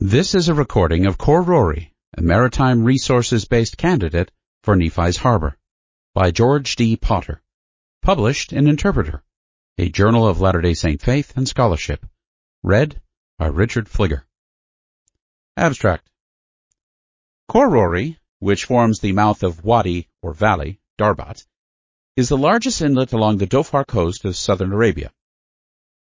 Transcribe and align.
This 0.00 0.34
is 0.34 0.50
a 0.50 0.54
recording 0.54 1.06
of 1.06 1.16
Khor 1.16 1.40
Rori, 1.40 1.94
a 2.18 2.20
maritime 2.20 2.84
resources-based 2.84 3.78
candidate 3.78 4.30
for 4.62 4.76
Nephi's 4.76 5.16
Harbor, 5.16 5.56
by 6.12 6.30
George 6.30 6.76
D. 6.76 6.96
Potter, 6.96 7.40
published 8.02 8.52
in 8.52 8.68
Interpreter, 8.68 9.24
a 9.78 9.88
journal 9.88 10.28
of 10.28 10.38
Latter-day 10.38 10.74
Saint 10.74 11.00
faith 11.00 11.32
and 11.34 11.48
scholarship, 11.48 12.04
read 12.62 13.00
by 13.38 13.46
Richard 13.46 13.88
Fligger. 13.88 14.24
Abstract. 15.56 16.10
Khor 17.48 17.70
Rori, 17.70 18.18
which 18.38 18.66
forms 18.66 19.00
the 19.00 19.12
mouth 19.12 19.42
of 19.42 19.64
Wadi 19.64 20.10
or 20.20 20.34
Valley, 20.34 20.78
Darbat, 20.98 21.46
is 22.16 22.28
the 22.28 22.36
largest 22.36 22.82
inlet 22.82 23.14
along 23.14 23.38
the 23.38 23.46
Dhofar 23.46 23.86
coast 23.86 24.26
of 24.26 24.36
southern 24.36 24.72
Arabia. 24.72 25.10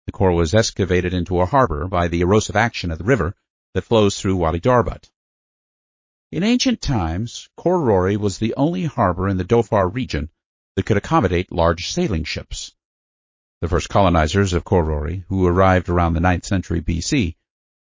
The 0.06 0.12
Khor 0.12 0.30
was 0.30 0.54
excavated 0.54 1.12
into 1.12 1.40
a 1.40 1.46
harbor 1.46 1.88
by 1.88 2.06
the 2.06 2.20
erosive 2.20 2.54
action 2.54 2.92
of 2.92 2.98
the 2.98 3.04
river 3.04 3.34
that 3.74 3.84
flows 3.84 4.18
through 4.18 4.36
Wadi 4.36 4.60
Darbat. 4.60 5.08
In 6.32 6.42
ancient 6.42 6.80
times, 6.80 7.48
Khor 7.56 7.80
Rori 7.80 8.16
was 8.16 8.38
the 8.38 8.54
only 8.54 8.84
harbor 8.84 9.28
in 9.28 9.36
the 9.36 9.44
Dhofar 9.44 9.88
region 9.92 10.30
that 10.76 10.86
could 10.86 10.96
accommodate 10.96 11.52
large 11.52 11.90
sailing 11.90 12.24
ships. 12.24 12.74
The 13.60 13.68
first 13.68 13.88
colonizers 13.88 14.52
of 14.52 14.64
Khor 14.64 14.84
Rori, 14.84 15.24
who 15.28 15.46
arrived 15.46 15.88
around 15.88 16.14
the 16.14 16.20
9th 16.20 16.46
century 16.46 16.80
BC, 16.80 17.36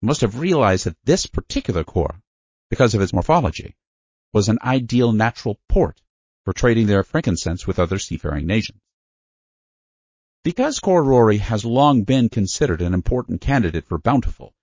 must 0.00 0.20
have 0.20 0.38
realized 0.38 0.86
that 0.86 0.96
this 1.04 1.26
particular 1.26 1.84
Khor, 1.84 2.20
because 2.70 2.94
of 2.94 3.00
its 3.00 3.12
morphology, 3.12 3.74
was 4.32 4.48
an 4.48 4.58
ideal 4.62 5.12
natural 5.12 5.58
port 5.68 6.00
for 6.44 6.52
trading 6.52 6.86
their 6.86 7.02
frankincense 7.02 7.66
with 7.66 7.78
other 7.78 7.98
seafaring 7.98 8.46
nations. 8.46 8.80
Because 10.44 10.78
Khor 10.78 11.02
Rori 11.02 11.38
has 11.38 11.64
long 11.64 12.04
been 12.04 12.28
considered 12.28 12.82
an 12.82 12.94
important 12.94 13.40
candidate 13.40 13.86
for 13.86 13.98
Bountiful, 13.98 14.53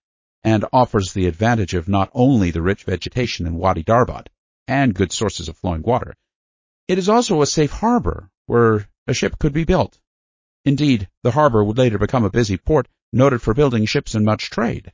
and 0.43 0.65
offers 0.73 1.13
the 1.13 1.27
advantage 1.27 1.73
of 1.73 1.87
not 1.87 2.09
only 2.13 2.51
the 2.51 2.61
rich 2.61 2.83
vegetation 2.83 3.45
in 3.45 3.55
Wadi 3.55 3.83
Darbat 3.83 4.27
and 4.67 4.95
good 4.95 5.11
sources 5.11 5.48
of 5.48 5.57
flowing 5.57 5.81
water, 5.81 6.15
it 6.87 6.98
is 6.98 7.09
also 7.09 7.41
a 7.41 7.45
safe 7.45 7.71
harbor 7.71 8.29
where 8.48 8.87
a 9.07 9.13
ship 9.13 9.37
could 9.39 9.53
be 9.53 9.63
built. 9.63 9.99
Indeed, 10.65 11.07
the 11.23 11.31
harbor 11.31 11.63
would 11.63 11.77
later 11.77 11.98
become 11.98 12.23
a 12.23 12.29
busy 12.29 12.57
port 12.57 12.87
noted 13.13 13.41
for 13.41 13.53
building 13.53 13.85
ships 13.85 14.15
and 14.15 14.25
much 14.25 14.49
trade. 14.49 14.91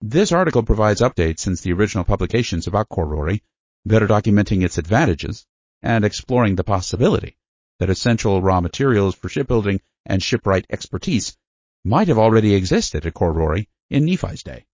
This 0.00 0.32
article 0.32 0.62
provides 0.62 1.00
updates 1.00 1.40
since 1.40 1.60
the 1.60 1.72
original 1.72 2.04
publications 2.04 2.66
about 2.66 2.88
Khor 2.88 3.06
Rori, 3.06 3.42
better 3.84 4.06
documenting 4.06 4.62
its 4.62 4.78
advantages 4.78 5.46
and 5.82 6.04
exploring 6.04 6.56
the 6.56 6.64
possibility 6.64 7.36
that 7.78 7.90
essential 7.90 8.42
raw 8.42 8.60
materials 8.60 9.14
for 9.14 9.28
shipbuilding 9.28 9.80
and 10.04 10.22
shipwright 10.22 10.66
expertise 10.70 11.36
might 11.84 12.08
have 12.08 12.18
already 12.18 12.54
existed 12.54 13.06
at 13.06 13.14
Khor 13.14 13.32
Rori 13.32 13.68
in 13.90 14.04
Nephi's 14.04 14.42
day. 14.42 14.66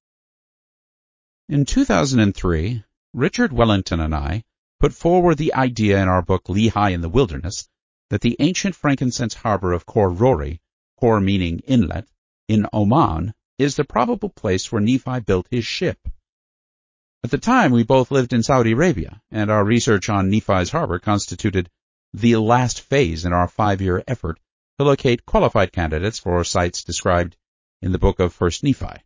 In 1.48 1.64
2003, 1.64 2.84
Richard 3.12 3.52
Wellington 3.52 4.00
and 4.00 4.14
I 4.14 4.44
put 4.80 4.94
forward 4.94 5.36
the 5.36 5.54
idea 5.54 6.00
in 6.00 6.08
our 6.08 6.22
book 6.22 6.44
Lehi 6.44 6.92
in 6.92 7.02
the 7.02 7.08
Wilderness 7.08 7.68
that 8.10 8.20
the 8.20 8.36
ancient 8.40 8.74
frankincense 8.74 9.34
harbor 9.34 9.72
of 9.72 9.86
Khor 9.86 10.10
Rori, 10.10 10.60
Khor 10.98 11.20
meaning 11.20 11.60
inlet, 11.60 12.08
in 12.48 12.66
Oman 12.72 13.34
is 13.58 13.76
the 13.76 13.84
probable 13.84 14.30
place 14.30 14.72
where 14.72 14.80
Nephi 14.80 15.20
built 15.20 15.46
his 15.50 15.64
ship. 15.64 15.98
At 17.24 17.30
the 17.30 17.38
time, 17.38 17.70
we 17.70 17.84
both 17.84 18.10
lived 18.10 18.32
in 18.32 18.42
Saudi 18.42 18.72
Arabia, 18.72 19.22
and 19.30 19.50
our 19.50 19.64
research 19.64 20.08
on 20.08 20.30
Nephi's 20.30 20.70
harbor 20.70 20.98
constituted 20.98 21.70
the 22.12 22.36
last 22.36 22.80
phase 22.80 23.24
in 23.24 23.32
our 23.32 23.48
five-year 23.48 24.02
effort 24.08 24.40
to 24.78 24.84
locate 24.84 25.24
qualified 25.24 25.72
candidates 25.72 26.18
for 26.18 26.42
sites 26.44 26.82
described 26.82 27.36
in 27.82 27.90
the 27.90 27.98
book 27.98 28.20
of 28.20 28.32
First 28.32 28.62
Nephi. 28.62 29.02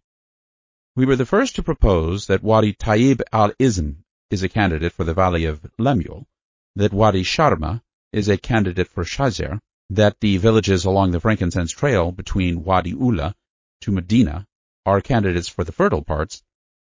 We 0.95 1.07
were 1.07 1.17
the 1.17 1.25
first 1.25 1.57
to 1.57 1.63
propose 1.63 2.27
that 2.27 2.43
Wadi 2.43 2.75
Taib 2.75 3.23
al-Izm 3.33 3.97
is 4.31 4.43
a 4.43 4.51
candidate 4.51 4.93
for 4.93 5.05
the 5.05 5.15
valley 5.15 5.47
of 5.47 5.67
Lemuel, 5.79 6.27
that 6.75 6.93
Wadi 6.93 7.23
Sharma 7.23 7.81
is 8.13 8.29
a 8.29 8.37
candidate 8.37 8.89
for 8.89 9.05
Shazer, 9.05 9.61
that 9.89 10.20
the 10.20 10.36
villages 10.36 10.85
along 10.85 11.13
the 11.13 11.20
frankincense 11.20 11.73
trail 11.73 12.13
between 12.13 12.65
Wadi 12.65 12.91
Ula 12.91 13.35
to 13.81 13.92
Medina 13.92 14.47
are 14.85 15.01
candidates 15.01 15.48
for 15.48 15.65
the 15.65 15.73
fertile 15.73 16.05
parts, 16.05 16.42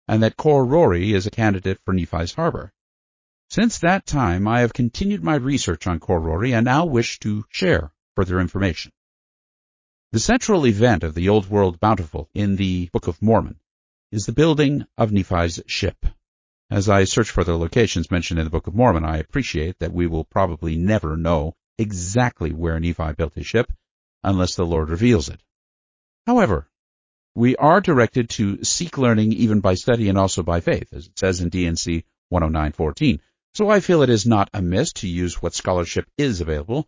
and 0.07 0.23
that 0.23 0.37
Khor 0.37 0.65
Rori 0.65 1.13
is 1.13 1.27
a 1.27 1.31
candidate 1.31 1.79
for 1.83 1.93
Nephi's 1.93 2.33
harbor. 2.33 2.71
Since 3.49 3.79
that 3.79 4.05
time, 4.05 4.47
I 4.47 4.61
have 4.61 4.73
continued 4.73 5.23
my 5.23 5.35
research 5.35 5.85
on 5.85 5.99
Khor 5.99 6.21
Rori 6.21 6.53
and 6.53 6.65
now 6.65 6.85
wish 6.85 7.19
to 7.19 7.45
share 7.49 7.91
further 8.15 8.39
information. 8.39 8.91
The 10.13 10.19
central 10.19 10.67
event 10.67 11.03
of 11.03 11.15
the 11.15 11.27
Old 11.29 11.49
World 11.49 11.79
Bountiful 11.79 12.29
in 12.35 12.55
the 12.55 12.87
Book 12.93 13.07
of 13.07 13.19
Mormon 13.19 13.59
is 14.11 14.27
the 14.27 14.31
building 14.31 14.85
of 14.95 15.11
Nephi's 15.11 15.59
ship. 15.65 16.05
As 16.69 16.87
I 16.87 17.05
search 17.05 17.31
for 17.31 17.43
the 17.43 17.57
locations 17.57 18.11
mentioned 18.11 18.39
in 18.39 18.43
the 18.43 18.51
Book 18.51 18.67
of 18.67 18.75
Mormon, 18.75 19.03
I 19.03 19.17
appreciate 19.17 19.79
that 19.79 19.91
we 19.91 20.05
will 20.05 20.23
probably 20.23 20.77
never 20.77 21.17
know 21.17 21.55
exactly 21.79 22.53
where 22.53 22.79
Nephi 22.79 23.13
built 23.13 23.33
his 23.33 23.47
ship 23.47 23.73
unless 24.23 24.53
the 24.53 24.67
Lord 24.67 24.91
reveals 24.91 25.29
it. 25.29 25.41
However, 26.27 26.69
we 27.33 27.55
are 27.55 27.81
directed 27.81 28.29
to 28.37 28.63
seek 28.63 28.99
learning 28.99 29.33
even 29.33 29.61
by 29.61 29.73
study 29.73 30.09
and 30.09 30.17
also 30.19 30.43
by 30.43 30.59
faith, 30.59 30.93
as 30.93 31.07
it 31.07 31.17
says 31.17 31.41
in 31.41 31.49
D&C 31.49 32.05
109.14. 32.31 33.19
So 33.55 33.67
I 33.67 33.79
feel 33.79 34.03
it 34.03 34.11
is 34.11 34.27
not 34.27 34.51
amiss 34.53 34.93
to 34.93 35.07
use 35.07 35.41
what 35.41 35.55
scholarship 35.55 36.05
is 36.19 36.39
available 36.39 36.87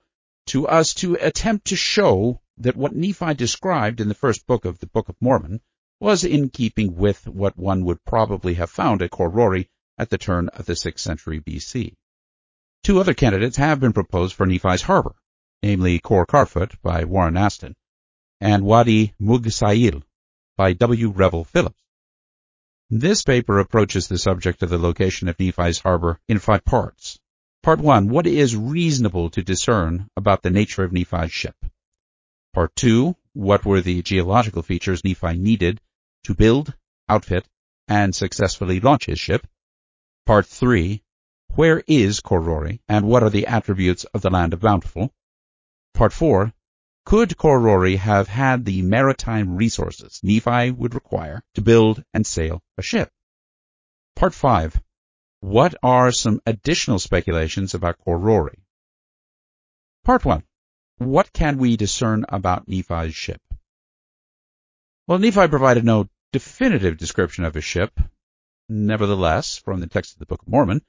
to 0.50 0.68
us 0.68 0.94
to 0.94 1.16
attempt 1.16 1.70
to 1.70 1.76
show 1.76 2.40
that 2.58 2.76
what 2.76 2.96
Nephi 2.96 3.34
described 3.34 4.00
in 4.00 4.08
the 4.08 4.14
first 4.14 4.48
book 4.48 4.66
of 4.66 4.80
the 4.80 4.88
Book 4.88 5.10
of 5.10 5.16
Mormon 5.22 5.62
was 6.00 6.24
in 6.24 6.50
keeping 6.50 6.96
with 6.96 7.28
what 7.28 7.58
one 7.58 7.86
would 7.86 8.04
probably 8.06 8.56
have 8.56 8.70
found 8.70 9.02
at 9.02 9.12
Khor 9.12 9.30
Rori 9.30 9.70
at 9.98 10.10
the 10.10 10.18
turn 10.18 10.50
of 10.50 10.66
the 10.66 10.74
6th 10.74 11.00
century 11.00 11.40
BC. 11.40 11.96
Two 12.84 13.00
other 13.00 13.14
candidates 13.14 13.58
have 13.58 13.80
been 13.80 13.94
proposed 13.94 14.36
for 14.36 14.46
Nephi's 14.46 14.82
harbor, 14.82 15.16
namely 15.64 16.00
Khor 16.00 16.26
Kharfot 16.26 16.82
by 16.82 17.04
Warren 17.04 17.38
Aston 17.38 17.76
and 18.40 18.64
Wadi 18.64 19.14
Mugsail 19.20 20.04
by 20.58 20.74
W. 20.74 21.10
Revell 21.10 21.46
Phillips. 21.46 21.82
This 22.90 23.24
paper 23.24 23.60
approaches 23.60 24.08
the 24.08 24.18
subject 24.18 24.62
of 24.62 24.70
the 24.70 24.78
location 24.78 25.28
of 25.28 25.40
Nephi's 25.40 25.80
harbor 25.80 26.20
in 26.28 26.40
five 26.40 26.64
parts. 26.64 27.18
Part 27.64 27.80
1. 27.80 28.10
What 28.10 28.28
is 28.28 28.56
reasonable 28.56 29.32
to 29.32 29.42
discern 29.42 30.08
about 30.16 30.44
the 30.44 30.52
nature 30.52 30.84
of 30.84 30.94
Nephi's 30.94 31.32
ship? 31.32 31.56
Part 32.56 32.74
2. 32.78 33.18
What 33.34 33.66
were 33.66 33.82
the 33.82 34.02
geological 34.02 34.62
features 34.62 35.04
Nephi 35.04 35.38
needed 35.38 35.82
to 36.24 36.34
build, 36.34 36.74
outfit, 37.10 37.46
and 37.90 38.16
successfully 38.16 38.80
launch 38.80 39.08
his 39.08 39.20
ship? 39.20 39.46
Part 40.26 40.46
3. 40.46 41.04
Where 41.50 41.84
is 41.86 42.22
Khor 42.22 42.40
Rori, 42.40 42.82
and 42.88 43.10
what 43.10 43.24
are 43.24 43.30
the 43.30 43.48
attributes 43.48 44.06
of 44.06 44.22
the 44.22 44.30
land 44.30 44.54
of 44.54 44.62
Bountiful? 44.62 45.14
Part 45.94 46.14
4. 46.14 46.54
Could 47.04 47.36
Khor 47.36 47.60
Rori 47.60 47.98
have 47.98 48.30
had 48.30 48.64
the 48.64 48.84
maritime 48.84 49.58
resources 49.58 50.22
Nephi 50.24 50.72
would 50.72 50.96
require 50.96 51.44
to 51.56 51.62
build 51.62 52.06
and 52.14 52.26
sail 52.26 52.64
a 52.78 52.82
ship? 52.82 53.12
Part 54.16 54.34
5. 54.34 54.82
What 55.42 55.76
are 55.84 56.10
some 56.14 56.40
additional 56.46 57.00
speculations 57.00 57.74
about 57.74 58.00
Khor 58.00 58.18
Rori? 58.18 58.64
Part 60.06 60.24
1. 60.24 60.42
What 60.98 61.34
can 61.34 61.58
we 61.58 61.76
discern 61.76 62.26
about 62.30 62.70
Nephi's 62.70 63.14
ship? 63.14 63.42
Well, 65.08 65.20
Nephi 65.20 65.50
provided 65.50 65.84
no 65.84 66.10
definitive 66.32 66.98
description 66.98 67.44
of 67.44 67.54
his 67.54 67.66
ship. 67.66 68.00
Nevertheless, 68.70 69.58
from 69.58 69.82
the 69.82 69.88
text 69.88 70.14
of 70.14 70.20
the 70.20 70.26
Book 70.26 70.42
of 70.44 70.48
Mormon, 70.48 70.82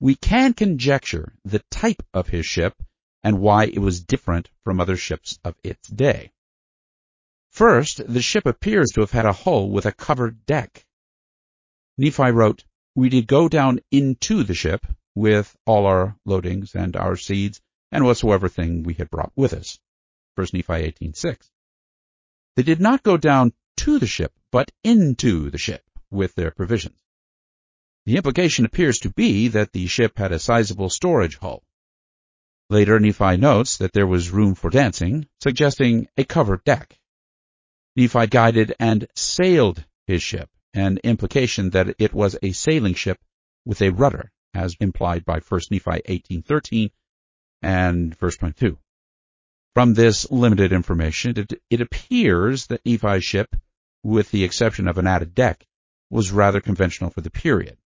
we 0.00 0.16
can 0.16 0.52
conjecture 0.52 1.32
the 1.44 1.60
type 1.70 2.02
of 2.12 2.28
his 2.28 2.44
ship 2.44 2.74
and 3.22 3.40
why 3.40 3.64
it 3.64 3.78
was 3.78 4.04
different 4.04 4.50
from 4.64 4.80
other 4.80 4.98
ships 4.98 5.38
of 5.44 5.56
its 5.64 5.88
day. 5.88 6.30
First, 7.50 8.06
the 8.06 8.20
ship 8.20 8.44
appears 8.44 8.90
to 8.92 9.00
have 9.00 9.12
had 9.12 9.24
a 9.24 9.32
hull 9.32 9.70
with 9.70 9.86
a 9.86 9.92
covered 9.92 10.44
deck. 10.44 10.84
Nephi 11.96 12.30
wrote, 12.32 12.64
We 12.94 13.08
did 13.08 13.26
go 13.26 13.48
down 13.48 13.80
into 13.90 14.42
the 14.42 14.54
ship 14.54 14.84
with 15.14 15.56
all 15.64 15.86
our 15.86 16.18
loadings 16.26 16.74
and 16.74 16.96
our 16.96 17.16
seeds 17.16 17.62
and 17.94 18.04
whatsoever 18.04 18.48
thing 18.48 18.82
we 18.82 18.94
had 18.94 19.08
brought 19.08 19.32
with 19.36 19.52
us. 19.52 19.78
1 20.34 20.48
Nephi 20.52 20.72
18.6. 20.72 21.48
They 22.56 22.64
did 22.64 22.80
not 22.80 23.04
go 23.04 23.16
down 23.16 23.52
to 23.76 24.00
the 24.00 24.06
ship, 24.08 24.32
but 24.50 24.72
into 24.82 25.48
the 25.48 25.58
ship 25.58 25.84
with 26.10 26.34
their 26.34 26.50
provisions. 26.50 26.96
The 28.04 28.16
implication 28.16 28.64
appears 28.64 28.98
to 28.98 29.10
be 29.10 29.46
that 29.48 29.72
the 29.72 29.86
ship 29.86 30.18
had 30.18 30.32
a 30.32 30.40
sizable 30.40 30.90
storage 30.90 31.38
hull. 31.38 31.62
Later, 32.68 32.98
Nephi 32.98 33.36
notes 33.36 33.76
that 33.76 33.92
there 33.92 34.08
was 34.08 34.30
room 34.30 34.56
for 34.56 34.70
dancing, 34.70 35.28
suggesting 35.40 36.08
a 36.16 36.24
covered 36.24 36.64
deck. 36.64 36.98
Nephi 37.94 38.26
guided 38.26 38.74
and 38.80 39.06
sailed 39.14 39.84
his 40.08 40.20
ship, 40.20 40.50
an 40.74 40.98
implication 41.04 41.70
that 41.70 41.94
it 42.00 42.12
was 42.12 42.36
a 42.42 42.50
sailing 42.50 42.94
ship 42.94 43.20
with 43.64 43.80
a 43.80 43.90
rudder, 43.90 44.32
as 44.52 44.76
implied 44.80 45.24
by 45.24 45.38
1 45.38 45.60
Nephi 45.70 46.02
18.13 46.08 46.90
and 47.64 48.14
verse 48.18 48.36
22. 48.36 48.78
From 49.74 49.94
this 49.94 50.30
limited 50.30 50.72
information, 50.72 51.36
it, 51.38 51.54
it 51.70 51.80
appears 51.80 52.66
that 52.66 52.84
Nephi's 52.84 53.24
ship, 53.24 53.56
with 54.02 54.30
the 54.30 54.44
exception 54.44 54.86
of 54.86 54.98
an 54.98 55.06
added 55.06 55.34
deck, 55.34 55.66
was 56.10 56.30
rather 56.30 56.60
conventional 56.60 57.10
for 57.10 57.22
the 57.22 57.30
period. 57.30 57.78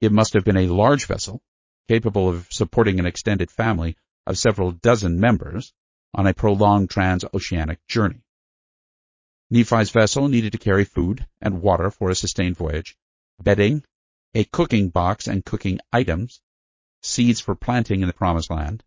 It 0.00 0.10
must 0.10 0.34
have 0.34 0.44
been 0.44 0.56
a 0.56 0.66
large 0.66 1.06
vessel, 1.06 1.40
capable 1.86 2.28
of 2.28 2.48
supporting 2.50 2.98
an 2.98 3.06
extended 3.06 3.50
family 3.52 3.96
of 4.26 4.36
several 4.36 4.72
dozen 4.72 5.20
members 5.20 5.72
on 6.12 6.26
a 6.26 6.34
prolonged 6.34 6.90
transoceanic 6.90 7.78
journey. 7.86 8.22
Nephi's 9.50 9.90
vessel 9.90 10.28
needed 10.28 10.52
to 10.52 10.58
carry 10.58 10.84
food 10.84 11.24
and 11.40 11.62
water 11.62 11.90
for 11.90 12.10
a 12.10 12.16
sustained 12.16 12.56
voyage, 12.56 12.96
bedding, 13.40 13.84
a 14.34 14.44
cooking 14.44 14.90
box 14.90 15.28
and 15.28 15.44
cooking 15.44 15.78
items, 15.92 16.40
seeds 17.00 17.40
for 17.40 17.54
planting 17.54 18.02
in 18.02 18.08
the 18.08 18.12
Promised 18.12 18.50
Land, 18.50 18.82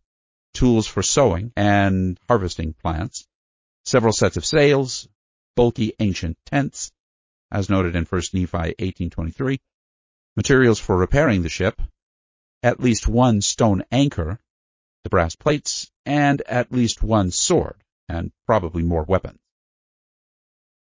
tools 0.54 0.86
for 0.88 1.02
sowing 1.02 1.52
and 1.56 2.20
harvesting 2.28 2.74
plants, 2.74 3.28
several 3.86 4.14
sets 4.14 4.38
of 4.38 4.46
sails, 4.46 5.08
bulky 5.56 5.94
ancient 6.00 6.38
tents, 6.46 6.92
as 7.52 7.70
noted 7.70 7.96
in 7.96 8.06
1 8.06 8.22
Nephi 8.34 8.76
18.23, 8.78 9.60
materials 10.36 10.80
for 10.80 10.98
repairing 10.98 11.42
the 11.42 11.50
ship, 11.50 11.82
at 12.64 12.80
least 12.80 13.08
one 13.08 13.42
stone 13.42 13.84
anchor, 13.92 14.40
the 15.04 15.10
brass 15.10 15.36
plates, 15.36 15.92
and 16.06 16.42
at 16.44 16.72
least 16.72 17.02
one 17.02 17.32
sword, 17.32 17.84
and 18.08 18.32
probably 18.46 18.84
more 18.84 19.04
weapons. 19.04 19.40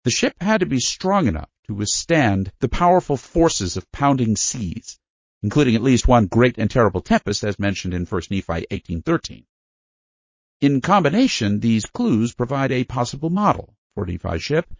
The 0.06 0.12
ship 0.12 0.36
had 0.40 0.60
to 0.60 0.66
be 0.66 0.80
strong 0.80 1.28
enough 1.28 1.50
to 1.66 1.74
withstand 1.74 2.52
the 2.60 2.70
powerful 2.70 3.18
forces 3.18 3.76
of 3.76 3.92
pounding 3.92 4.36
seas, 4.36 5.00
including 5.42 5.76
at 5.76 5.82
least 5.82 6.08
one 6.08 6.28
great 6.28 6.58
and 6.58 6.70
terrible 6.70 7.02
tempest 7.02 7.44
as 7.44 7.60
mentioned 7.60 7.94
in 7.94 8.06
1 8.06 8.22
Nephi 8.30 8.68
18.13. 8.72 9.46
In 10.62 10.81
combination, 10.81 11.60
these 11.60 11.86
clues 11.86 12.34
provide 12.34 12.72
a 12.72 12.86
possible 12.86 13.30
model 13.30 13.75
for 13.94 14.06
Nephi's 14.06 14.42
ship, 14.42 14.74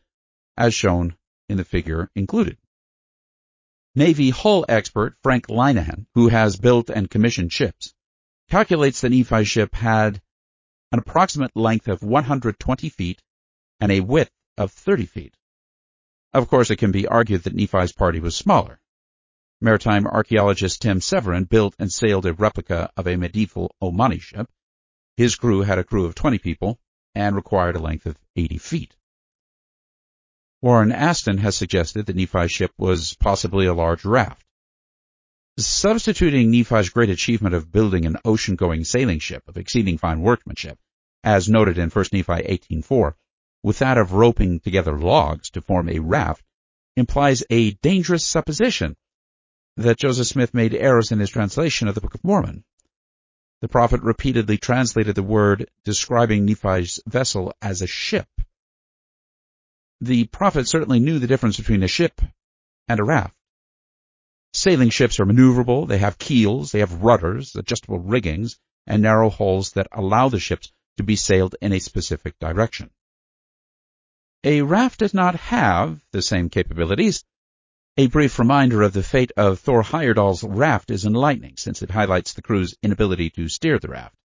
as 0.56 0.74
shown 0.74 1.16
in 1.50 1.58
the 1.58 1.66
figure 1.66 2.10
included. 2.16 2.58
Navy 3.94 4.30
hull 4.30 4.66
expert 4.70 5.16
Frank 5.22 5.48
Linehan, 5.48 6.06
who 6.14 6.30
has 6.30 6.58
built 6.58 6.90
and 6.90 7.10
commissioned 7.10 7.52
ships, 7.52 7.94
calculates 8.50 9.02
that 9.02 9.10
Nephi's 9.10 9.48
ship 9.48 9.74
had 9.76 10.22
an 10.92 11.00
approximate 11.00 11.56
length 11.56 11.88
of 11.88 12.04
120 12.04 12.90
feet 12.90 13.22
and 13.80 13.92
a 13.92 14.00
width 14.00 14.32
of 14.58 14.72
30 14.72 15.06
feet. 15.06 15.36
Of 16.34 16.48
course, 16.48 16.72
it 16.72 16.78
can 16.78 16.92
be 16.92 17.08
argued 17.08 17.44
that 17.44 17.56
Nephi's 17.56 17.92
party 17.92 18.20
was 18.20 18.36
smaller. 18.36 18.80
Maritime 19.62 20.06
archaeologist 20.08 20.82
Tim 20.82 21.00
Severin 21.02 21.46
built 21.46 21.76
and 21.80 21.92
sailed 21.92 22.26
a 22.26 22.34
replica 22.34 22.92
of 22.96 23.08
a 23.08 23.16
medieval 23.16 23.76
Omani 23.82 24.22
ship. 24.22 24.50
His 25.18 25.36
crew 25.36 25.62
had 25.62 25.80
a 25.80 25.84
crew 25.84 26.06
of 26.06 26.16
20 26.16 26.40
people 26.40 26.80
and 27.14 27.36
required 27.36 27.76
a 27.76 27.80
length 27.80 28.06
of 28.06 28.18
80 28.36 28.58
feet. 28.58 28.96
Warren 30.62 30.92
Aston 30.92 31.38
has 31.38 31.56
suggested 31.56 32.06
that 32.06 32.16
Nephi's 32.16 32.52
ship 32.52 32.72
was 32.78 33.16
possibly 33.16 33.66
a 33.66 33.74
large 33.74 34.04
raft. 34.04 34.44
Substituting 35.58 36.52
Nephi's 36.52 36.90
great 36.90 37.10
achievement 37.10 37.56
of 37.56 37.72
building 37.72 38.06
an 38.06 38.18
ocean-going 38.26 38.84
sailing 38.84 39.20
ship 39.20 39.48
of 39.48 39.58
exceeding 39.58 39.98
fine 39.98 40.22
workmanship, 40.22 40.78
as 41.24 41.48
noted 41.48 41.78
in 41.78 41.90
1 41.90 42.06
Nephi 42.12 42.34
18.4, 42.34 43.14
with 43.64 43.80
that 43.80 43.98
of 43.98 44.12
roping 44.12 44.60
together 44.60 45.00
logs 45.00 45.50
to 45.52 45.62
form 45.62 45.88
a 45.88 46.00
raft, 46.00 46.44
implies 46.98 47.44
a 47.50 47.72
dangerous 47.72 48.26
supposition 48.26 48.98
that 49.78 49.98
Joseph 49.98 50.28
Smith 50.28 50.54
made 50.54 50.74
errors 50.74 51.12
in 51.12 51.20
his 51.20 51.30
translation 51.30 51.88
of 51.88 51.96
the 51.96 52.02
Book 52.02 52.16
of 52.16 52.24
Mormon. 52.24 52.66
The 53.66 53.70
prophet 53.70 54.04
repeatedly 54.04 54.60
translated 54.60 55.16
the 55.16 55.24
word 55.24 55.72
describing 55.84 56.46
Nephi's 56.46 57.00
vessel 57.08 57.52
as 57.64 57.82
a 57.82 57.88
ship 57.88 58.28
the 60.06 60.26
prophet 60.26 60.68
certainly 60.68 61.00
knew 61.00 61.18
the 61.18 61.26
difference 61.26 61.58
between 61.58 61.82
a 61.82 61.88
ship 61.88 62.22
and 62.88 63.00
a 63.00 63.04
raft. 63.04 63.36
Sailing 64.54 64.92
ships 64.92 65.20
are 65.20 65.26
maneuverable, 65.26 65.88
they 65.88 65.98
have 65.98 66.20
keels, 66.20 66.72
they 66.72 66.80
have 66.80 67.02
rudders, 67.02 67.56
adjustable 67.56 67.98
riggings, 67.98 68.60
and 68.86 69.02
narrow 69.02 69.32
hulls 69.32 69.72
that 69.72 69.88
allow 69.92 70.30
the 70.30 70.40
ships 70.40 70.72
to 70.98 71.04
be 71.04 71.16
sailed 71.16 71.56
in 71.60 71.74
a 71.74 71.80
specific 71.80 72.38
direction. 72.38 72.92
A 74.44 74.62
raft 74.62 75.00
does 75.00 75.16
not 75.16 75.36
have 75.38 76.00
the 76.12 76.22
same 76.22 76.50
capabilities. 76.50 77.26
A 77.98 78.08
brief 78.08 78.40
reminder 78.40 78.82
of 78.82 78.92
the 78.92 79.02
fate 79.02 79.32
of 79.38 79.58
Thor 79.58 79.82
Heyerdahl's 79.82 80.44
raft 80.44 80.92
is 80.92 81.06
enlightening 81.06 81.56
since 81.56 81.82
it 81.82 81.92
highlights 81.92 82.34
the 82.34 82.42
crew's 82.42 82.76
inability 82.84 83.30
to 83.30 83.48
steer 83.48 83.80
the 83.80 83.88
raft. 83.88 84.18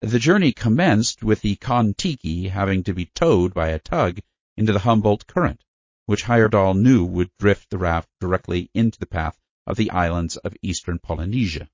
The 0.00 0.18
journey 0.18 0.52
commenced 0.52 1.22
with 1.22 1.42
the 1.42 1.56
Kon-Tiki 1.56 2.48
having 2.48 2.82
to 2.84 2.94
be 2.94 3.10
towed 3.14 3.52
by 3.52 3.68
a 3.68 3.78
tug 3.78 4.20
into 4.56 4.72
the 4.72 4.78
Humboldt 4.78 5.26
Current, 5.26 5.64
which 6.06 6.24
Heyerdahl 6.24 6.74
knew 6.74 7.04
would 7.04 7.28
drift 7.38 7.68
the 7.68 7.76
raft 7.76 8.08
directly 8.20 8.70
into 8.72 8.98
the 8.98 9.04
path 9.04 9.38
of 9.66 9.76
the 9.76 9.90
islands 9.90 10.38
of 10.38 10.56
eastern 10.62 10.98
Polynesia. 10.98 11.68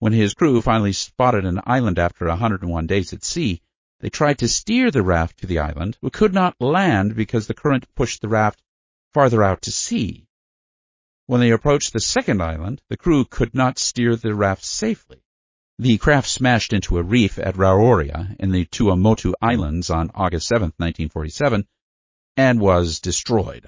When 0.00 0.12
his 0.12 0.34
crew 0.34 0.60
finally 0.62 0.94
spotted 0.94 1.44
an 1.44 1.60
island 1.64 1.96
after 2.00 2.26
101 2.26 2.88
days 2.88 3.12
at 3.12 3.22
sea, 3.22 3.62
they 4.00 4.10
tried 4.10 4.38
to 4.38 4.48
steer 4.48 4.90
the 4.90 5.04
raft 5.04 5.38
to 5.38 5.46
the 5.46 5.60
island, 5.60 5.96
but 6.02 6.12
could 6.12 6.34
not 6.34 6.60
land 6.60 7.14
because 7.14 7.46
the 7.46 7.54
current 7.54 7.86
pushed 7.94 8.20
the 8.20 8.28
raft 8.28 8.60
farther 9.12 9.42
out 9.42 9.62
to 9.62 9.72
sea. 9.72 10.26
When 11.26 11.40
they 11.40 11.50
approached 11.50 11.92
the 11.92 12.00
second 12.00 12.42
island, 12.42 12.82
the 12.88 12.96
crew 12.96 13.24
could 13.24 13.54
not 13.54 13.78
steer 13.78 14.16
the 14.16 14.34
raft 14.34 14.64
safely. 14.64 15.22
The 15.78 15.96
craft 15.96 16.28
smashed 16.28 16.72
into 16.72 16.98
a 16.98 17.02
reef 17.02 17.38
at 17.38 17.56
Raroia 17.56 18.36
in 18.38 18.50
the 18.50 18.66
Tuamotu 18.66 19.32
Islands 19.40 19.90
on 19.90 20.10
August 20.14 20.48
7, 20.48 20.72
1947, 20.76 21.66
and 22.36 22.60
was 22.60 23.00
destroyed. 23.00 23.66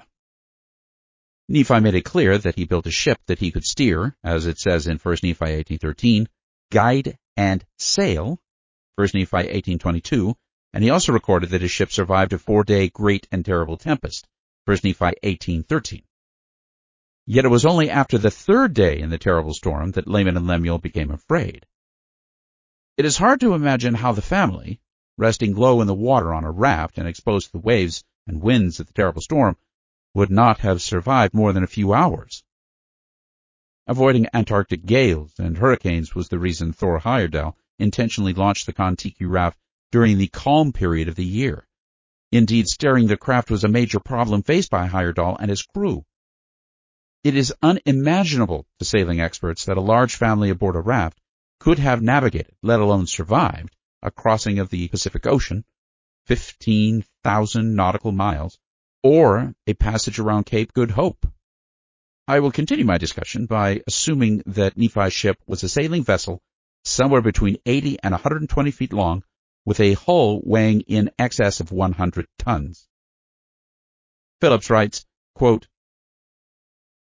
Nephi 1.49 1.79
made 1.79 1.95
it 1.95 2.05
clear 2.05 2.37
that 2.37 2.55
he 2.55 2.65
built 2.65 2.87
a 2.87 2.91
ship 2.91 3.19
that 3.25 3.39
he 3.39 3.51
could 3.51 3.65
steer, 3.65 4.15
as 4.23 4.45
it 4.45 4.59
says 4.59 4.87
in 4.87 4.97
1 4.97 5.17
Nephi 5.23 5.45
18.13, 5.45 6.27
guide 6.71 7.17
and 7.35 7.65
sail, 7.77 8.39
1 8.95 9.07
Nephi 9.13 9.61
18.22, 9.77 10.35
and 10.73 10.83
he 10.83 10.89
also 10.89 11.11
recorded 11.11 11.49
that 11.49 11.61
his 11.61 11.71
ship 11.71 11.91
survived 11.91 12.33
a 12.33 12.37
four-day 12.37 12.89
great 12.89 13.27
and 13.31 13.43
terrible 13.43 13.77
tempest, 13.77 14.27
1 14.65 14.77
Nephi 14.81 15.13
18.13. 15.23 16.03
Yet 17.25 17.43
it 17.43 17.49
was 17.49 17.65
only 17.65 17.89
after 17.89 18.17
the 18.17 18.31
third 18.31 18.73
day 18.73 18.99
in 18.99 19.09
the 19.09 19.17
terrible 19.17 19.53
storm 19.53 19.91
that 19.91 20.07
Laman 20.07 20.37
and 20.37 20.47
Lemuel 20.47 20.77
became 20.77 21.11
afraid. 21.11 21.65
It 22.95 23.03
is 23.03 23.17
hard 23.17 23.41
to 23.41 23.55
imagine 23.55 23.93
how 23.93 24.13
the 24.13 24.21
family, 24.21 24.79
resting 25.17 25.53
low 25.53 25.81
in 25.81 25.87
the 25.87 25.93
water 25.93 26.33
on 26.33 26.45
a 26.45 26.51
raft 26.51 26.97
and 26.97 27.09
exposed 27.09 27.47
to 27.47 27.51
the 27.51 27.59
waves 27.59 28.05
and 28.25 28.41
winds 28.41 28.79
of 28.79 28.87
the 28.87 28.93
terrible 28.93 29.21
storm, 29.21 29.57
would 30.13 30.31
not 30.31 30.59
have 30.59 30.81
survived 30.81 31.33
more 31.33 31.51
than 31.51 31.63
a 31.63 31.67
few 31.67 31.93
hours. 31.93 32.43
Avoiding 33.85 34.27
Antarctic 34.33 34.85
gales 34.85 35.33
and 35.37 35.57
hurricanes 35.57 36.15
was 36.15 36.29
the 36.29 36.39
reason 36.39 36.71
Thor 36.71 37.01
Heyerdahl 37.01 37.57
intentionally 37.79 38.33
launched 38.33 38.65
the 38.65 38.71
Kon-Tiki 38.71 39.25
raft 39.25 39.59
during 39.91 40.17
the 40.17 40.27
calm 40.27 40.71
period 40.71 41.09
of 41.09 41.15
the 41.15 41.25
year. 41.25 41.67
Indeed, 42.33 42.67
steering 42.67 43.05
the 43.05 43.15
craft 43.15 43.51
was 43.51 43.63
a 43.63 43.67
major 43.67 43.99
problem 43.99 44.41
faced 44.41 44.71
by 44.71 44.87
Heyerdahl 44.87 45.37
and 45.39 45.51
his 45.51 45.61
crew. 45.61 46.03
It 47.23 47.35
is 47.35 47.53
unimaginable 47.61 48.65
to 48.79 48.85
sailing 48.85 49.21
experts 49.21 49.65
that 49.65 49.77
a 49.77 49.81
large 49.81 50.15
family 50.15 50.49
aboard 50.49 50.75
a 50.75 50.79
raft 50.79 51.21
could 51.59 51.77
have 51.77 52.01
navigated, 52.01 52.55
let 52.63 52.79
alone 52.79 53.05
survived, 53.05 53.75
a 54.01 54.09
crossing 54.09 54.57
of 54.57 54.71
the 54.71 54.87
Pacific 54.87 55.27
Ocean, 55.27 55.63
15,000 56.25 57.75
nautical 57.75 58.11
miles, 58.11 58.57
or 59.03 59.53
a 59.67 59.75
passage 59.75 60.17
around 60.17 60.47
Cape 60.47 60.73
Good 60.73 60.89
Hope. 60.89 61.27
I 62.27 62.39
will 62.39 62.51
continue 62.51 62.83
my 62.83 62.97
discussion 62.97 63.45
by 63.45 63.83
assuming 63.85 64.41
that 64.47 64.75
Nephi's 64.75 65.13
ship 65.13 65.37
was 65.45 65.61
a 65.61 65.69
sailing 65.69 66.03
vessel 66.03 66.41
somewhere 66.83 67.21
between 67.21 67.57
80 67.63 67.99
and 68.01 68.11
120 68.11 68.71
feet 68.71 68.91
long 68.91 69.23
with 69.65 69.79
a 69.79 69.93
hull 69.93 70.41
weighing 70.43 70.81
in 70.81 71.09
excess 71.17 71.59
of 71.59 71.71
100 71.71 72.27
tons. 72.37 72.87
Phillips 74.41 74.69
writes, 74.69 75.05
quote, 75.35 75.67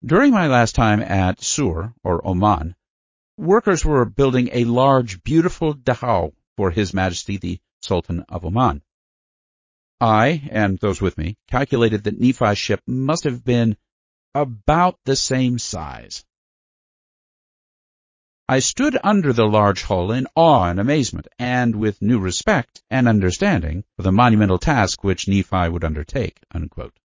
During 0.04 0.32
my 0.32 0.46
last 0.46 0.74
time 0.74 1.00
at 1.00 1.42
Sur, 1.42 1.92
or 2.04 2.26
Oman, 2.26 2.76
workers 3.36 3.84
were 3.84 4.04
building 4.04 4.50
a 4.52 4.64
large, 4.64 5.22
beautiful 5.22 5.72
dhow 5.72 6.32
for 6.56 6.70
His 6.70 6.94
Majesty 6.94 7.36
the 7.36 7.60
Sultan 7.82 8.24
of 8.28 8.44
Oman. 8.44 8.82
I, 10.00 10.48
and 10.50 10.78
those 10.78 11.00
with 11.00 11.16
me, 11.16 11.36
calculated 11.48 12.04
that 12.04 12.20
Nephi's 12.20 12.58
ship 12.58 12.80
must 12.86 13.24
have 13.24 13.44
been 13.44 13.76
about 14.34 14.98
the 15.04 15.16
same 15.16 15.58
size. 15.58 16.24
I 18.48 18.60
stood 18.60 18.96
under 19.02 19.32
the 19.32 19.46
large 19.46 19.82
hull 19.82 20.12
in 20.12 20.26
awe 20.34 20.68
and 20.70 20.78
amazement, 20.78 21.28
and 21.38 21.76
with 21.76 22.00
new 22.00 22.18
respect 22.18 22.82
and 22.90 23.08
understanding 23.08 23.84
for 23.96 24.02
the 24.02 24.12
monumental 24.12 24.58
task 24.58 25.02
which 25.02 25.28
Nephi 25.28 25.68
would 25.68 25.84
undertake. 25.84 26.38
Unquote. 26.52 26.98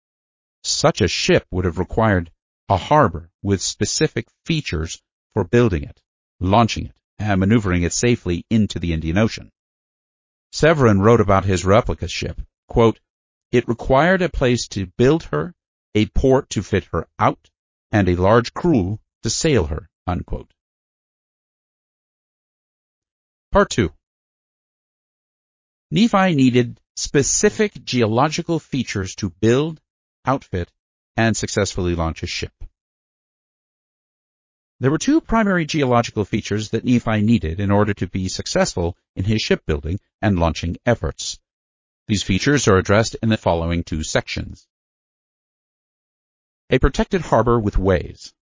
Such 0.63 1.01
a 1.01 1.09
ship 1.09 1.47
would 1.51 1.65
have 1.65 1.79
required 1.79 2.31
a 2.69 2.77
harbor 2.77 3.31
with 3.43 3.63
specific 3.63 4.29
features 4.45 5.01
for 5.33 5.45
building 5.45 5.85
it 5.85 6.01
launching 6.41 6.87
it, 6.87 6.97
and 7.19 7.39
maneuvering 7.39 7.83
it 7.83 7.93
safely 7.93 8.45
into 8.51 8.79
the 8.79 8.93
Indian 8.93 9.19
Ocean. 9.19 9.53
Severin 10.53 11.01
wrote 11.01 11.21
about 11.21 11.45
his 11.45 11.65
replica 11.65 12.09
ship, 12.09 12.41
quote, 12.67 12.99
It 13.53 13.69
required 13.69 14.23
a 14.23 14.29
place 14.29 14.67
to 14.69 14.87
build 14.87 15.25
her 15.25 15.55
a 15.95 16.07
port 16.07 16.51
to 16.51 16.63
fit 16.63 16.85
her 16.93 17.07
out, 17.19 17.51
and 17.93 18.09
a 18.09 18.17
large 18.17 18.55
crew 18.55 18.99
to 19.23 19.31
sail 19.31 19.67
her. 19.67 19.89
Unquote. 20.07 20.53
Part 23.53 23.71
2 23.71 23.93
Nephi 25.91 26.35
needed 26.37 26.81
specific 26.95 27.85
geological 27.85 28.61
features 28.61 29.17
to 29.17 29.31
build, 29.31 29.81
outfit, 30.25 30.71
and 31.17 31.37
successfully 31.37 31.97
launch 31.97 32.23
a 32.23 32.29
ship. 32.29 32.53
There 34.79 34.93
were 34.93 34.99
two 34.99 35.21
primary 35.21 35.67
geological 35.67 36.25
features 36.25 36.71
that 36.71 36.85
Nephi 36.85 37.23
needed 37.23 37.59
in 37.59 37.73
order 37.73 37.93
to 37.95 38.07
be 38.07 38.29
successful 38.29 38.97
in 39.17 39.25
his 39.25 39.43
shipbuilding 39.43 39.99
and 40.23 40.39
launching 40.39 40.77
efforts. 40.87 41.41
These 42.07 42.23
features 42.23 42.69
are 42.69 42.79
addressed 42.79 43.17
in 43.21 43.31
the 43.31 43.37
following 43.37 43.83
two 43.83 44.05
sections. 44.05 44.69
A 46.71 46.79
protected 46.79 47.23
harbor 47.23 47.59
with 47.59 47.77
ways. 47.77 48.33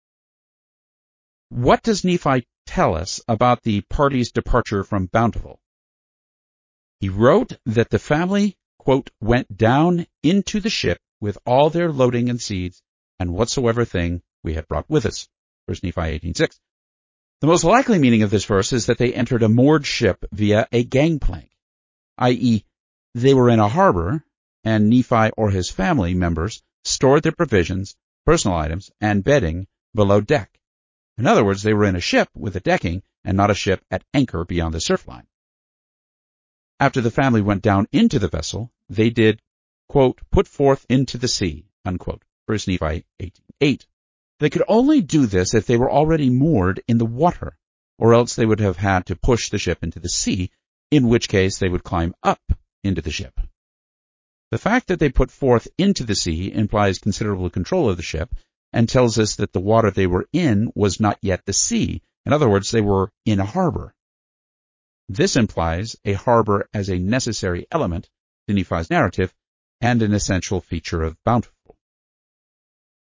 What 1.49 1.83
does 1.83 2.05
Nephi 2.05 2.47
tell 2.69 2.95
us 2.95 3.21
about 3.27 3.63
the 3.63 3.81
party's 3.81 4.31
departure 4.31 4.85
from 4.85 5.07
Bountiful? 5.07 5.59
He 7.01 7.09
wrote 7.09 7.57
that 7.65 7.89
the 7.89 7.99
family, 7.99 8.59
quote, 8.79 9.09
went 9.21 9.57
down 9.57 10.07
into 10.23 10.61
the 10.61 10.69
ship 10.69 10.99
with 11.19 11.39
all 11.47 11.71
their 11.71 11.91
loading 11.91 12.29
and 12.29 12.41
seeds 12.41 12.83
and 13.19 13.33
whatsoever 13.33 13.87
thing 13.87 14.21
we 14.45 14.53
had 14.53 14.69
brought 14.69 14.89
with 14.91 15.07
us. 15.07 15.29
1 15.65 15.79
Nephi 15.83 16.01
18.6. 16.01 16.59
The 17.41 17.47
most 17.47 17.65
likely 17.65 17.99
meaning 17.99 18.23
of 18.23 18.31
this 18.31 18.45
verse 18.45 18.75
is 18.75 18.87
that 18.87 18.99
they 18.99 19.15
entered 19.15 19.43
a 19.43 19.49
moored 19.49 19.87
ship 19.87 20.25
via 20.31 20.69
a 20.71 20.85
gangplank, 20.85 21.51
i.e., 22.19 22.65
they 23.15 23.33
were 23.33 23.49
in 23.49 23.61
a 23.61 23.69
harbor 23.69 24.23
and 24.63 24.91
Nephi 24.91 25.31
or 25.39 25.51
his 25.51 25.71
family 25.71 26.13
members 26.13 26.63
stored 26.85 27.23
their 27.23 27.33
provisions, 27.33 27.97
personal 28.27 28.59
items, 28.59 28.91
and 29.01 29.25
bedding 29.25 29.67
below 29.95 30.21
deck. 30.21 30.58
In 31.19 31.27
other 31.27 31.45
words, 31.45 31.65
they 31.65 31.75
were 31.75 31.85
in 31.85 31.97
a 31.97 32.01
ship 32.01 32.29
with 32.35 32.55
a 32.55 32.61
decking 32.61 33.03
and 33.25 33.37
not 33.37 33.51
a 33.51 33.55
ship 33.55 33.85
at 33.91 34.05
anchor 34.15 34.45
beyond 34.45 34.73
the 34.73 34.81
surf 34.81 35.09
line. 35.09 35.27
After 36.79 37.01
the 37.01 37.11
family 37.11 37.43
went 37.43 37.61
down 37.61 37.89
into 37.91 38.21
the 38.21 38.29
vessel, 38.29 38.73
they 38.89 39.11
did, 39.11 39.43
quote, 39.89 40.21
put 40.31 40.47
forth 40.47 40.87
into 40.89 41.19
the 41.19 41.27
sea, 41.27 41.67
unquote. 41.85 42.23
1 42.47 42.59
Nephi 42.69 43.05
18.8. 43.21 43.87
They 44.39 44.49
could 44.49 44.63
only 44.69 45.01
do 45.01 45.27
this 45.27 45.55
if 45.55 45.67
they 45.67 45.77
were 45.77 45.91
already 45.91 46.31
moored 46.31 46.81
in 46.87 46.99
the 46.99 47.05
water, 47.05 47.59
or 47.99 48.15
else 48.15 48.37
they 48.37 48.47
would 48.47 48.61
have 48.61 48.77
had 48.77 49.07
to 49.07 49.17
push 49.17 49.51
the 49.51 49.59
ship 49.59 49.83
into 49.83 49.99
the 49.99 50.09
sea, 50.09 50.53
in 50.93 51.09
which 51.09 51.29
case 51.29 51.59
they 51.59 51.69
would 51.69 51.83
climb 51.83 52.15
up 52.23 52.41
into 52.85 53.03
the 53.03 53.11
ship. 53.11 53.41
The 54.53 54.59
fact 54.59 54.87
that 54.87 55.01
they 55.01 55.11
put 55.11 55.33
forth 55.33 55.67
into 55.77 56.05
the 56.05 56.15
sea 56.15 56.53
implies 56.53 57.01
considerable 57.01 57.51
control 57.51 57.91
of 57.91 57.97
the 57.97 58.03
ship 58.05 58.33
and 58.73 58.89
tells 58.89 59.19
us 59.19 59.37
that 59.37 59.53
the 59.53 59.61
water 59.61 59.91
they 59.91 60.07
were 60.07 60.27
in 60.33 60.71
was 60.75 61.01
not 61.01 61.19
yet 61.23 61.45
the 61.47 61.53
sea. 61.53 62.03
In 62.27 62.33
other 62.33 62.49
words, 62.49 62.71
they 62.71 62.81
were 62.81 63.11
in 63.25 63.41
a 63.41 63.45
harbor. 63.45 63.95
This 65.09 65.37
implies 65.37 65.97
a 66.05 66.13
harbor 66.13 66.69
as 66.75 66.91
a 66.91 66.99
necessary 66.99 67.67
element 67.71 68.11
to 68.47 68.55
Nephi's 68.55 68.91
narrative 68.91 69.35
and 69.81 70.03
an 70.03 70.13
essential 70.13 70.61
feature 70.61 71.03
of 71.03 71.17
Bountiful. 71.25 71.77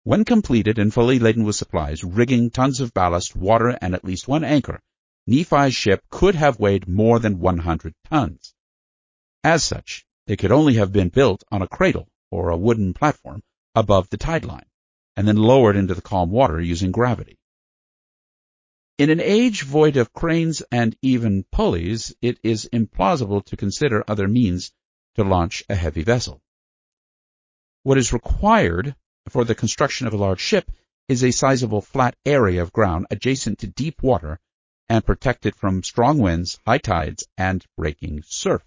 When 0.02 0.24
completed 0.24 0.78
and 0.78 0.92
fully 0.92 1.18
laden 1.18 1.44
with 1.44 1.56
supplies, 1.56 2.04
rigging, 2.04 2.50
tons 2.50 2.80
of 2.80 2.92
ballast, 2.92 3.34
water, 3.34 3.78
and 3.80 3.94
at 3.94 4.04
least 4.04 4.28
one 4.28 4.44
anchor, 4.44 4.80
Nephi's 5.26 5.74
ship 5.74 6.04
could 6.10 6.34
have 6.34 6.60
weighed 6.60 6.86
more 6.86 7.18
than 7.18 7.40
100 7.40 7.94
tons. 8.04 8.54
As 9.42 9.64
such, 9.64 10.06
it 10.26 10.36
could 10.36 10.52
only 10.52 10.74
have 10.74 10.92
been 10.92 11.08
built 11.08 11.42
on 11.50 11.62
a 11.62 11.68
cradle 11.68 12.08
or 12.30 12.50
a 12.50 12.56
wooden 12.56 12.94
platform 12.94 13.42
above 13.74 14.10
the 14.10 14.16
tide 14.16 14.44
line, 14.44 14.66
and 15.16 15.26
then 15.26 15.36
lowered 15.36 15.76
into 15.76 15.94
the 15.94 16.02
calm 16.02 16.30
water 16.30 16.60
using 16.60 16.92
gravity. 16.92 17.38
In 18.98 19.10
an 19.10 19.20
age 19.20 19.62
void 19.62 19.96
of 19.96 20.12
cranes 20.12 20.62
and 20.72 20.96
even 21.02 21.44
pulleys, 21.52 22.14
it 22.22 22.38
is 22.42 22.68
implausible 22.72 23.44
to 23.44 23.56
consider 23.56 24.04
other 24.08 24.28
means 24.28 24.72
to 25.16 25.24
launch 25.24 25.62
a 25.68 25.74
heavy 25.74 26.02
vessel. 26.02 26.40
What 27.82 27.98
is 27.98 28.12
required 28.12 28.96
for 29.28 29.44
the 29.44 29.54
construction 29.54 30.06
of 30.06 30.14
a 30.14 30.18
large 30.18 30.40
ship 30.40 30.70
is 31.08 31.22
a 31.22 31.30
sizable 31.30 31.80
flat 31.80 32.16
area 32.24 32.62
of 32.62 32.72
ground 32.72 33.06
adjacent 33.10 33.58
to 33.60 33.66
deep 33.66 34.02
water 34.02 34.40
and 34.88 35.04
protected 35.04 35.54
from 35.56 35.82
strong 35.82 36.18
winds, 36.18 36.58
high 36.66 36.78
tides, 36.78 37.26
and 37.36 37.64
breaking 37.76 38.22
surf. 38.26 38.62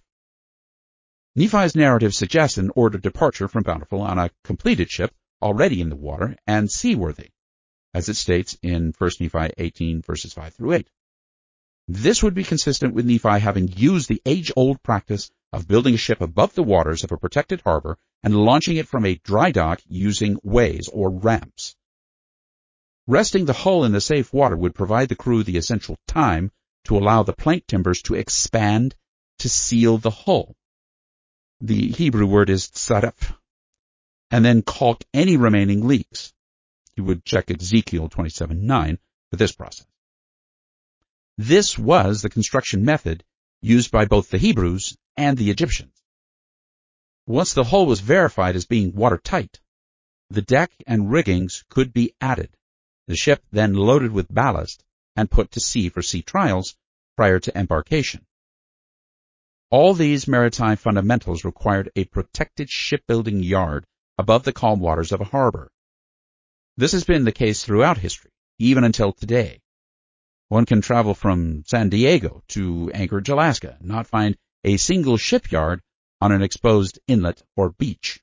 Nephi's 1.36 1.76
narrative 1.76 2.14
suggests 2.14 2.58
an 2.58 2.72
ordered 2.76 3.02
departure 3.02 3.48
from 3.48 3.64
Bountiful 3.64 4.02
on 4.02 4.20
a 4.20 4.32
completed 4.44 4.90
ship 4.90 5.14
already 5.42 5.82
in 5.82 5.90
the 5.90 5.96
water 5.96 6.36
and 6.46 6.70
seaworthy, 6.70 7.30
as 7.94 8.10
it 8.10 8.16
states 8.16 8.58
in 8.62 8.94
1 8.98 9.12
Nephi 9.20 9.54
18 9.58 10.02
verses 10.02 10.34
5 10.34 10.54
through 10.54 10.74
8. 10.74 10.90
This 11.88 12.22
would 12.22 12.36
be 12.36 12.44
consistent 12.44 12.94
with 12.94 13.06
Nephi 13.06 13.40
having 13.40 13.68
used 13.68 14.10
the 14.10 14.22
age-old 14.26 14.84
practice 14.84 15.32
of 15.52 15.68
building 15.68 15.96
a 15.96 15.98
ship 15.98 16.22
above 16.22 16.54
the 16.54 16.64
waters 16.64 17.04
of 17.04 17.12
a 17.12 17.18
protected 17.18 17.62
harbor 17.62 17.98
and 18.22 18.36
launching 18.36 18.78
it 18.78 18.88
from 18.88 19.06
a 19.06 19.16
dry 19.16 19.52
dock 19.52 19.82
using 19.88 20.38
ways 20.44 20.88
or 20.88 21.10
ramps. 21.10 21.76
Resting 23.08 23.46
the 23.46 23.54
hull 23.54 23.86
in 23.86 23.92
the 23.92 24.02
safe 24.02 24.32
water 24.32 24.56
would 24.56 24.76
provide 24.76 25.10
the 25.10 25.16
crew 25.16 25.44
the 25.44 25.58
essential 25.58 25.98
time 26.08 26.52
to 26.84 26.96
allow 26.96 27.24
the 27.24 27.34
plank 27.34 27.66
timbers 27.66 28.04
to 28.04 28.14
expand 28.14 28.94
to 29.40 29.50
seal 29.50 29.98
the 29.98 30.12
hull. 30.12 30.56
The 31.60 31.90
Hebrew 31.90 32.28
word 32.28 32.52
is 32.52 32.68
tzaref, 32.68 33.36
and 34.32 34.46
then 34.46 34.62
caulk 34.62 35.04
any 35.14 35.38
remaining 35.38 35.88
leaks. 35.88 36.34
You 36.96 37.04
would 37.06 37.26
check 37.26 37.50
Ezekiel 37.50 38.10
27.9 38.10 38.98
for 39.30 39.36
this 39.36 39.52
process. 39.52 39.88
This 41.38 41.78
was 41.78 42.22
the 42.22 42.30
construction 42.30 42.84
method 42.84 43.24
used 43.62 43.92
by 43.92 44.06
both 44.06 44.30
the 44.30 44.38
Hebrews 44.38 44.98
and 45.16 45.38
the 45.38 45.50
Egyptians. 45.50 45.94
Once 47.26 47.54
the 47.54 47.64
hull 47.64 47.86
was 47.86 48.00
verified 48.00 48.56
as 48.56 48.66
being 48.66 48.94
watertight, 48.94 49.60
the 50.30 50.42
deck 50.42 50.72
and 50.86 51.12
riggings 51.12 51.64
could 51.70 51.94
be 51.94 52.14
added, 52.20 52.56
the 53.08 53.16
ship 53.16 53.44
then 53.52 53.74
loaded 53.74 54.12
with 54.12 54.34
ballast 54.34 54.84
and 55.16 55.32
put 55.32 55.52
to 55.52 55.60
sea 55.60 55.90
for 55.90 56.02
sea 56.02 56.22
trials 56.22 56.76
prior 57.16 57.40
to 57.40 57.58
embarkation. 57.58 58.26
All 59.72 59.94
these 59.94 60.28
maritime 60.28 60.78
fundamentals 60.78 61.44
required 61.44 61.92
a 61.96 62.06
protected 62.06 62.70
shipbuilding 62.70 63.44
yard 63.44 63.86
above 64.20 64.44
the 64.44 64.52
calm 64.52 64.82
waters 64.82 65.14
of 65.14 65.22
a 65.22 65.32
harbor. 65.36 65.72
This 66.76 66.92
has 66.92 67.06
been 67.06 67.24
the 67.24 67.32
case 67.32 67.64
throughout 67.64 67.98
history, 67.98 68.32
even 68.60 68.84
until 68.84 69.14
today. 69.14 69.62
One 70.50 70.66
can 70.66 70.82
travel 70.82 71.14
from 71.14 71.64
San 71.66 71.88
Diego 71.88 72.44
to 72.50 72.92
Anchorage, 72.94 73.30
Alaska, 73.30 73.78
and 73.80 73.88
not 73.88 74.08
find 74.08 74.36
a 74.66 74.76
single 74.76 75.16
shipyard 75.16 75.82
on 76.20 76.34
an 76.34 76.42
exposed 76.42 77.00
inlet 77.08 77.42
or 77.56 77.70
beach. 77.70 78.20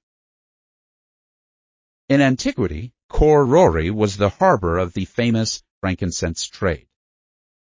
In 2.10 2.20
antiquity, 2.20 2.92
Khor 3.08 3.46
Rori 3.46 3.90
was 3.90 4.18
the 4.18 4.28
harbor 4.28 4.76
of 4.76 4.92
the 4.92 5.06
famous 5.06 5.62
frankincense 5.80 6.46
trade. 6.46 6.88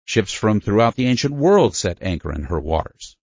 Ships 0.04 0.34
from 0.34 0.60
throughout 0.60 0.94
the 0.94 1.06
ancient 1.06 1.34
world 1.34 1.74
set 1.74 2.02
anchor 2.02 2.30
in 2.32 2.42
her 2.44 2.60
waters. 2.60 3.16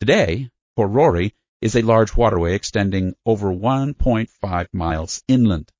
Today, 0.00 0.50
Khor 0.76 0.88
Rori 0.88 1.34
is 1.62 1.76
a 1.76 1.82
large 1.82 2.16
waterway 2.16 2.54
extending 2.54 3.14
over 3.24 3.52
1.5 3.54 4.66
miles 4.72 5.22
inland. 5.28 5.70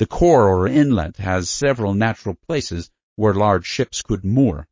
The 0.00 0.06
Khor 0.06 0.48
or 0.48 0.66
inlet 0.66 1.16
has 1.18 1.48
several 1.48 1.94
natural 1.94 2.34
places 2.34 2.90
where 3.14 3.32
large 3.32 3.66
ships 3.66 4.02
could 4.02 4.24
moor, 4.24 4.66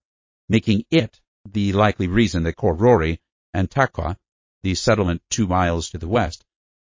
making 0.49 0.85
it 0.91 1.21
the 1.49 1.73
likely 1.73 2.09
reason 2.09 2.43
that 2.43 2.57
Khor 2.57 2.75
Rori 2.75 3.21
and 3.55 3.71
Takwa, 3.71 4.17
the 4.65 4.75
settlement 4.75 5.23
two 5.31 5.47
miles 5.47 5.91
to 5.91 5.99
the 5.99 6.09
west, 6.09 6.45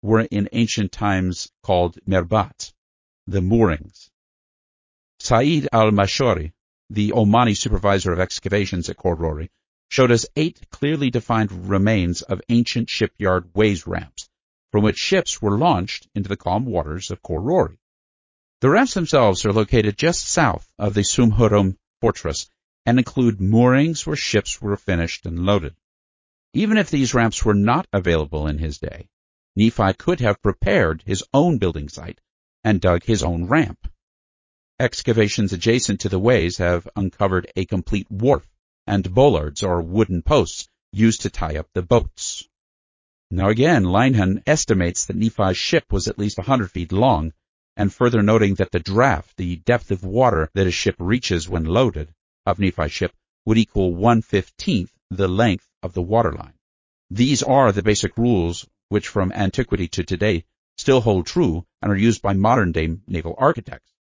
were 0.04 0.22
in 0.22 0.48
ancient 0.52 0.92
times 0.92 1.52
called 1.64 1.98
Merbat, 2.06 2.74
the 3.26 3.42
moorings. 3.42 4.12
Said 5.20 5.68
al-Mashori, 5.74 6.54
the 6.92 7.10
Omani 7.10 7.58
supervisor 7.58 8.14
of 8.14 8.20
excavations 8.20 8.88
at 8.88 8.98
Khor 8.98 9.16
Rori, 9.16 9.50
showed 9.90 10.12
us 10.12 10.26
eight 10.36 10.70
clearly 10.70 11.10
defined 11.10 11.70
remains 11.70 12.22
of 12.22 12.42
ancient 12.50 12.90
shipyard 12.90 13.54
ways 13.56 13.86
ramps, 13.88 14.30
from 14.72 14.84
which 14.84 14.98
ships 14.98 15.42
were 15.42 15.58
launched 15.58 16.08
into 16.16 16.28
the 16.30 16.38
calm 16.38 16.66
waters 16.66 17.12
of 17.12 17.22
Khor 17.22 17.42
Rori. 17.42 17.78
The 18.62 18.70
ramps 18.70 18.94
themselves 18.94 19.46
are 19.46 19.54
located 19.54 19.98
just 19.98 20.28
south 20.28 20.68
of 20.80 20.94
the 20.94 21.04
Sumhuram 21.04 21.78
fortress 22.02 22.50
and 22.86 22.98
include 22.98 23.42
moorings 23.42 24.06
where 24.06 24.16
ships 24.16 24.62
were 24.62 24.78
finished 24.78 25.26
and 25.26 25.46
loaded. 25.46 25.76
Even 26.54 26.78
if 26.78 26.90
these 26.90 27.14
ramps 27.14 27.44
were 27.44 27.54
not 27.54 27.88
available 27.92 28.48
in 28.48 28.58
his 28.58 28.78
day, 28.78 29.10
Nephi 29.56 29.94
could 29.94 30.20
have 30.20 30.42
prepared 30.42 31.04
his 31.06 31.24
own 31.34 31.58
building 31.58 31.90
site 31.90 32.20
and 32.64 32.82
dug 32.82 33.04
his 33.04 33.24
own 33.24 33.46
ramp. 33.46 33.88
Excavations 34.80 35.54
adjacent 35.54 36.02
to 36.02 36.10
the 36.10 36.20
ways 36.20 36.58
have 36.58 36.88
uncovered 36.96 37.52
a 37.56 37.66
complete 37.66 38.10
wharf 38.10 38.46
and 38.88 39.14
bollards 39.14 39.64
or 39.64 39.82
wooden 39.82 40.22
posts 40.22 40.68
used 40.92 41.22
to 41.22 41.30
tie 41.30 41.58
up 41.58 41.68
the 41.74 41.82
boats. 41.82 42.48
Now 43.32 43.50
again, 43.50 43.84
Linehan 43.84 44.44
estimates 44.46 45.06
that 45.06 45.16
Nephi's 45.16 45.58
ship 45.58 45.92
was 45.92 46.08
at 46.08 46.20
least 46.20 46.38
100 46.38 46.72
feet 46.72 46.92
long, 46.92 47.34
and 47.76 47.94
further 47.94 48.22
noting 48.22 48.56
that 48.56 48.72
the 48.72 48.80
draft, 48.80 49.36
the 49.38 49.58
depth 49.58 49.92
of 49.92 50.04
water 50.04 50.50
that 50.54 50.68
a 50.68 50.72
ship 50.72 50.96
reaches 51.00 51.50
when 51.50 51.66
loaded, 51.66 52.14
of 52.46 52.60
Nephi's 52.60 52.92
ship 52.92 53.12
would 53.46 53.58
equal 53.58 53.94
one-fifteenth 53.94 54.92
the 55.10 55.28
length 55.28 55.68
of 55.84 55.94
the 55.94 56.02
waterline. 56.02 56.54
These 57.10 57.44
are 57.44 57.72
the 57.72 57.84
basic 57.84 58.18
rules 58.18 58.68
which 58.90 59.08
from 59.08 59.32
antiquity 59.32 59.88
to 59.90 60.04
today 60.04 60.46
still 60.78 61.02
hold 61.02 61.26
true 61.26 61.66
and 61.82 61.92
are 61.92 61.98
used 61.98 62.22
by 62.22 62.34
modern-day 62.34 62.98
naval 63.08 63.36
architects. 63.38 63.92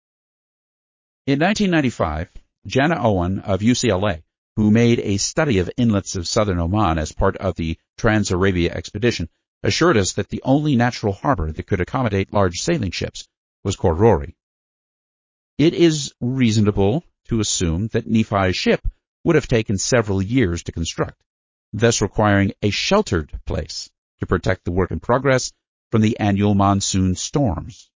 In 1.27 1.41
1995, 1.41 2.31
Jana 2.67 2.97
Owen 3.01 3.39
of 3.41 3.61
UCLA, 3.61 4.23
who 4.57 4.71
made 4.71 5.01
a 5.01 5.17
study 5.17 5.59
of 5.59 5.71
inlets 5.77 6.17
of 6.17 6.29
southern 6.29 6.61
Oman 6.61 6.99
as 6.99 7.13
part 7.13 7.37
of 7.39 7.57
the 7.57 7.77
Trans-Arabia 7.99 8.73
expedition, 8.73 9.29
assured 9.63 9.97
us 9.97 10.13
that 10.13 10.29
the 10.29 10.43
only 10.45 10.77
natural 10.77 11.13
harbor 11.13 11.51
that 11.51 11.67
could 11.67 11.81
accommodate 11.81 12.33
large 12.33 12.59
sailing 12.59 12.91
ships 12.91 13.27
was 13.65 13.77
Khor 13.77 13.95
Rori. 13.95 14.37
It 15.59 15.75
is 15.75 16.13
reasonable 16.21 17.05
to 17.29 17.41
assume 17.41 17.89
that 17.89 18.07
Nephi's 18.07 18.57
ship 18.57 18.87
would 19.25 19.35
have 19.35 19.49
taken 19.49 19.79
several 19.79 20.21
years 20.21 20.65
to 20.65 20.73
construct, 20.73 21.23
thus 21.73 22.03
requiring 22.03 22.53
a 22.63 22.71
sheltered 22.71 23.33
place 23.47 23.91
to 24.21 24.27
protect 24.27 24.65
the 24.65 24.73
work 24.73 24.91
in 24.91 25.01
progress 25.01 25.53
from 25.91 26.03
the 26.03 26.19
annual 26.19 26.55
monsoon 26.55 27.15
storms. 27.15 27.91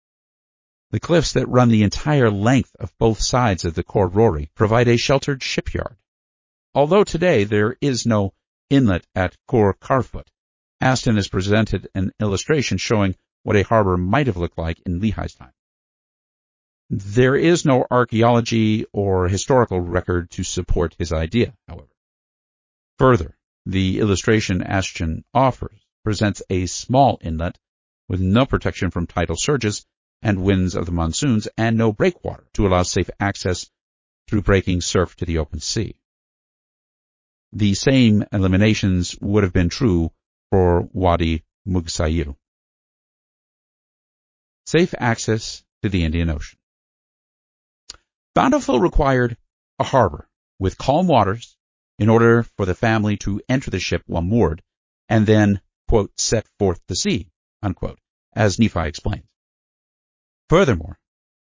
The 0.91 1.01
cliffs 1.01 1.35
that 1.35 1.49
run 1.49 1.69
the 1.69 1.83
entire 1.83 2.31
length 2.31 2.75
of 2.81 2.97
both 2.99 3.21
sides 3.21 3.65
of 3.65 3.75
the 3.75 3.83
Khor 3.83 4.09
Rori 4.09 4.51
provide 4.55 4.89
a 4.89 4.97
sheltered 4.97 5.43
shipyard. 5.43 5.97
Although 6.75 7.05
today 7.05 7.45
there 7.45 7.77
is 7.81 8.07
no 8.07 8.35
inlet 8.71 9.07
at 9.15 9.37
Khor 9.47 9.75
Kharfot, 9.75 10.29
Aston 10.81 11.17
has 11.17 11.29
presented 11.29 11.89
an 11.95 12.13
illustration 12.21 12.79
showing 12.79 13.17
what 13.43 13.57
a 13.57 13.63
harbor 13.63 13.97
might 13.97 14.27
have 14.27 14.37
looked 14.37 14.59
like 14.59 14.81
in 14.81 15.01
Lehi's 15.01 15.35
time. 15.35 15.53
There 16.91 17.37
is 17.37 17.65
no 17.65 17.87
archaeology 17.91 18.87
or 18.93 19.29
historical 19.29 19.81
record 19.81 20.31
to 20.33 20.45
support 20.45 20.95
his 20.99 21.13
idea, 21.13 21.55
however. 21.67 21.89
Further, 22.99 23.37
the 23.67 24.01
illustration 24.01 24.63
Aston 24.63 25.25
offers 25.35 25.85
presents 26.05 26.43
a 26.49 26.67
small 26.67 27.19
inlet 27.23 27.59
with 28.09 28.21
no 28.21 28.47
protection 28.47 28.91
from 28.91 29.07
tidal 29.07 29.37
surges 29.37 29.85
and 30.23 30.43
winds 30.43 30.75
of 30.75 30.87
the 30.87 30.93
monsoons 30.93 31.49
and 31.57 31.77
no 31.77 31.93
breakwater 31.93 32.47
to 32.55 32.67
allow 32.67 32.83
safe 32.83 33.11
access 33.21 33.71
through 34.27 34.43
breaking 34.43 34.81
surf 34.81 35.15
to 35.17 35.25
the 35.25 35.39
open 35.39 35.61
sea. 35.61 36.01
The 37.53 37.75
same 37.75 38.25
eliminations 38.33 39.17
would 39.21 39.43
have 39.43 39.53
been 39.53 39.69
true 39.69 40.13
for 40.51 40.89
Wadi 40.93 41.45
Mugsail. 41.67 42.37
Safe 44.67 44.95
access 44.99 45.65
to 45.83 45.89
the 45.89 46.05
Indian 46.05 46.31
Ocean. 46.31 46.59
Bountiful 48.35 48.81
required 48.81 49.37
a 49.79 49.85
harbor 49.85 50.29
with 50.59 50.77
calm 50.77 51.07
waters 51.07 51.57
in 51.99 52.09
order 52.09 52.43
for 52.43 52.67
the 52.67 52.75
family 52.75 53.17
to 53.19 53.41
enter 53.49 53.71
the 53.71 53.81
ship 53.81 54.03
while 54.07 54.23
moored 54.23 54.63
and 55.09 55.27
then, 55.27 55.61
quote, 55.89 56.13
set 56.21 56.47
forth 56.59 56.85
to 56.87 56.95
sea, 56.95 57.31
unquote, 57.63 57.99
as 58.35 58.59
Nephi 58.59 58.81
explains. 58.81 59.25
Furthermore, 60.51 60.99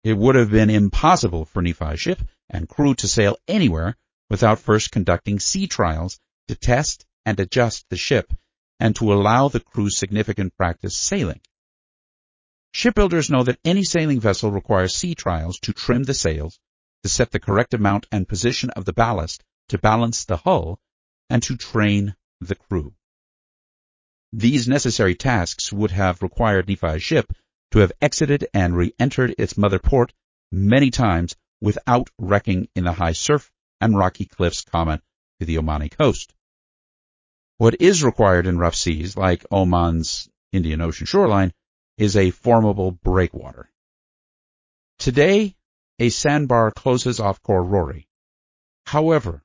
it 0.03 0.17
would 0.17 0.35
have 0.35 0.51
been 0.51 0.71
impossible 0.71 1.45
for 1.45 1.63
Nephi's 1.63 2.01
ship 2.01 2.21
and 2.51 2.69
crew 2.69 2.95
to 2.97 3.09
sail 3.09 3.37
anywhere 3.47 3.97
without 4.33 4.59
first 4.59 4.91
conducting 4.91 5.39
sea 5.39 5.67
trials 5.67 6.19
to 6.49 6.55
test 6.55 7.05
and 7.27 7.39
adjust 7.39 7.85
the 7.91 7.99
ship 7.99 8.33
and 8.81 8.97
to 8.97 9.13
allow 9.13 9.49
the 9.49 9.61
crew 9.61 9.91
significant 9.91 10.57
practice 10.57 10.97
sailing. 10.97 11.39
Shipbuilders 12.73 13.29
know 13.29 13.43
that 13.43 13.61
any 13.63 13.85
sailing 13.85 14.21
vessel 14.21 14.51
requires 14.51 14.97
sea 14.97 15.15
trials 15.15 15.59
to 15.59 15.75
trim 15.75 16.05
the 16.05 16.15
sails 16.15 16.59
to 17.03 17.11
set 17.11 17.31
the 17.31 17.41
correct 17.41 17.75
amount 17.75 18.07
and 18.11 18.27
position 18.27 18.71
of 18.71 18.87
the 18.87 18.95
ballast 18.95 19.45
to 19.69 19.77
balance 19.77 20.25
the 20.25 20.39
hull 20.39 20.81
and 21.29 21.43
to 21.43 21.59
train 21.59 22.17
the 22.41 22.55
crew. 22.55 22.95
These 24.33 24.67
necessary 24.67 25.15
tasks 25.15 25.71
would 25.71 25.91
have 25.91 26.23
required 26.23 26.71
Nephi's 26.71 27.03
ship 27.03 27.35
to 27.73 27.81
have 27.81 27.93
exited 28.01 28.47
and 28.55 28.75
re-entered 28.75 29.35
its 29.37 29.59
mother 29.59 29.79
port 29.79 30.15
many 30.51 30.91
times 30.91 31.37
without 31.61 32.09
wrecking 32.17 32.69
in 32.75 32.85
the 32.85 32.95
high 32.95 33.13
surf 33.13 33.53
and 33.83 33.99
rocky 33.99 34.25
cliffs 34.25 34.63
common 34.63 35.03
to 35.41 35.45
the 35.45 35.57
Omani 35.57 35.91
coast. 35.91 36.33
What 37.59 37.81
is 37.81 38.05
required 38.05 38.47
in 38.47 38.57
rough 38.57 38.77
seas, 38.77 39.17
like 39.17 39.45
Oman's 39.51 40.29
Indian 40.53 40.81
Ocean 40.81 41.07
shoreline, 41.07 41.53
is 41.99 42.17
a 42.17 42.31
formable 42.31 42.93
breakwater. 42.93 43.69
Today, 44.99 45.57
a 45.99 46.11
sandbar 46.11 46.71
closes 46.71 47.19
off 47.19 47.43
Khor 47.43 47.65
Rori. 47.65 48.07
However, 48.87 49.43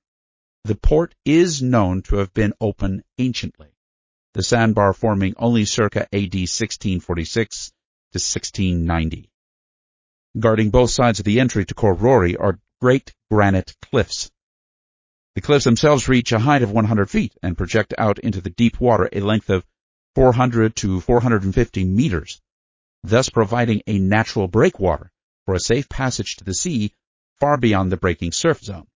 the 0.64 0.76
port 0.76 1.16
is 1.26 1.64
known 1.64 2.04
to 2.04 2.18
have 2.18 2.34
been 2.34 2.54
open 2.62 3.04
anciently, 3.18 3.70
the 4.34 4.44
sandbar 4.44 4.94
forming 4.94 5.34
only 5.38 5.66
circa 5.66 6.02
AD 6.14 6.36
1646 6.36 7.68
to 7.68 8.20
1690. 8.20 9.32
Guarding 10.40 10.70
both 10.70 10.92
sides 10.92 11.18
of 11.20 11.26
the 11.26 11.40
entry 11.40 11.66
to 11.66 11.74
Khor 11.74 11.96
Rori 11.96 12.38
are 12.38 12.60
great 12.80 13.14
granite 13.32 13.76
cliffs. 13.82 14.32
The 15.36 15.42
cliffs 15.42 15.66
themselves 15.66 16.08
reach 16.08 16.32
a 16.32 16.40
height 16.40 16.64
of 16.64 16.72
100 16.72 17.10
feet 17.10 17.36
and 17.44 17.58
project 17.58 17.94
out 17.98 18.20
into 18.20 18.42
the 18.42 18.50
deep 18.50 18.80
water 18.80 19.10
a 19.12 19.20
length 19.20 19.50
of 19.50 19.66
400 20.16 20.76
to 20.78 21.00
450 21.00 21.86
meters, 21.86 22.42
thus 23.04 23.30
providing 23.30 23.82
a 23.86 24.00
natural 24.00 24.48
breakwater 24.48 25.12
for 25.46 25.54
a 25.54 25.60
safe 25.60 25.88
passage 25.90 26.38
to 26.38 26.44
the 26.44 26.54
sea 26.54 26.94
far 27.40 27.58
beyond 27.58 27.92
the 27.92 27.98
breaking 27.98 28.32
surf 28.32 28.64
zone. 28.64 28.88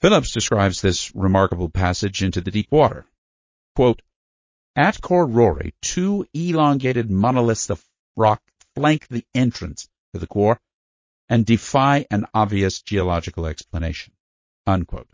Phillips 0.00 0.32
describes 0.32 0.80
this 0.80 1.14
remarkable 1.14 1.70
passage 1.70 2.22
into 2.22 2.40
the 2.40 2.50
deep 2.50 2.70
water. 2.70 3.06
Quote, 3.74 4.02
At 4.74 5.00
Khor 5.00 5.26
Rori, 5.26 5.74
two 5.80 6.26
elongated 6.34 7.10
monoliths 7.10 7.70
of 7.70 7.84
rock 8.16 8.42
flank 8.74 9.08
the 9.08 9.24
entrance 9.34 9.88
to 10.12 10.20
the 10.20 10.26
Khor 10.26 10.60
and 11.28 11.44
defy 11.44 12.06
an 12.10 12.26
obvious 12.34 12.82
geological 12.82 13.46
explanation. 13.46 14.12
Unquote. 14.66 15.08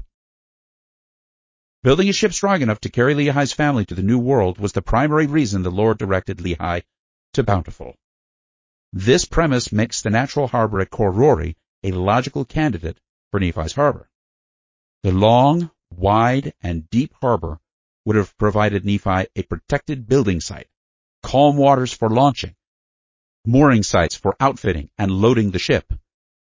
Building 1.83 2.09
a 2.09 2.13
ship 2.13 2.33
strong 2.33 2.63
enough 2.63 2.81
to 2.81 2.91
carry 2.91 3.15
Lehi's 3.15 3.53
family 3.53 3.85
to 3.87 3.95
the 3.95 4.03
New 4.03 4.19
World 4.19 4.59
was 4.59 4.73
the 4.73 4.83
primary 4.83 5.27
reason 5.27 5.63
the 5.63 5.71
Lord 5.71 5.99
directed 5.99 6.39
Lehi 6.39 6.83
to 7.35 7.43
Bountiful. 7.43 7.97
This 8.93 9.25
premise 9.25 9.73
makes 9.73 10.03
the 10.03 10.11
natural 10.11 10.47
harbor 10.47 10.81
at 10.81 10.91
Khor 10.91 11.11
Rori 11.11 11.57
a 11.83 11.93
logical 11.93 12.45
candidate 12.45 13.01
for 13.31 13.41
Nephi's 13.41 13.73
harbor. 13.73 14.09
The 15.03 15.13
long, 15.13 15.71
wide, 15.91 16.55
and 16.61 16.89
deep 16.91 17.15
harbor 17.21 17.59
would 18.05 18.17
have 18.17 18.37
provided 18.39 18.85
Nephi 18.85 19.27
a 19.35 19.43
protected 19.43 20.07
building 20.07 20.41
site, 20.41 20.69
calm 21.23 21.57
waters 21.57 21.93
for 21.93 22.09
launching, 22.09 22.55
mooring 23.45 23.83
sites 23.83 24.15
for 24.15 24.37
outfitting 24.39 24.91
and 24.99 25.11
loading 25.11 25.51
the 25.51 25.59
ship, 25.59 25.93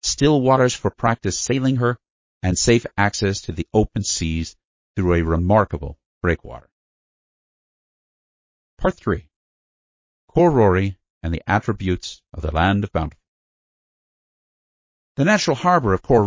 still 0.03 0.41
waters 0.41 0.75
for 0.75 0.91
practice 0.91 1.39
sailing 1.39 1.77
her, 1.77 1.99
and 2.43 2.59
safe 2.59 2.87
access 2.97 3.43
to 3.43 3.53
the 3.53 3.67
open 3.73 4.03
seas 4.03 4.57
through 4.97 5.15
a 5.15 5.23
remarkable 5.23 5.99
breakwater. 6.21 6.69
Part 8.79 8.95
3 8.95 9.29
Khor 10.29 10.75
and 11.23 11.33
the 11.33 11.43
attributes 11.47 12.21
of 12.33 12.43
the 12.43 12.51
land 12.51 12.85
of 12.85 12.93
Bountiful. 12.93 13.23
The 15.17 15.25
natural 15.25 15.57
harbor 15.57 15.93
of 15.93 16.03
Khor 16.03 16.25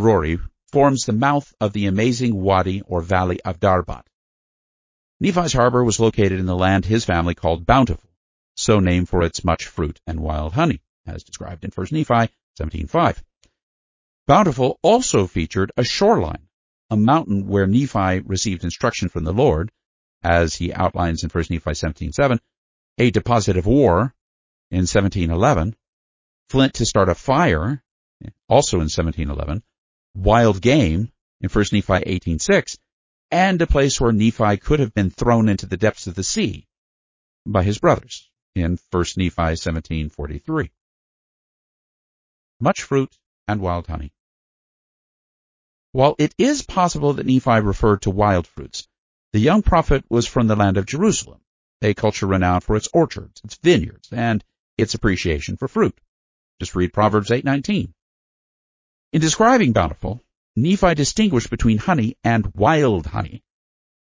forms 0.72 1.06
the 1.06 1.14
mouth 1.14 1.54
of 1.60 1.74
the 1.74 1.88
amazing 1.88 2.36
wadi 2.36 2.82
or 2.82 3.02
valley 3.02 3.42
of 3.42 3.60
Darbat. 3.60 4.06
Nephi's 5.20 5.54
harbor 5.54 5.84
was 5.84 6.00
located 6.00 6.40
in 6.40 6.46
the 6.46 6.56
land 6.56 6.86
his 6.86 7.06
family 7.06 7.34
called 7.34 7.66
Bountiful, 7.66 8.10
so 8.56 8.80
named 8.80 9.10
for 9.10 9.24
its 9.24 9.44
much 9.44 9.66
fruit 9.66 10.00
and 10.06 10.20
wild 10.20 10.54
honey, 10.54 10.82
as 11.06 11.24
described 11.24 11.64
in 11.64 11.72
1 11.72 11.88
Nephi 11.92 12.32
17.5. 12.60 13.22
Bountiful 14.28 14.80
also 14.82 15.28
featured 15.28 15.72
a 15.78 15.84
shoreline, 15.84 16.48
a 16.90 16.98
mountain 16.98 17.48
where 17.48 17.68
Nephi 17.68 18.22
received 18.22 18.64
instruction 18.64 19.08
from 19.08 19.24
the 19.24 19.34
Lord, 19.34 19.72
as 20.24 20.56
he 20.56 20.74
outlines 20.74 21.24
in 21.24 21.30
1 21.30 21.44
Nephi 21.52 21.72
17.7, 21.72 22.40
a 22.98 23.12
deposit 23.12 23.56
of 23.56 23.68
ore 23.68 24.16
in 24.72 24.88
1711, 24.88 25.76
flint 26.50 26.74
to 26.76 26.88
start 26.88 27.10
a 27.10 27.14
fire, 27.14 27.84
also 28.50 28.78
in 28.78 28.90
1711, 28.90 29.62
wild 30.16 30.60
game 30.60 31.12
in 31.42 31.50
1 31.50 31.66
Nephi 31.72 31.94
18.6, 31.94 32.80
and 33.30 33.62
a 33.62 33.68
place 33.68 34.02
where 34.02 34.12
Nephi 34.12 34.58
could 34.58 34.80
have 34.80 34.94
been 34.96 35.12
thrown 35.12 35.50
into 35.50 35.68
the 35.68 35.78
depths 35.78 36.08
of 36.08 36.16
the 36.16 36.24
sea 36.24 36.68
by 37.46 37.62
his 37.62 37.78
brothers 37.78 38.32
in 38.56 38.80
1 38.90 39.04
Nephi 39.18 39.36
17.43. 39.36 40.72
Much 42.60 42.82
fruit 42.82 43.16
and 43.48 43.62
wild 43.62 43.86
honey. 43.86 44.12
While 45.96 46.18
it 46.20 46.36
is 46.38 46.62
possible 46.62 47.14
that 47.14 47.26
Nephi 47.26 47.62
referred 47.62 48.02
to 48.02 48.10
wild 48.10 48.48
fruits, 48.48 48.86
the 49.32 49.40
young 49.40 49.62
prophet 49.62 50.04
was 50.10 50.28
from 50.28 50.48
the 50.48 50.56
land 50.58 50.76
of 50.76 50.86
Jerusalem, 50.86 51.40
a 51.82 51.94
culture 51.94 52.28
renowned 52.28 52.66
for 52.66 52.76
its 52.76 52.90
orchards, 52.92 53.40
its 53.46 53.56
vineyards, 53.64 54.10
and 54.12 54.44
its 54.78 54.94
appreciation 54.94 55.56
for 55.56 55.70
fruit. 55.70 55.98
Just 56.60 56.76
read 56.76 56.92
Proverbs 56.92 57.30
8:19. 57.30 57.94
In 59.14 59.22
describing 59.22 59.72
Bountiful, 59.72 60.22
Nephi 60.58 60.96
distinguished 60.96 61.50
between 61.50 61.78
honey 61.78 62.18
and 62.26 62.54
wild 62.54 63.06
honey, 63.06 63.42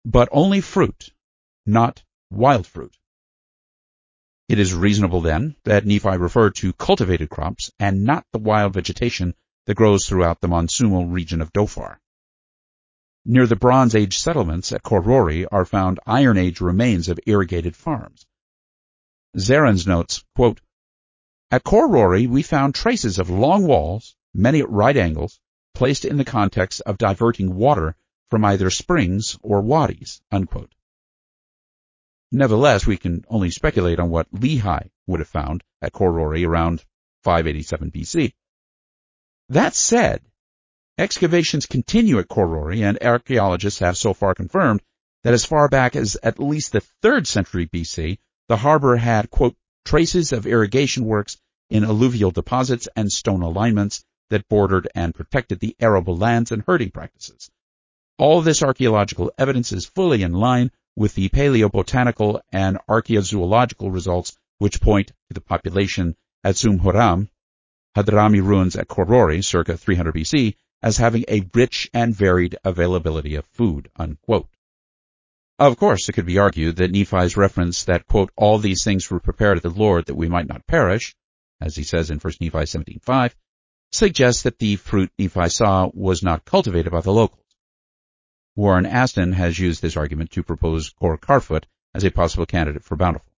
but 0.05 0.29
only 0.33 0.61
fruit, 0.61 1.11
not 1.65 2.03
wild 2.29 2.67
fruit. 2.67 2.99
It 4.49 4.59
is 4.59 4.75
reasonable 4.75 5.21
then 5.21 5.55
that 5.63 5.87
Nephi 5.87 6.17
referred 6.17 6.57
to 6.57 6.73
cultivated 6.73 7.31
crops 7.31 7.71
and 7.79 8.03
not 8.03 8.27
the 8.33 8.41
wild 8.41 8.75
vegetation 8.75 9.37
that 9.69 9.75
grows 9.75 10.07
throughout 10.07 10.41
the 10.41 10.49
monsoonal 10.49 11.13
region 11.13 11.43
of 11.43 11.53
Dhofar. 11.53 11.99
Near 13.27 13.47
the 13.47 13.55
Bronze 13.55 13.95
Age 13.95 14.17
settlements 14.17 14.73
at 14.73 14.83
Khor 14.83 15.03
Rori 15.03 15.45
are 15.45 15.67
found 15.67 16.01
Iron 16.07 16.39
Age 16.39 16.63
remains 16.63 17.11
of 17.11 17.21
irrigated 17.27 17.77
farms. 17.77 18.25
Zarins 19.37 19.87
notes, 19.87 20.25
quote, 20.35 20.63
At 21.51 21.65
Khor 21.65 21.87
Rori 21.87 22.27
we 22.27 22.43
found 22.43 22.75
traces 22.75 23.19
of 23.19 23.29
long 23.29 23.67
walls, 23.67 24.17
many 24.33 24.61
at 24.61 24.71
right 24.71 24.97
angles, 24.97 25.39
placed 25.75 26.07
in 26.07 26.17
the 26.17 26.25
context 26.25 26.81
of 26.87 26.97
diverting 26.97 27.55
water 27.55 27.95
from 28.31 28.47
either 28.47 28.71
springs 28.71 29.37
or 29.43 29.61
wadis. 29.61 30.23
Unquote. 30.33 30.75
Nevertheless, 32.33 32.87
we 32.87 32.97
can 32.97 33.23
only 33.29 33.51
speculate 33.51 34.01
on 34.01 34.09
what 34.09 34.33
Lehi 34.33 34.89
would 35.07 35.21
have 35.21 35.29
found 35.29 35.63
at 35.83 35.93
Khor 35.93 36.11
Rori 36.11 36.47
around 36.47 36.87
587 37.23 37.91
BC. 37.91 38.33
That 39.51 39.75
said, 39.75 40.21
excavations 40.99 41.65
continue 41.65 42.19
at 42.19 42.29
Khor 42.29 42.47
Rori 42.47 42.83
and 42.83 42.99
archaeologists 43.01 43.81
have 43.81 43.97
so 43.97 44.13
far 44.13 44.35
confirmed 44.35 44.83
that 45.25 45.33
as 45.33 45.47
far 45.47 45.69
back 45.69 45.97
as 45.97 46.19
at 46.23 46.39
least 46.39 46.73
the 46.73 46.83
3rd 47.03 47.27
century 47.27 47.67
BC, 47.67 48.19
the 48.49 48.59
harbor 48.59 48.97
had, 48.97 49.31
quote, 49.31 49.57
traces 49.87 50.33
of 50.33 50.47
irrigation 50.47 51.07
works 51.07 51.39
in 51.71 51.85
alluvial 51.85 52.31
deposits 52.31 52.89
and 52.95 53.11
stone 53.11 53.41
alignments 53.41 54.05
that 54.29 54.49
bordered 54.49 54.89
and 54.95 55.15
protected 55.15 55.61
the 55.61 55.75
arable 55.81 56.17
lands 56.17 56.53
and 56.53 56.63
herding 56.67 56.91
practices. 56.91 57.51
All 58.19 58.43
this 58.43 58.63
archaeological 58.63 59.33
evidence 59.39 59.73
is 59.73 59.87
fully 59.87 60.23
in 60.23 60.33
line 60.33 60.73
with 60.95 61.15
the 61.15 61.31
paleobotanical 61.31 62.41
and 62.53 62.79
archaeozoological 62.87 63.93
results 63.93 64.37
which 64.59 64.81
point 64.83 65.09
to 65.09 65.35
the 65.35 65.41
population 65.41 66.17
at 66.45 66.57
Sumhuram, 66.57 67.31
Hadrami 67.97 68.41
ruins 68.41 68.77
at 68.77 68.89
Khor 68.89 69.05
Rori, 69.05 69.43
circa 69.43 69.77
300 69.77 70.15
BC, 70.15 70.57
as 70.83 70.97
having 70.97 71.25
a 71.29 71.49
rich 71.55 71.91
and 71.93 72.15
varied 72.15 72.57
availability 72.65 73.35
of 73.35 73.47
food. 73.47 73.91
Unquote. 73.97 74.49
Of 75.59 75.77
course, 75.77 76.09
it 76.09 76.13
could 76.13 76.27
be 76.27 76.39
argued 76.39 76.77
that 76.77 76.93
Nephi's 76.93 77.37
reference 77.37 77.85
that, 77.85 78.07
quote, 78.07 78.31
all 78.37 78.59
these 78.59 78.85
things 78.85 79.11
were 79.11 79.19
prepared 79.19 79.57
of 79.57 79.63
the 79.65 79.71
Lord 79.71 80.07
that 80.07 80.15
we 80.15 80.29
might 80.29 80.47
not 80.47 80.67
perish, 80.69 81.17
as 81.61 81.75
he 81.75 81.83
says 81.83 82.11
in 82.11 82.19
1 82.19 82.35
Nephi 82.41 82.59
17.5, 82.59 83.35
suggests 83.91 84.43
that 84.43 84.59
the 84.59 84.77
fruit 84.77 85.11
Nephi 85.19 85.49
saw 85.49 85.91
was 85.93 86.23
not 86.23 86.45
cultivated 86.45 86.93
by 86.93 87.01
the 87.01 87.13
locals. 87.13 87.45
Warren 88.55 88.87
Aston 88.87 89.33
has 89.33 89.59
used 89.59 89.83
this 89.83 89.97
argument 89.97 90.31
to 90.33 90.43
propose 90.43 90.91
Khor 90.91 91.19
Kharfot 91.19 91.65
as 91.95 92.05
a 92.05 92.11
possible 92.11 92.47
candidate 92.47 92.85
for 92.85 92.97
bountiful. 92.97 93.33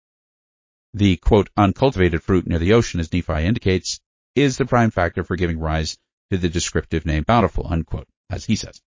The, 0.93 1.17
quote, 1.17 1.49
uncultivated 1.55 2.23
fruit 2.23 2.47
near 2.47 2.59
the 2.59 2.73
ocean, 2.73 2.99
as 2.99 3.13
Nephi 3.13 3.45
indicates, 3.45 4.01
is 4.35 4.57
the 4.57 4.65
prime 4.65 4.91
factor 4.91 5.23
for 5.23 5.35
giving 5.35 5.59
rise 5.59 5.97
to 6.31 6.37
the 6.37 6.49
descriptive 6.49 7.05
name 7.05 7.23
bountiful, 7.23 7.67
unquote, 7.67 8.07
as 8.29 8.45
he 8.45 8.55
says. 8.55 8.81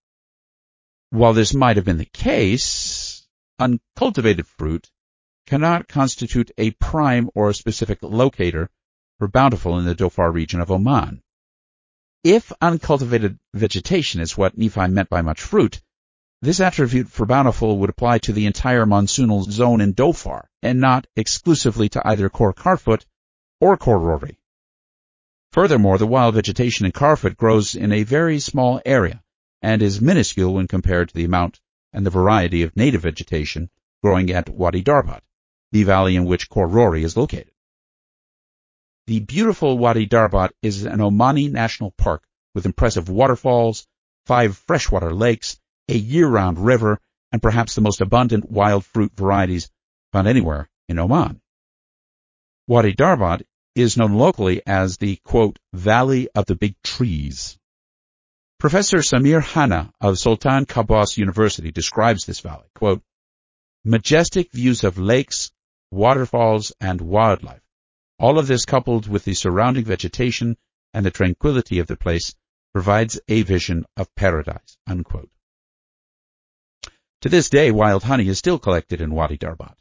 While 1.11 1.33
this 1.33 1.53
might 1.53 1.77
have 1.77 1.85
been 1.85 1.99
the 1.99 2.05
case, 2.05 3.27
uncultivated 3.59 4.47
fruit 4.47 4.91
cannot 5.47 5.89
constitute 5.89 6.51
a 6.57 6.71
prime 6.71 7.29
or 7.35 7.51
a 7.51 7.55
specific 7.55 7.99
locator 8.03 8.71
for 9.19 9.29
bountiful 9.29 9.79
in 9.79 9.85
the 9.85 9.95
Dhofar 9.95 10.33
region 10.33 10.61
of 10.61 10.71
Oman. 10.71 11.23
If 12.25 12.53
uncultivated 12.61 13.39
vegetation 13.53 14.21
is 14.21 14.37
what 14.37 14.57
Nephi 14.57 14.89
meant 14.89 15.09
by 15.09 15.23
much 15.23 15.41
fruit, 15.41 15.83
this 16.41 16.61
attribute 16.61 17.09
for 17.09 17.27
bountiful 17.27 17.79
would 17.79 17.91
apply 17.91 18.19
to 18.19 18.33
the 18.33 18.47
entire 18.47 18.87
monsoonal 18.87 19.49
zone 19.51 19.81
in 19.81 19.95
Dhofar, 19.95 20.47
and 20.63 20.81
not 20.81 21.07
exclusively 21.15 21.89
to 21.91 22.09
either 22.09 22.29
Khor 22.29 22.53
Kharfot 22.53 23.05
or 23.61 23.77
Khor 23.77 23.99
Rori. 23.99 24.39
Furthermore, 25.53 25.99
the 25.99 26.07
wild 26.07 26.35
vegetation 26.35 26.87
in 26.87 26.93
Kharfot 26.93 27.37
grows 27.37 27.75
in 27.75 27.93
a 27.93 28.05
very 28.05 28.39
small 28.39 28.81
area 28.87 29.23
and 29.61 29.83
is 29.83 30.01
minuscule 30.01 30.55
when 30.55 30.67
compared 30.67 31.11
to 31.11 31.15
the 31.15 31.25
amount 31.25 31.61
and 31.93 32.07
the 32.07 32.11
variety 32.11 32.63
of 32.63 32.75
native 32.75 33.03
vegetation 33.03 33.69
growing 34.03 34.31
at 34.31 34.49
Wadi 34.49 34.83
Darbat, 34.83 35.21
the 35.71 35.85
valley 35.85 36.17
in 36.17 36.25
which 36.25 36.49
Khor 36.49 36.67
Rori 36.67 37.05
is 37.05 37.19
located. 37.19 37.53
The 39.07 39.21
beautiful 39.21 39.77
Wadi 39.77 40.07
Darbat 40.07 40.53
is 40.63 40.85
an 40.87 41.01
Omani 41.01 41.53
national 41.53 41.91
park 41.91 42.25
with 42.55 42.65
impressive 42.65 43.11
waterfalls, 43.11 43.87
five 44.25 44.57
freshwater 44.57 45.13
lakes, 45.13 45.59
a 45.87 45.97
year-round 45.97 46.59
river, 46.59 46.99
and 47.31 47.43
perhaps 47.43 47.75
the 47.75 47.83
most 47.83 48.01
abundant 48.01 48.51
wild 48.51 48.87
fruit 48.87 49.13
varieties 49.15 49.71
found 50.15 50.29
anywhere 50.29 50.71
in 50.89 50.99
Oman. 50.99 51.43
Wadi 52.67 52.95
Darbat 52.95 53.43
is 53.75 53.97
known 53.97 54.15
locally 54.15 54.63
as 54.67 54.99
the, 54.99 55.17
quote, 55.25 55.59
Valley 55.73 56.29
of 56.35 56.47
the 56.47 56.55
Big 56.55 56.75
Trees. 56.83 57.59
Professor 58.59 58.99
Samir 58.99 59.43
Hanna 59.43 59.93
of 60.01 60.19
Sultan 60.19 60.67
Qaboos 60.67 61.17
University 61.17 61.73
describes 61.73 62.25
this 62.25 62.41
valley, 62.41 62.69
quote, 62.75 63.03
majestic 63.85 64.53
views 64.53 64.85
of 64.85 64.99
lakes, 64.99 65.51
waterfalls, 65.91 66.73
and 66.81 67.01
wildlife. 67.01 67.63
All 68.19 68.39
of 68.39 68.47
this 68.47 68.65
coupled 68.65 69.09
with 69.09 69.25
the 69.25 69.35
surrounding 69.35 69.85
vegetation 69.85 70.57
and 70.95 71.05
the 71.05 71.11
tranquility 71.11 71.81
of 71.81 71.87
the 71.87 71.97
place 71.97 72.35
provides 72.73 73.21
a 73.29 73.43
vision 73.43 73.85
of 73.97 74.15
paradise, 74.15 74.77
unquote. 74.87 75.31
To 77.23 77.29
this 77.29 77.51
day, 77.51 77.71
wild 77.71 78.03
honey 78.03 78.29
is 78.29 78.39
still 78.39 78.59
collected 78.59 79.01
in 79.01 79.15
Wadi 79.15 79.39
Darbat. 79.39 79.75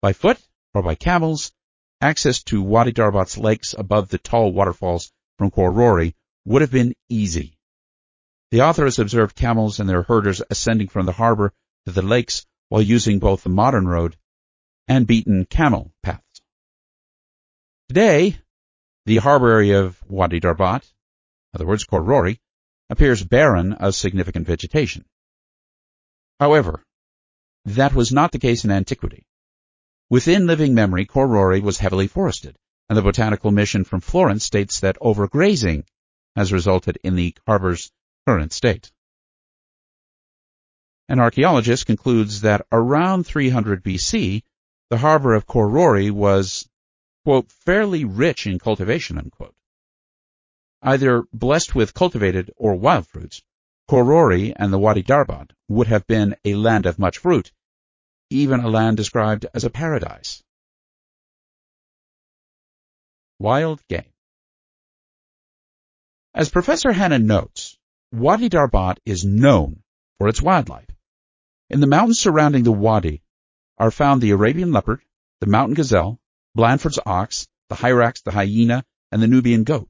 By 0.00 0.12
foot 0.12 0.40
or 0.74 0.82
by 0.82 0.94
camels, 0.94 1.52
access 2.00 2.42
to 2.44 2.62
Wadi 2.62 2.92
Darbat's 2.92 3.36
lakes 3.36 3.74
above 3.76 4.08
the 4.08 4.18
tall 4.18 4.52
waterfalls 4.52 5.12
from 5.38 5.50
Khor 5.50 5.70
Rori 5.70 6.14
would 6.44 6.62
have 6.62 6.70
been 6.70 6.94
easy. 7.08 7.58
The 8.50 8.62
author 8.62 8.84
has 8.84 8.98
observed 8.98 9.36
camels 9.36 9.80
and 9.80 9.88
their 9.88 10.02
herders 10.02 10.42
ascending 10.50 10.88
from 10.88 11.06
the 11.06 11.12
harbor 11.12 11.52
to 11.86 11.92
the 11.92 12.02
lakes 12.02 12.46
while 12.68 12.82
using 12.82 13.18
both 13.18 13.42
the 13.42 13.50
modern 13.50 13.86
road 13.86 14.16
and 14.88 15.06
beaten 15.06 15.44
camel 15.44 15.92
paths. 16.02 16.42
Today, 17.88 18.38
the 19.06 19.18
harbor 19.18 19.50
area 19.50 19.82
of 19.82 20.02
Wadi 20.08 20.40
Darbat, 20.40 20.82
in 20.82 21.58
other 21.58 21.66
words, 21.66 21.84
Khor 21.84 22.02
Rori, 22.02 22.40
appears 22.88 23.22
barren 23.22 23.72
of 23.72 23.94
significant 23.94 24.46
vegetation. 24.46 25.04
However, 26.38 26.84
that 27.66 27.94
was 27.94 28.10
not 28.10 28.32
the 28.32 28.38
case 28.38 28.64
in 28.64 28.70
antiquity. 28.70 29.26
Within 30.10 30.48
living 30.48 30.74
memory, 30.74 31.06
Khor 31.06 31.28
Rori 31.28 31.60
was 31.60 31.78
heavily 31.78 32.08
forested, 32.08 32.58
and 32.88 32.98
the 32.98 33.02
botanical 33.02 33.52
mission 33.52 33.84
from 33.84 34.00
Florence 34.00 34.44
states 34.44 34.80
that 34.80 34.98
overgrazing 34.98 35.84
has 36.34 36.52
resulted 36.52 36.98
in 37.04 37.14
the 37.14 37.36
harbor's 37.46 37.92
current 38.26 38.52
state. 38.52 38.90
An 41.08 41.20
archaeologist 41.20 41.86
concludes 41.86 42.40
that 42.40 42.66
around 42.72 43.24
300 43.24 43.84
BC, 43.84 44.42
the 44.88 44.98
harbor 44.98 45.32
of 45.32 45.46
Khor 45.46 45.68
was, 46.12 46.68
quote, 47.24 47.48
fairly 47.52 48.04
rich 48.04 48.48
in 48.48 48.58
cultivation, 48.58 49.16
unquote. 49.16 49.54
Either 50.82 51.22
blessed 51.32 51.76
with 51.76 51.94
cultivated 51.94 52.50
or 52.56 52.74
wild 52.74 53.06
fruits, 53.06 53.42
Khor 53.86 54.02
Rori 54.02 54.52
and 54.56 54.72
the 54.72 54.78
Wadi 54.78 55.04
Darbat 55.04 55.52
would 55.68 55.86
have 55.86 56.04
been 56.08 56.34
a 56.44 56.56
land 56.56 56.86
of 56.86 56.98
much 56.98 57.18
fruit, 57.18 57.52
even 58.30 58.60
a 58.60 58.68
land 58.68 58.96
described 58.96 59.46
as 59.52 59.64
a 59.64 59.70
paradise. 59.70 60.42
Wild 63.38 63.86
game. 63.88 64.04
As 66.32 66.48
Professor 66.48 66.92
Hanna 66.92 67.18
notes, 67.18 67.76
Wadi 68.12 68.48
Darbat 68.48 68.98
is 69.04 69.24
known 69.24 69.82
for 70.18 70.28
its 70.28 70.40
wildlife. 70.40 70.86
In 71.68 71.80
the 71.80 71.86
mountains 71.86 72.20
surrounding 72.20 72.62
the 72.62 72.72
wadi 72.72 73.22
are 73.78 73.90
found 73.90 74.20
the 74.20 74.30
Arabian 74.30 74.72
leopard, 74.72 75.02
the 75.40 75.46
mountain 75.46 75.74
gazelle, 75.74 76.20
Blanford's 76.54 76.98
fox, 77.04 77.48
the 77.68 77.76
hyrax, 77.76 78.22
the 78.22 78.32
hyena, 78.32 78.84
and 79.10 79.22
the 79.22 79.28
Nubian 79.28 79.64
goat. 79.64 79.88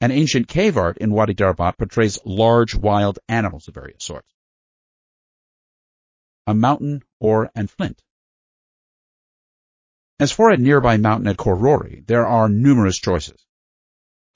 An 0.00 0.10
ancient 0.10 0.48
cave 0.48 0.76
art 0.76 0.98
in 0.98 1.10
Wadi 1.10 1.34
Darbat 1.34 1.78
portrays 1.78 2.18
large 2.24 2.74
wild 2.74 3.18
animals 3.28 3.66
of 3.68 3.74
various 3.74 4.04
sorts. 4.04 4.28
A 6.46 6.54
mountain, 6.54 7.02
ore, 7.20 7.50
and 7.54 7.70
flint. 7.70 8.02
As 10.18 10.32
for 10.32 10.50
a 10.50 10.56
nearby 10.56 10.96
mountain 10.96 11.28
at 11.28 11.36
Khor 11.36 11.54
Rori, 11.54 12.02
there 12.06 12.26
are 12.26 12.48
numerous 12.48 12.98
choices. 12.98 13.46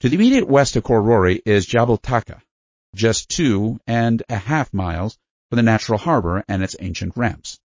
To 0.01 0.09
the 0.09 0.15
immediate 0.15 0.47
west 0.47 0.75
of 0.75 0.83
Khor 0.83 1.01
Rori 1.01 1.41
is 1.45 1.65
Jabal 1.65 1.97
Taka, 1.97 2.41
just 2.93 3.29
two 3.29 3.79
and 3.87 4.21
a 4.29 4.37
half 4.37 4.73
miles 4.73 5.17
from 5.49 5.57
the 5.57 5.63
natural 5.63 5.97
harbor 5.97 6.43
and 6.47 6.63
its 6.63 6.75
ancient 6.79 7.17
ramps. 7.17 7.59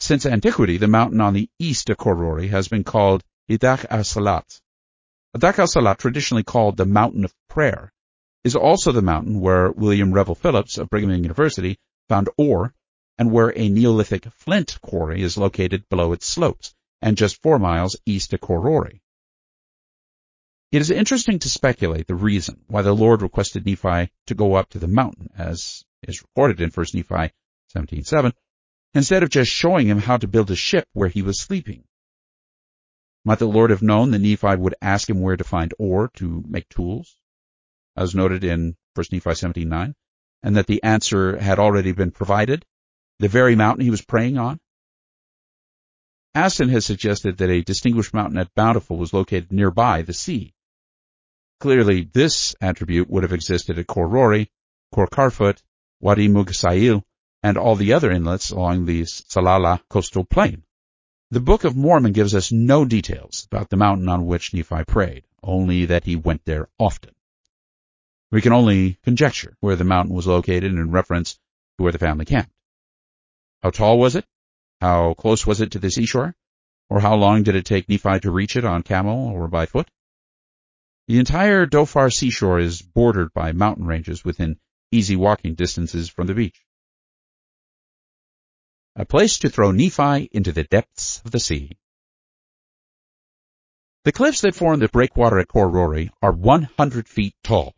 Since 0.00 0.26
antiquity, 0.26 0.78
the 0.78 0.86
mountain 0.86 1.20
on 1.20 1.34
the 1.34 1.50
east 1.58 1.90
of 1.90 1.96
Khor 1.96 2.14
Rori 2.14 2.48
has 2.48 2.68
been 2.68 2.84
called 2.84 3.24
Idach 3.50 3.84
al-Salat. 3.90 4.60
Idach 5.36 5.58
al-Salat, 5.58 5.98
traditionally 5.98 6.44
called 6.44 6.76
the 6.76 6.86
Mountain 6.86 7.24
of 7.24 7.34
Prayer, 7.48 7.92
is 8.44 8.54
also 8.54 8.92
the 8.92 9.02
mountain 9.02 9.40
where 9.40 9.72
William 9.72 10.12
Revell 10.12 10.36
Phillips 10.36 10.78
of 10.78 10.88
Brigham 10.88 11.10
Young 11.10 11.24
University 11.24 11.78
found 12.08 12.28
ore 12.38 12.72
and 13.18 13.32
where 13.32 13.52
a 13.56 13.68
Neolithic 13.68 14.32
flint 14.32 14.80
quarry 14.80 15.22
is 15.22 15.36
located 15.36 15.88
below 15.88 16.12
its 16.12 16.26
slopes 16.26 16.74
and 17.02 17.16
just 17.16 17.42
four 17.42 17.58
miles 17.58 17.96
east 18.06 18.32
of 18.32 18.40
Khor 18.40 18.60
Rori. 18.60 19.02
It 20.70 20.82
is 20.82 20.90
interesting 20.90 21.38
to 21.40 21.48
speculate 21.48 22.06
the 22.06 22.14
reason 22.14 22.62
why 22.66 22.82
the 22.82 22.94
Lord 22.94 23.22
requested 23.22 23.64
Nephi 23.64 24.12
to 24.26 24.34
go 24.34 24.54
up 24.54 24.68
to 24.70 24.78
the 24.78 24.86
mountain, 24.86 25.30
as 25.36 25.84
is 26.02 26.22
recorded 26.22 26.60
in 26.60 26.70
1 26.70 26.86
Nephi 26.94 27.32
17.7, 27.74 28.32
instead 28.94 29.22
of 29.22 29.30
just 29.30 29.50
showing 29.50 29.88
him 29.88 29.98
how 29.98 30.18
to 30.18 30.28
build 30.28 30.50
a 30.50 30.56
ship 30.56 30.86
where 30.92 31.08
he 31.08 31.22
was 31.22 31.40
sleeping. 31.40 31.84
Might 33.24 33.38
the 33.38 33.48
Lord 33.48 33.70
have 33.70 33.82
known 33.82 34.10
that 34.10 34.20
Nephi 34.20 34.56
would 34.56 34.74
ask 34.80 35.08
him 35.08 35.20
where 35.20 35.36
to 35.36 35.44
find 35.44 35.72
ore 35.78 36.08
to 36.14 36.44
make 36.46 36.68
tools, 36.68 37.16
as 37.96 38.14
noted 38.14 38.44
in 38.44 38.76
1 38.94 39.06
Nephi 39.10 39.30
17.9, 39.30 39.94
and 40.42 40.56
that 40.56 40.66
the 40.66 40.82
answer 40.82 41.38
had 41.38 41.58
already 41.58 41.92
been 41.92 42.10
provided, 42.10 42.64
the 43.18 43.28
very 43.28 43.56
mountain 43.56 43.84
he 43.84 43.90
was 43.90 44.02
praying 44.02 44.38
on? 44.38 44.60
Aston 46.34 46.68
has 46.68 46.86
suggested 46.86 47.38
that 47.38 47.50
a 47.50 47.62
distinguished 47.62 48.14
mountain 48.14 48.38
at 48.38 48.54
Bountiful 48.54 48.96
was 48.96 49.12
located 49.12 49.52
nearby 49.52 50.02
the 50.02 50.12
sea. 50.12 50.54
Clearly, 51.60 52.08
this 52.12 52.54
attribute 52.60 53.10
would 53.10 53.24
have 53.24 53.32
existed 53.32 53.78
at 53.78 53.86
Khor 53.88 54.06
Rori, 54.06 54.48
Khor 54.94 55.08
Wadi 56.00 56.28
Mugsail, 56.28 57.02
and 57.42 57.56
all 57.56 57.74
the 57.74 57.92
other 57.92 58.10
inlets 58.10 58.50
along 58.50 58.84
the 58.84 59.02
Salalah 59.02 59.80
coastal 59.88 60.24
plain. 60.24 60.62
The 61.30 61.40
Book 61.40 61.64
of 61.64 61.76
Mormon 61.76 62.12
gives 62.12 62.34
us 62.34 62.52
no 62.52 62.84
details 62.84 63.46
about 63.50 63.68
the 63.68 63.76
mountain 63.76 64.08
on 64.08 64.26
which 64.26 64.54
Nephi 64.54 64.84
prayed, 64.84 65.24
only 65.42 65.86
that 65.86 66.04
he 66.04 66.16
went 66.16 66.44
there 66.44 66.68
often. 66.78 67.14
We 68.30 68.40
can 68.40 68.52
only 68.52 68.98
conjecture 69.02 69.56
where 69.60 69.76
the 69.76 69.84
mountain 69.84 70.14
was 70.14 70.26
located 70.26 70.72
in 70.72 70.90
reference 70.90 71.34
to 71.34 71.82
where 71.82 71.92
the 71.92 71.98
family 71.98 72.24
camped. 72.24 72.52
How 73.62 73.70
tall 73.70 73.98
was 73.98 74.14
it? 74.14 74.24
How 74.80 75.14
close 75.14 75.46
was 75.46 75.60
it 75.60 75.72
to 75.72 75.78
the 75.78 75.90
seashore? 75.90 76.34
Or 76.90 77.00
how 77.00 77.16
long 77.16 77.42
did 77.42 77.54
it 77.54 77.66
take 77.66 77.88
Nephi 77.88 78.20
to 78.20 78.30
reach 78.30 78.56
it 78.56 78.64
on 78.64 78.82
camel 78.82 79.28
or 79.28 79.48
by 79.48 79.66
foot? 79.66 79.90
The 81.08 81.18
entire 81.18 81.66
Dhofar 81.66 82.12
seashore 82.12 82.60
is 82.60 82.82
bordered 82.82 83.32
by 83.32 83.52
mountain 83.52 83.86
ranges 83.86 84.24
within 84.24 84.58
easy 84.92 85.16
walking 85.16 85.54
distances 85.54 86.08
from 86.08 86.26
the 86.26 86.34
beach. 86.34 86.64
A 88.94 89.04
place 89.04 89.38
to 89.40 89.50
throw 89.50 89.70
Nephi 89.72 90.28
into 90.32 90.52
the 90.52 90.64
depths 90.64 91.20
of 91.24 91.30
the 91.30 91.40
sea. 91.40 91.76
The 94.04 94.12
cliffs 94.12 94.40
that 94.40 94.54
form 94.54 94.80
the 94.80 94.88
breakwater 94.88 95.38
at 95.38 95.48
Khor 95.48 95.68
Rori 95.68 96.10
are 96.22 96.32
100 96.32 97.08
feet 97.08 97.34
tall. 97.42 97.74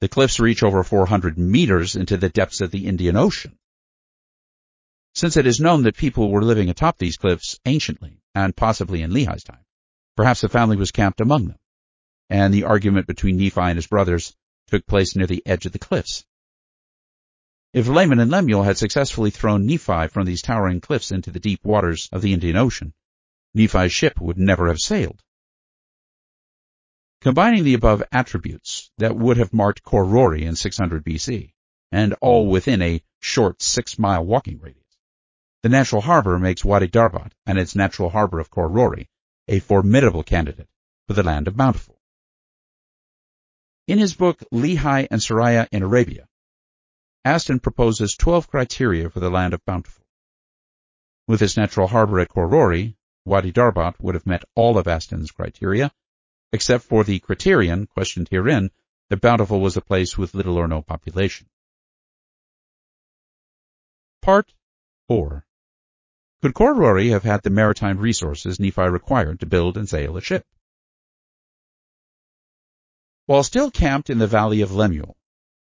The 0.00 0.08
cliffs 0.08 0.38
reach 0.38 0.62
over 0.62 0.84
400 0.84 1.38
meters 1.38 1.96
into 1.96 2.16
the 2.16 2.28
depths 2.28 2.60
of 2.60 2.70
the 2.70 2.86
Indian 2.86 3.16
Ocean. 3.16 3.57
Since 5.18 5.36
it 5.36 5.48
is 5.48 5.58
known 5.58 5.82
that 5.82 5.96
people 5.96 6.30
were 6.30 6.44
living 6.44 6.70
atop 6.70 6.96
these 6.96 7.16
cliffs 7.16 7.58
anciently, 7.64 8.22
and 8.36 8.54
possibly 8.54 9.02
in 9.02 9.12
Lehi's 9.12 9.42
time, 9.42 9.64
perhaps 10.16 10.42
the 10.42 10.48
family 10.48 10.76
was 10.76 10.92
camped 10.92 11.20
among 11.20 11.48
them, 11.48 11.58
and 12.30 12.54
the 12.54 12.62
argument 12.62 13.08
between 13.08 13.36
Nephi 13.36 13.60
and 13.62 13.74
his 13.74 13.88
brothers 13.88 14.36
took 14.68 14.86
place 14.86 15.16
near 15.16 15.26
the 15.26 15.44
edge 15.44 15.66
of 15.66 15.72
the 15.72 15.80
cliffs. 15.80 16.24
If 17.72 17.88
Laman 17.88 18.20
and 18.20 18.30
Lemuel 18.30 18.62
had 18.62 18.78
successfully 18.78 19.32
thrown 19.32 19.66
Nephi 19.66 20.06
from 20.06 20.24
these 20.24 20.40
towering 20.40 20.80
cliffs 20.80 21.10
into 21.10 21.32
the 21.32 21.40
deep 21.40 21.64
waters 21.64 22.08
of 22.12 22.22
the 22.22 22.32
Indian 22.32 22.54
Ocean, 22.54 22.94
Nephi's 23.54 23.92
ship 23.92 24.20
would 24.20 24.38
never 24.38 24.68
have 24.68 24.78
sailed. 24.78 25.20
Combining 27.22 27.64
the 27.64 27.74
above 27.74 28.04
attributes 28.12 28.92
that 28.98 29.16
would 29.16 29.36
have 29.36 29.52
marked 29.52 29.82
Khor 29.82 30.04
Rori 30.04 30.44
in 30.44 30.54
600 30.54 31.04
BC, 31.04 31.54
and 31.90 32.14
all 32.20 32.46
within 32.46 32.80
a 32.82 33.02
short 33.18 33.60
six-mile 33.60 34.24
walking 34.24 34.60
radius, 34.60 34.84
the 35.62 35.68
natural 35.68 36.02
harbor 36.02 36.38
makes 36.38 36.64
Wadi 36.64 36.86
Darbat 36.86 37.32
and 37.44 37.58
its 37.58 37.74
natural 37.74 38.10
harbor 38.10 38.38
of 38.38 38.50
Khor 38.50 38.68
Rori 38.68 39.08
a 39.48 39.58
formidable 39.58 40.22
candidate 40.22 40.68
for 41.06 41.14
the 41.14 41.22
land 41.22 41.48
of 41.48 41.56
Bountiful. 41.56 42.00
In 43.88 43.98
his 43.98 44.14
book 44.14 44.42
Lehi 44.52 45.08
and 45.10 45.20
Sariah 45.20 45.66
in 45.72 45.82
Arabia, 45.82 46.28
Aston 47.24 47.58
proposes 47.58 48.14
12 48.16 48.48
criteria 48.48 49.10
for 49.10 49.18
the 49.18 49.30
land 49.30 49.52
of 49.52 49.64
Bountiful. 49.64 50.04
With 51.26 51.42
its 51.42 51.56
natural 51.56 51.88
harbor 51.88 52.20
at 52.20 52.28
Khor 52.28 52.46
Rori, 52.46 52.96
Wadi 53.24 53.52
Darbat 53.52 53.98
would 54.00 54.14
have 54.14 54.26
met 54.26 54.44
all 54.54 54.78
of 54.78 54.86
Aston's 54.86 55.32
criteria, 55.32 55.90
except 56.52 56.84
for 56.84 57.02
the 57.02 57.18
criterion 57.18 57.86
questioned 57.86 58.28
herein 58.30 58.70
that 59.10 59.20
Bountiful 59.20 59.60
was 59.60 59.76
a 59.76 59.82
place 59.82 60.16
with 60.16 60.34
little 60.34 60.56
or 60.56 60.68
no 60.68 60.82
population. 60.82 61.48
Part 64.22 64.54
4 65.08 65.46
could 66.40 66.54
Khor 66.54 66.72
Rori 66.72 67.08
have 67.08 67.24
had 67.24 67.42
the 67.42 67.50
maritime 67.50 67.98
resources 67.98 68.60
Nephi 68.60 68.82
required 68.82 69.40
to 69.40 69.46
build 69.46 69.76
and 69.76 69.88
sail 69.88 70.16
a 70.16 70.20
ship? 70.20 70.46
While 73.26 73.42
still 73.42 73.72
camped 73.72 74.08
in 74.08 74.18
the 74.18 74.28
valley 74.28 74.60
of 74.60 74.70
Lemuel, 74.70 75.16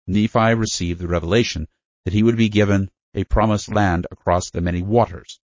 Nephi 0.08 0.54
received 0.54 1.00
the 1.00 1.06
revelation 1.06 1.68
that 2.04 2.12
he 2.12 2.24
would 2.24 2.36
be 2.36 2.48
given 2.48 2.90
a 3.14 3.22
promised 3.22 3.68
land 3.68 4.08
across 4.10 4.50
the 4.50 4.60
many 4.60 4.82
waters. 4.82 5.38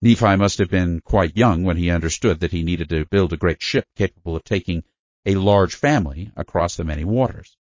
Nephi 0.00 0.36
must 0.36 0.56
have 0.56 0.70
been 0.70 1.00
quite 1.00 1.36
young 1.36 1.62
when 1.62 1.76
he 1.76 1.90
understood 1.90 2.40
that 2.40 2.52
he 2.52 2.62
needed 2.62 2.88
to 2.88 3.04
build 3.04 3.34
a 3.34 3.36
great 3.36 3.60
ship 3.60 3.86
capable 3.94 4.36
of 4.36 4.44
taking 4.44 4.84
a 5.26 5.34
large 5.34 5.74
family 5.74 6.30
across 6.34 6.76
the 6.76 6.84
many 6.84 7.04
waters. 7.04 7.58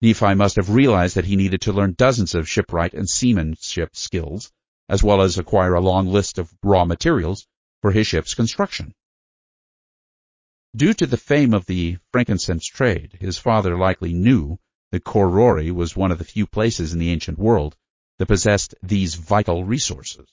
Nephi 0.00 0.34
must 0.34 0.54
have 0.54 0.70
realized 0.70 1.16
that 1.16 1.24
he 1.24 1.34
needed 1.34 1.62
to 1.62 1.72
learn 1.72 1.94
dozens 1.94 2.36
of 2.36 2.48
shipwright 2.48 2.94
and 2.94 3.10
seamanship 3.10 3.96
skills 3.96 4.52
as 4.90 5.04
well 5.04 5.22
as 5.22 5.38
acquire 5.38 5.74
a 5.74 5.80
long 5.80 6.08
list 6.08 6.36
of 6.36 6.52
raw 6.64 6.84
materials 6.84 7.46
for 7.80 7.92
his 7.92 8.08
ship's 8.08 8.34
construction. 8.34 8.92
Due 10.74 10.92
to 10.92 11.06
the 11.06 11.16
fame 11.16 11.54
of 11.54 11.64
the 11.66 11.96
frankincense 12.10 12.66
trade, 12.66 13.16
his 13.20 13.38
father 13.38 13.78
likely 13.78 14.12
knew 14.12 14.58
that 14.90 15.04
Khor 15.04 15.28
Rori 15.28 15.70
was 15.70 15.96
one 15.96 16.10
of 16.10 16.18
the 16.18 16.24
few 16.24 16.44
places 16.44 16.92
in 16.92 16.98
the 16.98 17.10
ancient 17.10 17.38
world 17.38 17.76
that 18.18 18.26
possessed 18.26 18.74
these 18.82 19.14
vital 19.14 19.62
resources. 19.64 20.28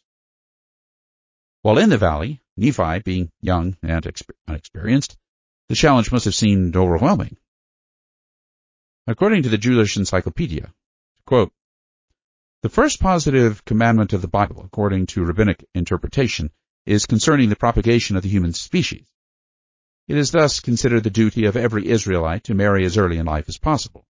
While 1.61 1.77
in 1.77 1.89
the 1.89 1.97
valley, 1.99 2.41
Nephi, 2.57 2.99
being 3.05 3.31
young 3.41 3.77
and 3.83 4.05
unexperienced, 4.47 5.17
the 5.69 5.75
challenge 5.75 6.11
must 6.11 6.25
have 6.25 6.33
seemed 6.33 6.75
overwhelming. 6.75 7.37
According 9.05 9.43
to 9.43 9.49
the 9.49 9.59
Jewish 9.59 9.97
Encyclopedia, 9.97 10.73
quote, 11.25 11.53
the 12.63 12.69
first 12.69 12.99
positive 12.99 13.63
commandment 13.65 14.13
of 14.13 14.21
the 14.21 14.27
Bible, 14.27 14.63
according 14.65 15.05
to 15.07 15.23
rabbinic 15.23 15.63
interpretation, 15.75 16.49
is 16.85 17.05
concerning 17.05 17.49
the 17.49 17.55
propagation 17.55 18.15
of 18.15 18.23
the 18.23 18.29
human 18.29 18.53
species. 18.53 19.05
It 20.07 20.17
is 20.17 20.31
thus 20.31 20.59
considered 20.59 21.03
the 21.03 21.09
duty 21.09 21.45
of 21.45 21.57
every 21.57 21.87
Israelite 21.87 22.45
to 22.45 22.55
marry 22.55 22.85
as 22.85 22.97
early 22.97 23.17
in 23.17 23.25
life 23.25 23.49
as 23.49 23.57
possible. 23.57 24.07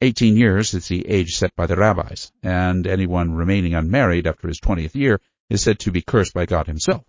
Eighteen 0.00 0.36
years 0.36 0.74
is 0.74 0.88
the 0.88 1.06
age 1.06 1.36
set 1.36 1.54
by 1.54 1.66
the 1.66 1.76
rabbis, 1.76 2.32
and 2.42 2.86
anyone 2.86 3.34
remaining 3.34 3.74
unmarried 3.74 4.26
after 4.26 4.48
his 4.48 4.58
twentieth 4.58 4.96
year 4.96 5.20
is 5.48 5.62
said 5.62 5.78
to 5.80 5.90
be 5.90 6.02
cursed 6.02 6.34
by 6.34 6.46
God 6.46 6.66
himself. 6.66 7.04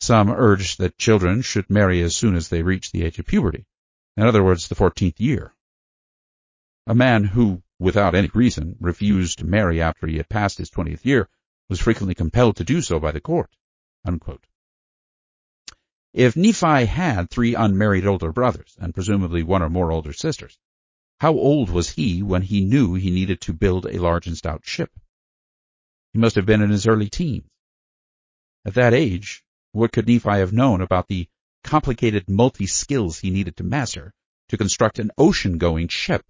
Some 0.00 0.30
urge 0.30 0.76
that 0.78 0.98
children 0.98 1.42
should 1.42 1.70
marry 1.70 2.02
as 2.02 2.16
soon 2.16 2.34
as 2.34 2.48
they 2.48 2.62
reach 2.62 2.90
the 2.90 3.04
age 3.04 3.18
of 3.18 3.26
puberty, 3.26 3.66
in 4.16 4.24
other 4.24 4.42
words, 4.42 4.68
the 4.68 4.74
fourteenth 4.74 5.20
year. 5.20 5.54
A 6.86 6.94
man 6.94 7.24
who 7.24 7.62
without 7.80 8.14
any 8.14 8.30
reason, 8.34 8.76
refused 8.78 9.38
to 9.38 9.46
marry 9.46 9.80
after 9.80 10.06
he 10.06 10.18
had 10.18 10.28
passed 10.28 10.58
his 10.58 10.70
20th 10.70 11.04
year, 11.04 11.28
was 11.70 11.80
frequently 11.80 12.14
compelled 12.14 12.56
to 12.56 12.62
do 12.62 12.82
so 12.82 13.00
by 13.00 13.10
the 13.10 13.20
court. 13.20 13.50
Unquote. 14.04 14.46
If 16.12 16.36
Nephi 16.36 16.84
had 16.84 17.30
three 17.30 17.54
unmarried 17.54 18.06
older 18.06 18.32
brothers, 18.32 18.76
and 18.78 18.92
presumably 18.92 19.42
one 19.42 19.62
or 19.62 19.70
more 19.70 19.90
older 19.90 20.12
sisters, 20.12 20.58
how 21.20 21.32
old 21.32 21.70
was 21.70 21.90
he 21.90 22.22
when 22.22 22.42
he 22.42 22.64
knew 22.64 22.94
he 22.94 23.10
needed 23.10 23.40
to 23.42 23.54
build 23.54 23.86
a 23.86 23.98
large 23.98 24.26
and 24.26 24.36
stout 24.36 24.62
ship? 24.64 24.90
He 26.12 26.18
must 26.18 26.36
have 26.36 26.46
been 26.46 26.62
in 26.62 26.70
his 26.70 26.86
early 26.86 27.08
teens. 27.08 27.48
At 28.66 28.74
that 28.74 28.92
age, 28.92 29.42
what 29.72 29.92
could 29.92 30.06
Nephi 30.06 30.28
have 30.28 30.52
known 30.52 30.82
about 30.82 31.08
the 31.08 31.28
complicated 31.64 32.28
multi-skills 32.28 33.20
he 33.20 33.30
needed 33.30 33.56
to 33.56 33.64
master 33.64 34.12
to 34.48 34.58
construct 34.58 34.98
an 34.98 35.12
ocean-going 35.16 35.88
ship 35.88 36.24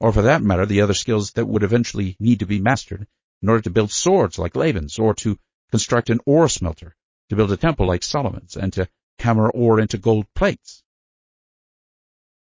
or 0.00 0.12
for 0.12 0.22
that 0.22 0.42
matter, 0.42 0.64
the 0.64 0.80
other 0.80 0.94
skills 0.94 1.32
that 1.32 1.46
would 1.46 1.62
eventually 1.62 2.16
need 2.18 2.38
to 2.38 2.46
be 2.46 2.58
mastered 2.58 3.06
in 3.42 3.48
order 3.48 3.60
to 3.60 3.70
build 3.70 3.92
swords 3.92 4.38
like 4.38 4.56
Laban's, 4.56 4.98
or 4.98 5.14
to 5.14 5.38
construct 5.70 6.10
an 6.10 6.20
ore 6.24 6.48
smelter, 6.48 6.96
to 7.28 7.36
build 7.36 7.52
a 7.52 7.56
temple 7.56 7.86
like 7.86 8.02
Solomon's, 8.02 8.56
and 8.56 8.72
to 8.72 8.88
hammer 9.18 9.50
ore 9.50 9.78
into 9.78 9.98
gold 9.98 10.26
plates. 10.34 10.82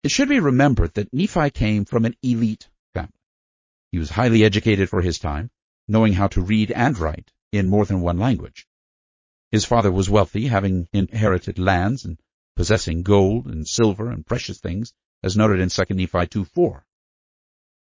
It 0.03 0.11
should 0.11 0.29
be 0.29 0.41
remembered 0.41 0.95
that 0.95 1.13
Nephi 1.13 1.51
came 1.51 1.85
from 1.85 2.05
an 2.05 2.17
elite 2.23 2.69
family. 2.95 3.13
He 3.93 3.99
was 3.99 4.11
highly 4.11 4.45
educated 4.45 4.89
for 4.89 5.03
his 5.03 5.19
time, 5.19 5.51
knowing 5.89 6.13
how 6.13 6.29
to 6.29 6.41
read 6.41 6.71
and 6.71 6.97
write 6.99 7.33
in 7.53 7.69
more 7.69 7.85
than 7.85 8.01
one 8.01 8.19
language. 8.19 8.67
His 9.51 9.65
father 9.65 9.91
was 9.91 10.09
wealthy, 10.09 10.47
having 10.47 10.89
inherited 10.93 11.59
lands 11.59 12.05
and 12.05 12.17
possessing 12.55 13.03
gold 13.03 13.47
and 13.47 13.67
silver 13.67 14.09
and 14.11 14.25
precious 14.25 14.61
things, 14.61 14.95
as 15.23 15.37
noted 15.37 15.59
in 15.59 15.69
2 15.69 15.83
Nephi 15.91 16.27
2.4. 16.29 16.83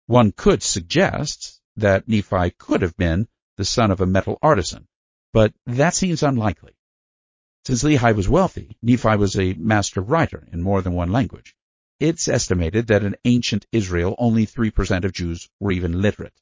One 0.07 0.31
could 0.31 0.63
suggest 0.63 1.61
that 1.75 2.07
Nephi 2.07 2.51
could 2.51 2.81
have 2.81 2.95
been 2.95 3.27
the 3.57 3.65
son 3.65 3.91
of 3.91 3.99
a 3.99 4.05
metal 4.05 4.39
artisan, 4.41 4.87
but 5.33 5.53
that 5.65 5.95
seems 5.95 6.23
unlikely. 6.23 6.73
Since 7.65 7.83
Lehi 7.83 8.15
was 8.15 8.29
wealthy, 8.29 8.77
Nephi 8.81 9.17
was 9.17 9.37
a 9.37 9.53
master 9.55 9.99
writer 9.99 10.47
in 10.53 10.61
more 10.61 10.81
than 10.81 10.93
one 10.93 11.11
language. 11.11 11.55
It's 11.99 12.29
estimated 12.29 12.87
that 12.87 13.03
in 13.03 13.17
ancient 13.25 13.65
Israel 13.73 14.15
only 14.17 14.47
3% 14.47 15.03
of 15.03 15.11
Jews 15.11 15.49
were 15.59 15.73
even 15.73 16.01
literate. 16.01 16.39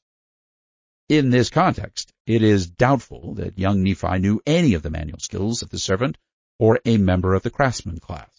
In 1.08 1.30
this 1.30 1.50
context, 1.50 2.12
it 2.24 2.42
is 2.42 2.68
doubtful 2.68 3.34
that 3.34 3.58
young 3.58 3.82
Nephi 3.82 4.20
knew 4.20 4.40
any 4.46 4.74
of 4.74 4.82
the 4.82 4.90
manual 4.90 5.18
skills 5.18 5.62
of 5.62 5.70
the 5.70 5.78
servant 5.80 6.18
or 6.60 6.78
a 6.84 6.98
member 6.98 7.34
of 7.34 7.42
the 7.42 7.50
craftsman 7.50 7.98
class. 7.98 8.30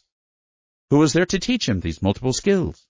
Who 0.89 0.99
was 0.99 1.11
there 1.11 1.25
to 1.25 1.39
teach 1.39 1.67
him 1.67 1.81
these 1.81 2.01
multiple 2.01 2.33
skills? 2.33 2.87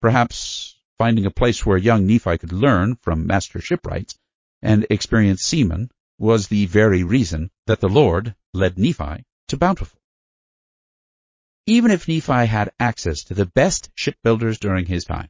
Perhaps 0.00 0.76
finding 0.98 1.26
a 1.26 1.30
place 1.30 1.64
where 1.64 1.76
young 1.76 2.06
Nephi 2.06 2.38
could 2.38 2.52
learn 2.52 2.96
from 2.96 3.26
master 3.26 3.60
shipwrights 3.60 4.18
and 4.62 4.86
experienced 4.90 5.44
seamen 5.44 5.90
was 6.18 6.48
the 6.48 6.66
very 6.66 7.02
reason 7.02 7.50
that 7.66 7.80
the 7.80 7.88
Lord 7.88 8.34
led 8.52 8.78
Nephi 8.78 9.24
to 9.48 9.56
Bountiful. 9.56 10.00
Even 11.66 11.90
if 11.90 12.08
Nephi 12.08 12.46
had 12.46 12.72
access 12.78 13.24
to 13.24 13.34
the 13.34 13.46
best 13.46 13.90
shipbuilders 13.94 14.58
during 14.58 14.86
his 14.86 15.04
time, 15.04 15.28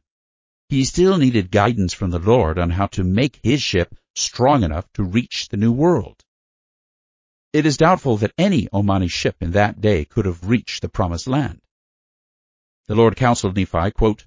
he 0.69 0.83
still 0.83 1.17
needed 1.17 1.51
guidance 1.51 1.93
from 1.93 2.11
the 2.11 2.19
Lord 2.19 2.57
on 2.57 2.69
how 2.71 2.87
to 2.87 3.03
make 3.03 3.39
his 3.43 3.61
ship 3.61 3.95
strong 4.15 4.63
enough 4.63 4.91
to 4.93 5.03
reach 5.03 5.47
the 5.49 5.57
New 5.57 5.71
World. 5.71 6.23
It 7.53 7.65
is 7.65 7.77
doubtful 7.77 8.17
that 8.17 8.33
any 8.37 8.67
Omani 8.67 9.09
ship 9.09 9.37
in 9.41 9.51
that 9.51 9.79
day 9.79 10.05
could 10.05 10.25
have 10.25 10.49
reached 10.49 10.81
the 10.81 10.89
Promised 10.89 11.27
Land. 11.27 11.61
The 12.87 12.95
Lord 12.95 13.15
counseled 13.15 13.55
Nephi, 13.55 13.91
quote, 13.91 14.25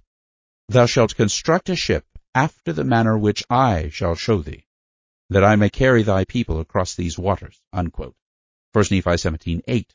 Thou 0.70 0.84
shalt 0.84 1.16
construct 1.16 1.70
a 1.70 1.76
ship 1.76 2.04
after 2.34 2.74
the 2.74 2.84
manner 2.84 3.16
which 3.16 3.42
I 3.48 3.88
shall 3.88 4.14
show 4.14 4.42
thee, 4.42 4.66
that 5.30 5.42
I 5.42 5.56
may 5.56 5.70
carry 5.70 6.02
thy 6.02 6.26
people 6.26 6.60
across 6.60 6.94
these 6.94 7.18
waters. 7.18 7.58
Unquote. 7.72 8.14
1 8.74 8.84
Nephi 8.90 9.10
17:8. 9.10 9.86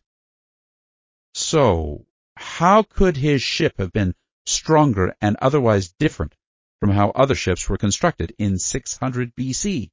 So, 1.35 2.07
how 2.35 2.81
could 2.81 3.17
his 3.17 3.43
ship 3.43 3.77
have 3.77 3.91
been 3.91 4.15
stronger 4.47 5.15
and 5.21 5.37
otherwise 5.39 5.93
different 5.99 6.35
from 6.79 6.89
how 6.89 7.11
other 7.11 7.35
ships 7.35 7.69
were 7.69 7.77
constructed 7.77 8.33
in 8.39 8.57
600 8.57 9.35
BC? 9.35 9.91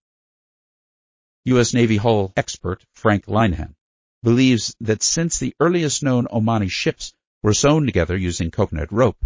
U.S. 1.44 1.74
Navy 1.74 1.98
hull 1.98 2.32
expert 2.36 2.84
Frank 2.94 3.26
Linehan 3.26 3.74
believes 4.22 4.74
that 4.80 5.02
since 5.02 5.38
the 5.38 5.54
earliest 5.60 6.02
known 6.02 6.26
Omani 6.26 6.70
ships 6.70 7.12
were 7.42 7.54
sewn 7.54 7.84
together 7.84 8.16
using 8.16 8.50
coconut 8.50 8.90
rope, 8.90 9.22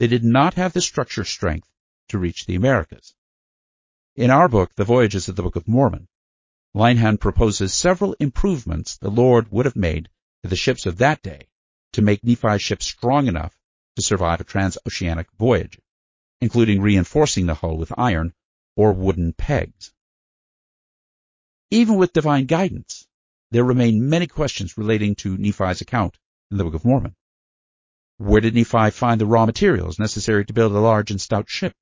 they 0.00 0.06
did 0.06 0.24
not 0.24 0.54
have 0.54 0.72
the 0.72 0.80
structure 0.80 1.24
strength 1.24 1.68
to 2.08 2.18
reach 2.18 2.46
the 2.46 2.54
Americas. 2.54 3.14
In 4.16 4.30
our 4.30 4.48
book, 4.48 4.74
The 4.74 4.84
Voyages 4.84 5.28
of 5.28 5.36
the 5.36 5.42
Book 5.42 5.56
of 5.56 5.68
Mormon, 5.68 6.08
Linehan 6.74 7.20
proposes 7.20 7.74
several 7.74 8.16
improvements 8.18 8.96
the 8.96 9.10
Lord 9.10 9.52
would 9.52 9.66
have 9.66 9.76
made 9.76 10.08
to 10.42 10.48
the 10.48 10.56
ships 10.56 10.86
of 10.86 10.96
that 10.98 11.22
day 11.22 11.48
to 11.92 12.00
make 12.00 12.24
Nephi's 12.24 12.62
ship 12.62 12.82
strong 12.82 13.28
enough 13.28 13.54
to 13.96 14.02
survive 14.02 14.40
a 14.40 14.44
transoceanic 14.44 15.26
voyage, 15.38 15.78
including 16.40 16.80
reinforcing 16.80 17.44
the 17.44 17.54
hull 17.54 17.76
with 17.76 17.92
iron 17.98 18.32
or 18.76 18.94
wooden 18.94 19.34
pegs. 19.34 19.92
Even 21.70 21.96
with 21.96 22.14
divine 22.14 22.46
guidance, 22.46 23.06
there 23.50 23.64
remain 23.64 24.08
many 24.08 24.26
questions 24.26 24.78
relating 24.78 25.14
to 25.16 25.36
Nephi's 25.36 25.82
account 25.82 26.18
in 26.50 26.56
the 26.56 26.64
Book 26.64 26.74
of 26.74 26.86
Mormon. 26.86 27.16
Where 28.20 28.42
did 28.42 28.54
Nephi 28.54 28.90
find 28.90 29.18
the 29.18 29.24
raw 29.24 29.46
materials 29.46 29.98
necessary 29.98 30.44
to 30.44 30.52
build 30.52 30.72
a 30.72 30.78
large 30.78 31.10
and 31.10 31.18
stout 31.18 31.48
ship? 31.48 31.74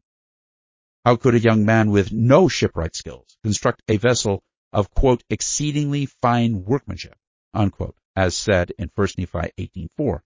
How 1.05 1.17
could 1.17 1.35
a 1.35 1.41
young 1.41 1.65
man 1.65 1.91
with 1.91 2.13
no 2.13 2.47
shipwright 2.47 2.95
skills 2.95 3.37
construct 3.43 3.83
a 3.89 3.97
vessel 3.97 4.45
of, 4.73 4.95
quote, 4.95 5.25
exceedingly 5.29 6.07
fine 6.07 6.65
workmanship, 6.65 7.17
unquote, 7.53 7.97
as 8.15 8.37
said 8.37 8.71
in 8.79 8.89
1 8.95 9.09
Nephi 9.19 9.51
18.4. 9.59 10.21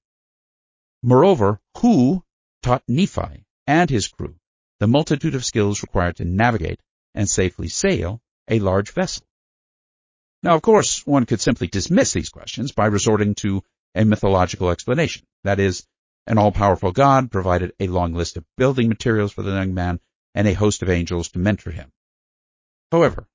Moreover, 1.03 1.63
who 1.79 2.23
taught 2.63 2.85
Nephi 2.87 3.47
and 3.67 3.89
his 3.89 4.09
crew 4.09 4.37
the 4.81 4.87
multitude 4.87 5.35
of 5.35 5.47
skills 5.47 5.81
required 5.81 6.17
to 6.17 6.27
navigate 6.27 6.83
and 7.15 7.27
safely 7.27 7.69
sail 7.69 8.21
a 8.49 8.59
large 8.59 8.91
vessel? 8.91 9.25
Now, 10.43 10.57
of 10.57 10.61
course, 10.61 11.07
one 11.07 11.25
could 11.25 11.41
simply 11.41 11.69
dismiss 11.69 12.13
these 12.13 12.29
questions 12.29 12.73
by 12.73 12.85
resorting 12.85 13.35
to 13.37 13.63
a 13.95 14.05
mythological 14.05 14.71
explanation. 14.71 15.27
That 15.45 15.59
is, 15.59 15.87
an 16.27 16.39
all-powerful 16.39 16.93
God 16.93 17.31
provided 17.31 17.73
a 17.81 17.89
long 17.89 18.15
list 18.15 18.37
of 18.37 18.45
building 18.57 18.89
materials 18.89 19.33
for 19.33 19.43
the 19.43 19.53
young 19.53 19.75
man 19.75 20.01
and 20.35 20.47
a 20.47 20.55
host 20.55 20.83
of 20.83 20.91
angels 20.91 21.29
to 21.31 21.39
mentor 21.39 21.71
him. 21.71 21.93
However, 22.91 23.27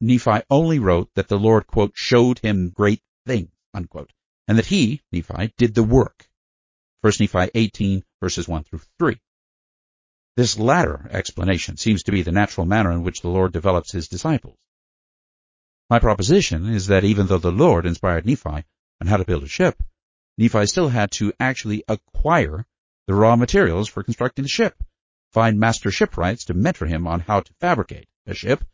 Nephi 0.00 0.42
only 0.50 0.78
wrote 0.78 1.10
that 1.14 1.28
the 1.28 1.38
Lord, 1.38 1.66
quote, 1.66 1.92
showed 1.94 2.40
him 2.40 2.70
great 2.70 3.02
things, 3.26 3.50
unquote, 3.72 4.12
and 4.48 4.58
that 4.58 4.66
he, 4.66 5.00
Nephi, 5.12 5.52
did 5.56 5.74
the 5.74 5.84
work. 5.84 6.28
1 7.02 7.12
Nephi 7.20 7.50
18, 7.54 8.04
verses 8.20 8.48
1 8.48 8.64
through 8.64 8.80
3. 8.98 9.20
This 10.36 10.58
latter 10.58 11.08
explanation 11.10 11.76
seems 11.76 12.04
to 12.04 12.12
be 12.12 12.22
the 12.22 12.32
natural 12.32 12.66
manner 12.66 12.90
in 12.90 13.02
which 13.02 13.20
the 13.20 13.28
Lord 13.28 13.52
develops 13.52 13.92
his 13.92 14.08
disciples. 14.08 14.56
My 15.90 15.98
proposition 15.98 16.66
is 16.66 16.86
that 16.86 17.04
even 17.04 17.26
though 17.26 17.38
the 17.38 17.52
Lord 17.52 17.86
inspired 17.86 18.24
Nephi 18.24 18.64
on 19.00 19.06
how 19.06 19.18
to 19.18 19.24
build 19.24 19.42
a 19.42 19.48
ship, 19.48 19.82
Nephi 20.38 20.66
still 20.66 20.88
had 20.88 21.10
to 21.12 21.32
actually 21.38 21.84
acquire 21.88 22.66
the 23.06 23.14
raw 23.14 23.36
materials 23.36 23.88
for 23.88 24.02
constructing 24.02 24.42
the 24.42 24.48
ship, 24.48 24.82
find 25.32 25.58
master 25.58 25.90
shipwrights 25.90 26.46
to 26.46 26.54
mentor 26.54 26.86
him 26.86 27.06
on 27.06 27.20
how 27.20 27.40
to 27.40 27.52
fabricate 27.54 28.08
a 28.26 28.34
ship, 28.34 28.64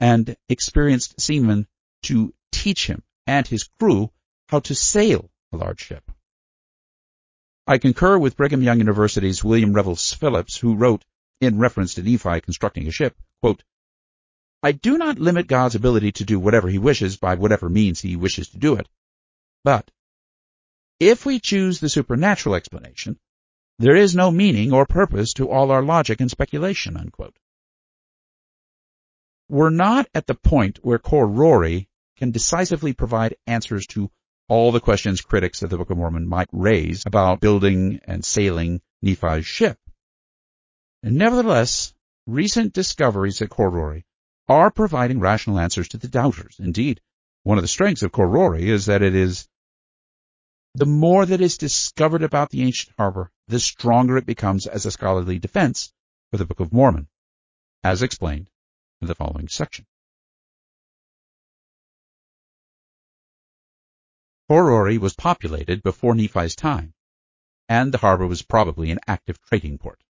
and 0.00 0.36
experienced 0.48 1.20
seamen 1.20 1.66
to 2.02 2.34
teach 2.52 2.86
him 2.86 3.02
and 3.26 3.46
his 3.46 3.64
crew 3.64 4.10
how 4.48 4.60
to 4.60 4.74
sail 4.74 5.30
a 5.52 5.56
large 5.56 5.80
ship. 5.80 6.10
I 7.66 7.78
concur 7.78 8.18
with 8.18 8.36
Brigham 8.36 8.62
Young 8.62 8.78
University's 8.78 9.42
William 9.42 9.72
Revell 9.72 9.96
Phillips, 9.96 10.56
who 10.56 10.74
wrote, 10.74 11.04
in 11.40 11.58
reference 11.58 11.94
to 11.94 12.02
Nephi 12.02 12.40
constructing 12.42 12.86
a 12.86 12.90
ship, 12.90 13.16
quote, 13.40 13.62
I 14.62 14.72
do 14.72 14.98
not 14.98 15.18
limit 15.18 15.46
God's 15.46 15.74
ability 15.74 16.12
to 16.12 16.24
do 16.24 16.38
whatever 16.38 16.68
he 16.68 16.78
wishes 16.78 17.16
by 17.16 17.34
whatever 17.34 17.68
means 17.68 18.00
he 18.00 18.16
wishes 18.16 18.48
to 18.50 18.58
do 18.58 18.76
it. 18.76 18.88
But, 19.62 19.90
if 21.08 21.26
we 21.26 21.38
choose 21.38 21.80
the 21.80 21.88
supernatural 21.88 22.54
explanation, 22.54 23.18
there 23.78 23.96
is 23.96 24.14
no 24.14 24.30
meaning 24.30 24.72
or 24.72 24.86
purpose 24.86 25.34
to 25.34 25.50
all 25.50 25.70
our 25.70 25.82
logic 25.82 26.20
and 26.20 26.30
speculation, 26.30 26.96
unquote. 26.96 27.36
We're 29.48 29.70
not 29.70 30.08
at 30.14 30.26
the 30.26 30.34
point 30.34 30.78
where 30.82 30.98
Khor 30.98 31.26
Rori 31.26 31.88
can 32.16 32.30
decisively 32.30 32.92
provide 32.92 33.36
answers 33.46 33.86
to 33.88 34.10
all 34.48 34.72
the 34.72 34.80
questions 34.80 35.20
critics 35.20 35.62
of 35.62 35.70
the 35.70 35.76
Book 35.76 35.90
of 35.90 35.98
Mormon 35.98 36.26
might 36.26 36.48
raise 36.52 37.04
about 37.04 37.40
building 37.40 38.00
and 38.04 38.24
sailing 38.24 38.80
Nephi's 39.02 39.44
ship. 39.44 39.78
And 41.02 41.16
nevertheless, 41.16 41.92
recent 42.26 42.72
discoveries 42.72 43.42
at 43.42 43.50
Khor 43.50 43.68
Rori 43.68 44.06
are 44.48 44.70
providing 44.70 45.20
rational 45.20 45.58
answers 45.58 45.88
to 45.88 45.98
the 45.98 46.08
doubters. 46.08 46.56
Indeed, 46.58 47.00
one 47.42 47.58
of 47.58 47.62
the 47.62 47.68
strengths 47.68 48.02
of 48.02 48.12
Khor 48.12 48.28
Rori 48.28 48.70
is 48.70 48.86
that 48.86 49.02
it 49.02 49.14
is 49.14 49.48
the 50.74 50.86
more 50.86 51.24
that 51.24 51.40
is 51.40 51.56
discovered 51.56 52.22
about 52.22 52.50
the 52.50 52.62
ancient 52.62 52.94
harbor, 52.98 53.30
the 53.46 53.60
stronger 53.60 54.16
it 54.16 54.26
becomes 54.26 54.66
as 54.66 54.84
a 54.86 54.90
scholarly 54.90 55.38
defense 55.38 55.92
for 56.30 56.36
the 56.36 56.44
Book 56.44 56.58
of 56.58 56.72
Mormon, 56.72 57.08
as 57.84 58.02
explained 58.02 58.50
in 59.00 59.06
the 59.06 59.14
following 59.14 59.48
section. 59.48 59.86
Khor 64.48 64.66
Rori 64.66 64.98
was 64.98 65.14
populated 65.14 65.82
before 65.82 66.14
Nephi's 66.14 66.56
time, 66.56 66.92
and 67.68 67.92
the 67.92 67.98
harbor 67.98 68.26
was 68.26 68.42
probably 68.42 68.90
an 68.90 68.98
active 69.06 69.40
trading 69.42 69.78
port. 69.78 70.02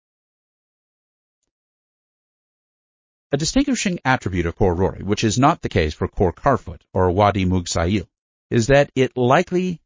A 3.32 3.36
distinguishing 3.36 4.00
attribute 4.04 4.46
of 4.46 4.56
Khor 4.56 4.74
Rori, 4.74 5.02
which 5.02 5.24
is 5.24 5.38
not 5.38 5.60
the 5.60 5.68
case 5.68 5.92
for 5.92 6.08
Khor 6.08 6.32
Kharfot 6.32 6.80
or 6.92 7.10
Wadi 7.10 7.44
Mugsail, 7.44 8.08
is 8.50 8.68
that 8.68 8.90
it 8.94 9.16
likely 9.16 9.80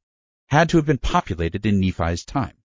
had 0.48 0.70
to 0.70 0.78
have 0.78 0.86
been 0.86 0.98
populated 0.98 1.64
in 1.66 1.80
Nephi's 1.80 2.24
time. 2.24 2.56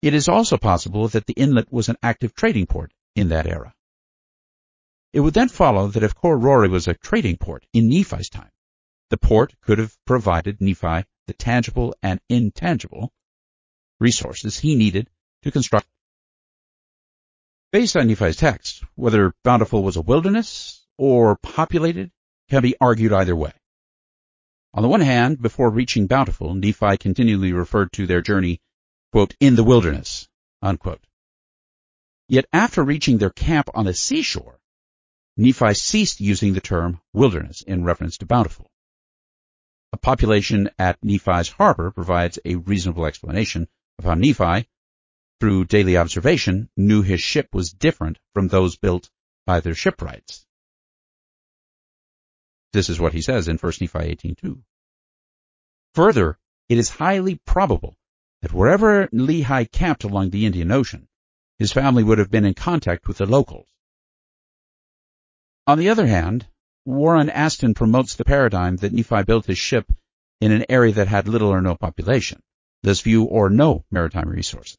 It 0.00 0.14
is 0.14 0.28
also 0.28 0.56
possible 0.56 1.08
that 1.08 1.26
the 1.26 1.34
inlet 1.34 1.72
was 1.72 1.88
an 1.88 1.96
active 2.02 2.34
trading 2.34 2.66
port 2.66 2.92
in 3.14 3.28
that 3.28 3.46
era. 3.46 3.74
It 5.12 5.20
would 5.20 5.34
then 5.34 5.48
follow 5.48 5.88
that 5.88 6.02
if 6.02 6.14
Khor 6.14 6.38
Rori 6.38 6.68
was 6.68 6.86
a 6.86 6.94
trading 6.94 7.36
port 7.36 7.66
in 7.72 7.88
Nephi's 7.88 8.28
time, 8.28 8.50
the 9.10 9.16
port 9.16 9.54
could 9.62 9.78
have 9.78 9.96
provided 10.04 10.60
Nephi 10.60 11.04
the 11.26 11.34
tangible 11.34 11.94
and 12.02 12.20
intangible 12.28 13.12
resources 14.00 14.58
he 14.58 14.76
needed 14.76 15.10
to 15.42 15.50
construct. 15.50 15.86
Based 17.72 17.96
on 17.96 18.06
Nephi's 18.06 18.36
text, 18.36 18.84
whether 18.94 19.34
Bountiful 19.44 19.82
was 19.82 19.96
a 19.96 20.02
wilderness 20.02 20.86
or 20.96 21.36
populated 21.36 22.10
can 22.48 22.62
be 22.62 22.76
argued 22.80 23.12
either 23.12 23.36
way. 23.36 23.52
On 24.74 24.82
the 24.82 24.88
one 24.88 25.00
hand, 25.00 25.40
before 25.40 25.70
reaching 25.70 26.06
Bountiful, 26.06 26.54
Nephi 26.54 26.98
continually 26.98 27.52
referred 27.52 27.90
to 27.92 28.06
their 28.06 28.20
journey, 28.20 28.60
quote, 29.12 29.34
in 29.40 29.56
the 29.56 29.64
wilderness, 29.64 30.28
unquote. 30.60 31.06
Yet 32.28 32.44
after 32.52 32.84
reaching 32.84 33.18
their 33.18 33.30
camp 33.30 33.70
on 33.74 33.86
the 33.86 33.94
seashore, 33.94 34.60
Nephi 35.38 35.72
ceased 35.72 36.20
using 36.20 36.52
the 36.52 36.60
term 36.60 37.00
wilderness 37.14 37.62
in 37.62 37.84
reference 37.84 38.18
to 38.18 38.26
Bountiful. 38.26 38.70
A 39.92 39.96
population 39.96 40.68
at 40.78 41.02
Nephi's 41.02 41.48
harbor 41.48 41.90
provides 41.90 42.38
a 42.44 42.56
reasonable 42.56 43.06
explanation 43.06 43.68
of 43.98 44.04
how 44.04 44.14
Nephi, 44.14 44.68
through 45.40 45.64
daily 45.64 45.96
observation, 45.96 46.68
knew 46.76 47.00
his 47.00 47.22
ship 47.22 47.48
was 47.54 47.72
different 47.72 48.18
from 48.34 48.48
those 48.48 48.76
built 48.76 49.08
by 49.46 49.60
their 49.60 49.74
shipwrights. 49.74 50.44
This 52.72 52.90
is 52.90 53.00
what 53.00 53.14
he 53.14 53.22
says 53.22 53.48
in 53.48 53.56
1 53.56 53.72
Nephi 53.80 53.98
18.2. 53.98 54.62
Further, 55.94 56.38
it 56.68 56.78
is 56.78 56.90
highly 56.90 57.36
probable 57.46 57.96
that 58.42 58.52
wherever 58.52 59.08
Lehi 59.08 59.70
camped 59.72 60.04
along 60.04 60.30
the 60.30 60.46
Indian 60.46 60.70
Ocean, 60.70 61.08
his 61.58 61.72
family 61.72 62.04
would 62.04 62.18
have 62.18 62.30
been 62.30 62.44
in 62.44 62.54
contact 62.54 63.08
with 63.08 63.18
the 63.18 63.26
locals. 63.26 63.66
On 65.66 65.78
the 65.78 65.88
other 65.88 66.06
hand, 66.06 66.46
Warren 66.84 67.30
Aston 67.30 67.74
promotes 67.74 68.14
the 68.14 68.24
paradigm 68.24 68.76
that 68.76 68.92
Nephi 68.92 69.24
built 69.24 69.46
his 69.46 69.58
ship 69.58 69.92
in 70.40 70.52
an 70.52 70.66
area 70.68 70.92
that 70.92 71.08
had 71.08 71.26
little 71.26 71.48
or 71.48 71.60
no 71.60 71.74
population, 71.74 72.40
thus 72.82 73.00
few 73.00 73.24
or 73.24 73.50
no 73.50 73.84
maritime 73.90 74.28
resources. 74.28 74.78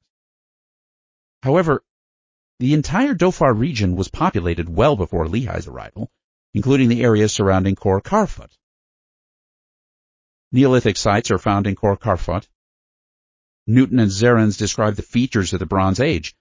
However, 1.44 1.84
the 2.60 2.74
entire 2.74 3.14
Dhofar 3.14 3.54
region 3.54 3.96
was 3.96 4.10
populated 4.10 4.70
well 4.70 4.96
before 4.96 5.28
Lehi's 5.28 5.68
arrival, 5.68 6.10
including 6.54 6.90
the 6.90 7.04
areas 7.04 7.34
surrounding 7.34 7.76
Khor 7.76 8.02
Kharfot. 8.02 8.52
Neolithic 10.52 10.98
sites 10.98 11.32
are 11.32 11.38
found 11.38 11.68
in 11.68 11.76
Khor 11.76 11.98
Kharfot. 11.98 12.48
Newton 13.68 14.00
and 14.00 14.10
Zarins 14.10 14.58
describe 14.58 14.96
the 14.96 15.04
features 15.04 15.54
of 15.54 15.60
the 15.60 15.66
Bronze 15.66 16.00
Age. 16.00 16.36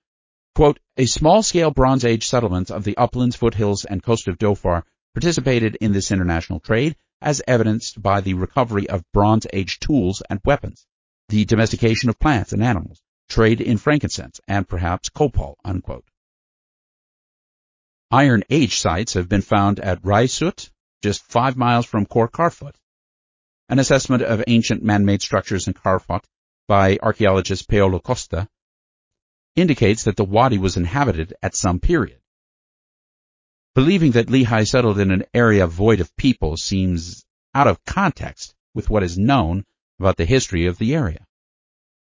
Quote, 0.55 0.81
a 0.97 1.07
small-scale 1.07 1.71
Bronze 1.71 2.05
Age 2.05 2.27
settlement 2.27 2.71
of 2.71 2.85
the 2.85 2.97
uplands, 2.97 3.37
foothills, 3.37 3.85
and 3.85 4.03
coast 4.03 4.29
of 4.29 4.39
Dhofar 4.39 4.83
participated 5.15 5.77
in 5.81 5.93
this 5.93 6.11
international 6.11 6.61
trade, 6.61 6.97
as 7.21 7.43
evidenced 7.47 8.01
by 8.01 8.21
the 8.21 8.35
recovery 8.35 8.89
of 8.89 9.05
Bronze 9.13 9.47
Age 9.53 9.79
tools 9.79 10.23
and 10.31 10.41
weapons, 10.45 10.87
the 11.29 11.45
domestication 11.45 12.09
of 12.09 12.19
plants 12.19 12.53
and 12.53 12.63
animals, 12.63 13.03
trade 13.29 13.61
in 13.61 13.77
frankincense, 13.77 14.41
and 14.49 14.69
perhaps 14.69 15.11
copal. 15.11 15.59
Unquote. 15.65 16.05
Iron 18.11 18.43
Age 18.49 18.79
sites 18.79 19.13
have 19.15 19.29
been 19.29 19.43
found 19.43 19.81
at 19.81 20.03
Raisut, 20.03 20.71
just 21.03 21.23
five 21.25 21.59
miles 21.59 21.85
from 21.85 22.07
Khor 22.07 22.27
Kharfot. 22.27 22.75
An 23.69 23.79
assessment 23.79 24.23
of 24.23 24.43
ancient 24.47 24.83
man-made 24.83 25.21
structures 25.21 25.67
in 25.67 25.75
Kharfot 25.75 26.25
by 26.67 26.99
archaeologist 27.03 27.69
Paolo 27.69 27.99
Costa 27.99 28.49
indicates 29.57 30.05
that 30.05 30.17
the 30.17 30.25
wadi 30.25 30.57
was 30.57 30.79
inhabited 30.79 31.35
at 31.43 31.55
some 31.55 31.81
period. 31.81 32.19
Believing 33.75 34.13
that 34.13 34.29
Lehi 34.29 34.67
settled 34.67 34.99
in 34.99 35.11
an 35.11 35.25
area 35.35 35.67
void 35.67 36.01
of 36.01 36.17
people 36.17 36.57
seems 36.57 37.27
out 37.55 37.67
of 37.67 37.85
context 37.85 38.55
with 38.73 38.89
what 38.89 39.03
is 39.03 39.19
known 39.19 39.67
about 40.01 40.17
the 40.17 40.25
history 40.25 40.65
of 40.65 40.79
the 40.79 40.95
area. 40.95 41.27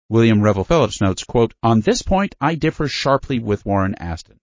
William 0.09 0.41
Revell 0.41 0.63
Phillips 0.63 1.01
notes, 1.01 1.25
quote, 1.25 1.53
On 1.65 1.81
this 1.81 2.03
point 2.03 2.37
I 2.41 2.55
differ 2.55 2.87
sharply 2.87 3.41
with 3.41 3.67
Warren 3.67 3.97
Aston. 3.97 4.39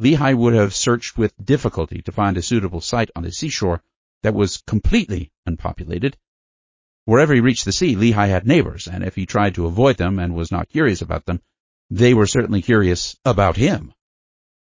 Lehi 0.00 0.36
would 0.36 0.54
have 0.54 0.74
searched 0.74 1.16
with 1.16 1.32
difficulty 1.44 2.02
to 2.02 2.12
find 2.12 2.36
a 2.36 2.42
suitable 2.42 2.80
site 2.80 3.10
on 3.14 3.22
the 3.22 3.30
seashore 3.30 3.82
that 4.22 4.34
was 4.34 4.62
completely 4.66 5.30
unpopulated. 5.46 6.16
Wherever 7.04 7.34
he 7.34 7.40
reached 7.40 7.64
the 7.64 7.72
sea, 7.72 7.94
Lehi 7.94 8.28
had 8.28 8.46
neighbors, 8.46 8.88
and 8.88 9.04
if 9.04 9.14
he 9.14 9.26
tried 9.26 9.54
to 9.54 9.66
avoid 9.66 9.96
them 9.96 10.18
and 10.18 10.34
was 10.34 10.50
not 10.50 10.68
curious 10.68 11.02
about 11.02 11.26
them, 11.26 11.40
they 11.90 12.14
were 12.14 12.26
certainly 12.26 12.62
curious 12.62 13.14
about 13.24 13.56
him. 13.56 13.92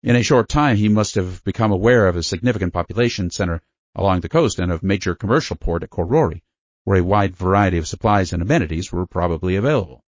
In 0.04 0.16
a 0.16 0.24
short 0.24 0.50
time, 0.50 0.78
he 0.78 0.90
must 0.90 1.16
have 1.16 1.44
become 1.44 1.72
aware 1.72 2.08
of 2.08 2.16
a 2.16 2.24
significant 2.24 2.74
population 2.74 3.32
center 3.32 3.62
along 3.96 4.20
the 4.20 4.30
coast 4.30 4.60
and 4.60 4.72
of 4.72 4.84
major 4.84 5.16
commercial 5.16 5.56
port 5.56 5.84
at 5.84 5.90
Khor 5.90 6.06
Rori, 6.06 6.44
where 6.84 7.00
a 7.00 7.04
wide 7.04 7.36
variety 7.36 7.78
of 7.78 7.88
supplies 7.88 8.34
and 8.34 8.42
amenities 8.42 8.92
were 8.92 9.08
probably 9.08 9.56
available. 9.56 10.04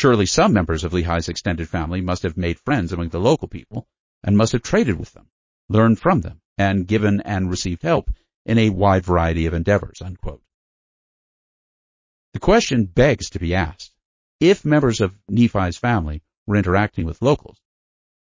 Surely 0.00 0.24
some 0.24 0.54
members 0.54 0.82
of 0.82 0.94
Lehi's 0.94 1.28
extended 1.28 1.68
family 1.68 2.00
must 2.00 2.22
have 2.22 2.34
made 2.34 2.58
friends 2.58 2.90
among 2.90 3.10
the 3.10 3.20
local 3.20 3.46
people 3.46 3.86
and 4.24 4.34
must 4.34 4.52
have 4.52 4.62
traded 4.62 4.98
with 4.98 5.12
them, 5.12 5.28
learned 5.68 6.00
from 6.00 6.22
them, 6.22 6.40
and 6.56 6.86
given 6.86 7.20
and 7.20 7.50
received 7.50 7.82
help 7.82 8.10
in 8.46 8.56
a 8.56 8.70
wide 8.70 9.04
variety 9.04 9.44
of 9.44 9.52
endeavors. 9.52 10.00
Unquote. 10.00 10.42
The 12.32 12.38
question 12.38 12.86
begs 12.86 13.28
to 13.28 13.38
be 13.38 13.54
asked. 13.54 13.92
If 14.40 14.64
members 14.64 15.02
of 15.02 15.18
Nephi's 15.28 15.76
family 15.76 16.22
were 16.46 16.56
interacting 16.56 17.04
with 17.04 17.20
locals, 17.20 17.60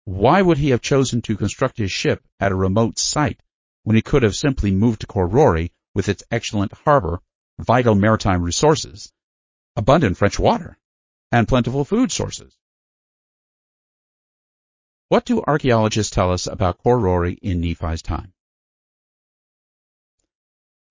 why 0.03 0.41
would 0.41 0.57
he 0.57 0.71
have 0.71 0.81
chosen 0.81 1.21
to 1.21 1.37
construct 1.37 1.77
his 1.77 1.93
ship 1.93 2.27
at 2.41 2.51
a 2.51 2.55
remote 2.55 2.99
site 2.99 3.41
when 3.83 3.95
he 3.95 4.01
could 4.01 4.23
have 4.23 4.35
simply 4.35 4.71
moved 4.71 4.99
to 4.99 5.07
Khor 5.07 5.27
Rori 5.27 5.71
with 5.95 6.09
its 6.09 6.25
excellent 6.29 6.73
harbor, 6.73 7.21
vital 7.57 7.95
maritime 7.95 8.41
resources, 8.41 9.13
abundant 9.77 10.17
fresh 10.17 10.37
water, 10.37 10.77
and 11.31 11.47
plentiful 11.47 11.85
food 11.85 12.11
sources. 12.11 12.57
What 15.09 15.25
do 15.25 15.41
archaeologists 15.41 16.13
tell 16.13 16.31
us 16.31 16.47
about 16.47 16.77
Khor 16.77 16.99
Rori 16.99 17.33
in 17.33 17.61
Nephi's 17.61 18.01
time? 18.01 18.33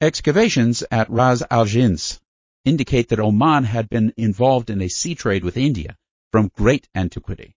Excavations 0.01 0.84
at 0.91 1.11
Ras 1.11 1.43
al 1.51 1.66
Jinz 1.66 2.20
indicate 2.64 3.09
that 3.09 3.20
Oman 3.20 3.64
had 3.64 3.89
been 3.89 4.12
involved 4.16 4.70
in 4.70 4.82
a 4.82 4.89
sea 4.89 5.14
trade 5.14 5.45
with 5.45 5.57
India 5.57 5.97
from 6.32 6.51
great 6.55 6.89
antiquity, 6.95 7.57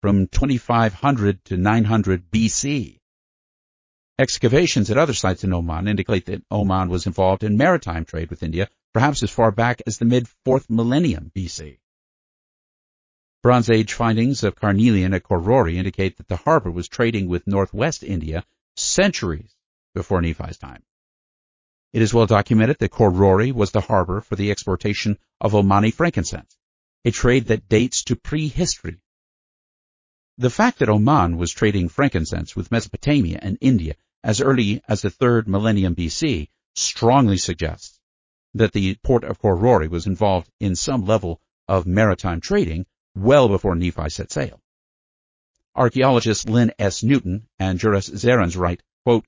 from 0.00 0.26
2500 0.28 1.44
to 1.46 1.56
900 1.56 2.30
BC. 2.30 2.98
Excavations 4.18 4.90
at 4.90 4.98
other 4.98 5.14
sites 5.14 5.44
in 5.44 5.52
Oman 5.52 5.86
indicate 5.86 6.26
that 6.26 6.42
Oman 6.50 6.88
was 6.88 7.06
involved 7.06 7.44
in 7.44 7.56
maritime 7.56 8.04
trade 8.04 8.30
with 8.30 8.42
India, 8.42 8.68
perhaps 8.92 9.22
as 9.22 9.30
far 9.30 9.50
back 9.52 9.82
as 9.86 9.98
the 9.98 10.04
mid-4th 10.04 10.68
millennium 10.68 11.30
BC. 11.36 11.78
Bronze 13.40 13.70
Age 13.70 13.92
findings 13.92 14.42
of 14.42 14.56
carnelian 14.56 15.14
at 15.14 15.22
Khor 15.22 15.38
Rori 15.38 15.78
indicate 15.78 16.16
that 16.16 16.26
the 16.26 16.38
harbor 16.38 16.72
was 16.72 16.88
trading 16.88 17.28
with 17.28 17.46
northwest 17.46 18.02
India 18.02 18.44
centuries 18.74 19.54
before 19.94 20.20
Nephi's 20.20 20.58
time. 20.58 20.82
It 21.92 22.02
is 22.02 22.12
well 22.12 22.26
documented 22.26 22.78
that 22.78 22.90
Khor 22.90 23.10
Rori 23.10 23.52
was 23.52 23.70
the 23.70 23.80
harbor 23.80 24.20
for 24.20 24.34
the 24.34 24.50
exportation 24.50 25.18
of 25.40 25.52
Omani 25.52 25.94
frankincense, 25.94 26.56
a 27.04 27.12
trade 27.12 27.46
that 27.46 27.68
dates 27.68 28.02
to 28.04 28.16
prehistory. 28.16 28.98
The 30.36 30.50
fact 30.50 30.80
that 30.80 30.88
Oman 30.88 31.36
was 31.36 31.52
trading 31.52 31.88
frankincense 31.88 32.56
with 32.56 32.72
Mesopotamia 32.72 33.38
and 33.40 33.56
India 33.60 33.94
as 34.24 34.40
early 34.40 34.82
as 34.88 35.02
the 35.02 35.10
3rd 35.10 35.46
millennium 35.46 35.94
BC 35.94 36.48
strongly 36.74 37.38
suggests 37.38 38.00
that 38.54 38.72
the 38.72 38.96
port 39.04 39.22
of 39.22 39.38
Khor 39.38 39.54
Rori 39.54 39.86
was 39.86 40.08
involved 40.08 40.50
in 40.58 40.74
some 40.74 41.06
level 41.06 41.40
of 41.68 41.86
maritime 41.86 42.40
trading 42.40 42.84
well 43.18 43.48
before 43.48 43.74
Nephi 43.74 44.08
set 44.08 44.30
sail. 44.30 44.60
Archaeologists 45.74 46.48
Lynn 46.48 46.72
S. 46.78 47.02
Newton 47.02 47.48
and 47.58 47.78
Juris 47.78 48.08
Zarins 48.08 48.56
write, 48.56 48.82
quote, 49.04 49.24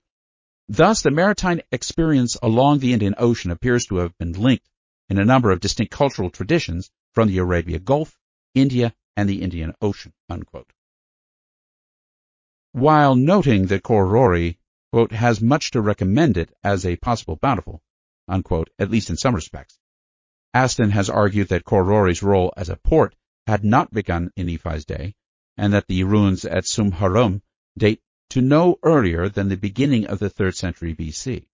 Thus 0.69 1.03
the 1.03 1.11
maritime 1.11 1.61
experience 1.73 2.37
along 2.43 2.79
the 2.79 2.93
Indian 2.93 3.15
Ocean 3.19 3.51
appears 3.51 3.87
to 3.87 3.97
have 3.97 4.17
been 4.19 4.33
linked 4.33 4.69
in 5.09 5.19
a 5.19 5.25
number 5.25 5.51
of 5.51 5.61
distinct 5.61 5.93
cultural 5.93 6.31
traditions 6.31 6.91
from 7.13 7.29
the 7.29 7.39
Arabia 7.39 7.79
Gulf, 7.79 8.17
India, 8.55 8.95
and 9.17 9.29
the 9.29 9.43
Indian 9.43 9.75
Ocean. 9.83 10.13
Unquote. 10.29 10.73
While 12.73 13.17
noting 13.17 13.67
that 13.67 13.83
Khor 13.83 14.07
Rori, 14.07 14.59
quote, 14.93 15.11
has 15.11 15.41
much 15.41 15.73
to 15.73 15.81
recommend 15.81 16.37
it 16.37 16.53
as 16.63 16.87
a 16.87 16.97
possible 16.97 17.37
bountiful, 17.37 17.83
unquote, 18.29 18.71
at 18.79 18.91
least 18.91 19.11
in 19.11 19.17
some 19.17 19.35
respects, 19.35 19.77
Aston 20.55 20.91
has 20.91 21.11
argued 21.11 21.49
that 21.49 21.65
Khor 21.65 21.85
Rori's 21.85 22.23
role 22.23 22.53
as 22.57 22.69
a 22.69 22.77
port 22.77 23.15
had 23.51 23.65
not 23.65 23.93
begun 23.93 24.31
in 24.37 24.47
Nephi's 24.47 24.85
day, 24.85 25.13
and 25.57 25.73
that 25.73 25.89
the 25.89 26.05
ruins 26.05 26.45
at 26.45 26.65
Sumhuram 26.67 27.43
date 27.77 28.01
to 28.29 28.41
no 28.41 28.79
earlier 28.85 29.29
than 29.29 29.49
the 29.49 29.57
beginning 29.57 30.07
of 30.07 30.21
the 30.21 30.31
3rd 30.31 30.55
century 30.55 30.95
BC. 30.95 31.47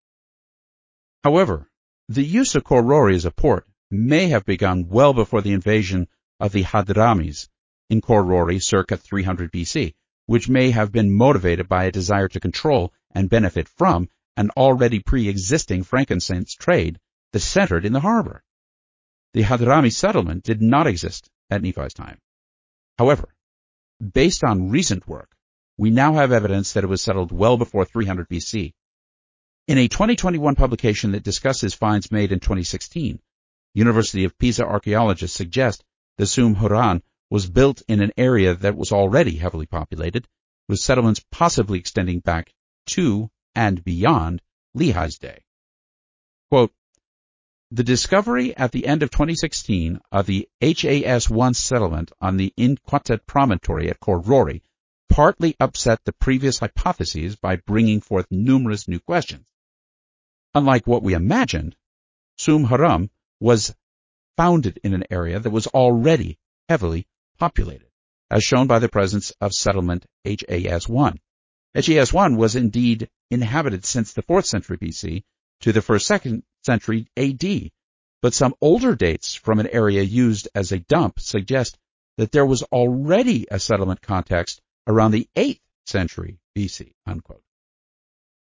However, 1.24 1.70
the 2.06 2.22
use 2.22 2.54
of 2.54 2.64
Khor 2.64 2.82
Rori 2.82 3.16
as 3.16 3.24
a 3.24 3.30
port 3.30 3.66
may 3.90 4.28
have 4.28 4.44
begun 4.44 4.88
well 4.88 5.14
before 5.14 5.40
the 5.40 5.54
invasion 5.54 6.06
of 6.38 6.52
the 6.52 6.64
Hadramis 6.64 7.48
in 7.88 8.02
Khor 8.02 8.22
Rori 8.22 8.58
circa 8.58 8.98
300 8.98 9.50
BC, 9.50 9.94
which 10.26 10.50
may 10.50 10.72
have 10.72 10.92
been 10.92 11.10
motivated 11.10 11.66
by 11.66 11.84
a 11.84 11.90
desire 11.90 12.28
to 12.28 12.40
control 12.40 12.92
and 13.12 13.30
benefit 13.30 13.68
from 13.68 14.10
an 14.36 14.50
already 14.50 15.00
pre-existing 15.00 15.82
frankincense 15.82 16.52
trade 16.52 17.00
that 17.32 17.40
centered 17.40 17.86
in 17.86 17.94
the 17.94 18.00
harbor. 18.00 18.44
The 19.32 19.44
Hadrami 19.44 19.90
settlement 19.90 20.44
did 20.44 20.60
not 20.60 20.86
exist 20.86 21.30
at 21.50 21.62
Nephi's 21.62 21.94
time. 21.94 22.18
However, 22.98 23.28
based 24.00 24.44
on 24.44 24.70
recent 24.70 25.06
work, 25.06 25.30
we 25.78 25.90
now 25.90 26.14
have 26.14 26.32
evidence 26.32 26.72
that 26.72 26.84
it 26.84 26.88
was 26.88 27.02
settled 27.02 27.32
well 27.32 27.56
before 27.56 27.84
300 27.84 28.28
BC. 28.28 28.72
In 29.68 29.78
a 29.78 29.88
2021 29.88 30.54
publication 30.54 31.12
that 31.12 31.22
discusses 31.22 31.74
finds 31.74 32.12
made 32.12 32.32
in 32.32 32.40
2016, 32.40 33.20
University 33.74 34.24
of 34.24 34.38
Pisa 34.38 34.64
archaeologists 34.64 35.36
suggest 35.36 35.84
the 36.16 36.26
Sum 36.26 36.54
was 37.28 37.50
built 37.50 37.82
in 37.88 38.00
an 38.00 38.12
area 38.16 38.54
that 38.54 38.76
was 38.76 38.92
already 38.92 39.36
heavily 39.36 39.66
populated, 39.66 40.26
with 40.68 40.78
settlements 40.78 41.24
possibly 41.30 41.78
extending 41.78 42.20
back 42.20 42.54
to 42.86 43.30
and 43.54 43.82
beyond 43.84 44.40
Lehi's 44.74 45.18
day. 45.18 45.42
Quote, 46.48 46.72
the 47.70 47.84
discovery 47.84 48.56
at 48.56 48.70
the 48.70 48.86
end 48.86 49.02
of 49.02 49.10
2016 49.10 50.00
of 50.12 50.26
the 50.26 50.48
HAS-1 50.60 51.56
settlement 51.56 52.12
on 52.20 52.36
the 52.36 52.52
Inqitat 52.56 53.26
promontory 53.26 53.90
at 53.90 53.98
Khor 53.98 54.20
Rori 54.20 54.62
partly 55.08 55.56
upset 55.58 55.98
the 56.04 56.12
previous 56.12 56.58
hypotheses 56.58 57.36
by 57.36 57.56
bringing 57.56 58.00
forth 58.00 58.26
numerous 58.30 58.86
new 58.86 59.00
questions. 59.00 59.48
Unlike 60.54 60.86
what 60.86 61.02
we 61.02 61.14
imagined, 61.14 61.74
Sumhuram 62.38 63.10
was 63.40 63.74
founded 64.36 64.78
in 64.84 64.94
an 64.94 65.04
area 65.10 65.40
that 65.40 65.50
was 65.50 65.66
already 65.66 66.38
heavily 66.68 67.06
populated, 67.38 67.88
as 68.30 68.44
shown 68.44 68.66
by 68.66 68.78
the 68.78 68.88
presence 68.88 69.32
of 69.40 69.52
settlement 69.52 70.06
HAS-1. 70.24 71.18
HAS-1 71.74 72.36
was 72.36 72.56
indeed 72.56 73.08
inhabited 73.30 73.84
since 73.84 74.12
the 74.12 74.22
4th 74.22 74.46
century 74.46 74.78
BC 74.78 75.24
to 75.60 75.72
the 75.72 75.80
1st 75.80 76.20
2nd 76.20 76.42
century 76.66 77.08
AD, 77.16 77.70
but 78.20 78.34
some 78.34 78.54
older 78.60 78.94
dates 78.94 79.34
from 79.34 79.60
an 79.60 79.68
area 79.68 80.02
used 80.02 80.48
as 80.54 80.72
a 80.72 80.80
dump 80.80 81.20
suggest 81.20 81.78
that 82.18 82.32
there 82.32 82.44
was 82.44 82.62
already 82.64 83.46
a 83.50 83.58
settlement 83.58 84.02
context 84.02 84.60
around 84.86 85.12
the 85.12 85.28
8th 85.36 85.60
century 85.86 86.38
BC. 86.56 86.92
Unquote. 87.06 87.42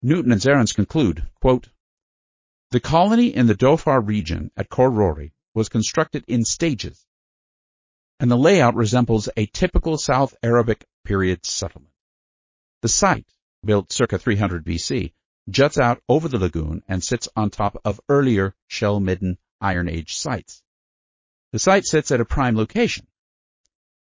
Newton 0.01 0.32
and 0.32 0.41
Zarins 0.41 0.74
conclude, 0.74 1.28
quote, 1.41 1.69
the 2.71 2.80
colony 2.80 3.28
in 3.28 3.45
the 3.45 3.55
Dhofar 3.55 4.01
region 4.05 4.49
at 4.57 4.67
Khor 4.67 4.89
Rori 4.89 5.32
was 5.53 5.69
constructed 5.69 6.26
in 6.28 6.43
stages, 6.43 7.05
and 8.19 8.32
the 8.32 8.38
layout 8.38 8.74
resembles 8.74 9.30
a 9.38 9.45
typical 9.45 9.97
South 9.97 10.36
Arabic 10.41 10.84
period 11.05 11.45
settlement. 11.45 11.93
The 12.82 12.89
site, 12.89 13.28
built 13.63 13.93
circa 13.93 14.17
300 14.17 14.65
BC, 14.65 15.13
juts 15.50 15.78
out 15.78 16.02
over 16.08 16.28
the 16.28 16.39
lagoon 16.39 16.84
and 16.88 17.04
sits 17.04 17.28
on 17.36 17.50
top 17.50 17.78
of 17.84 18.00
earlier 18.10 18.56
shell-midden 18.68 19.38
Iron 19.60 19.89
Age 19.89 20.16
sites. 20.16 20.62
The 21.52 21.60
site 21.60 21.86
sits 21.86 22.12
at 22.12 22.22
a 22.22 22.26
prime 22.26 22.56
location. 22.56 23.08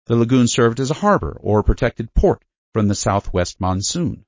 The 0.06 0.16
lagoon 0.16 0.48
served 0.48 0.80
as 0.80 0.92
a 0.92 0.96
harbor 0.96 1.38
or 1.42 1.64
protected 1.64 2.14
port 2.14 2.44
from 2.74 2.88
the 2.88 2.96
southwest 2.96 3.62
monsoon. 3.62 4.26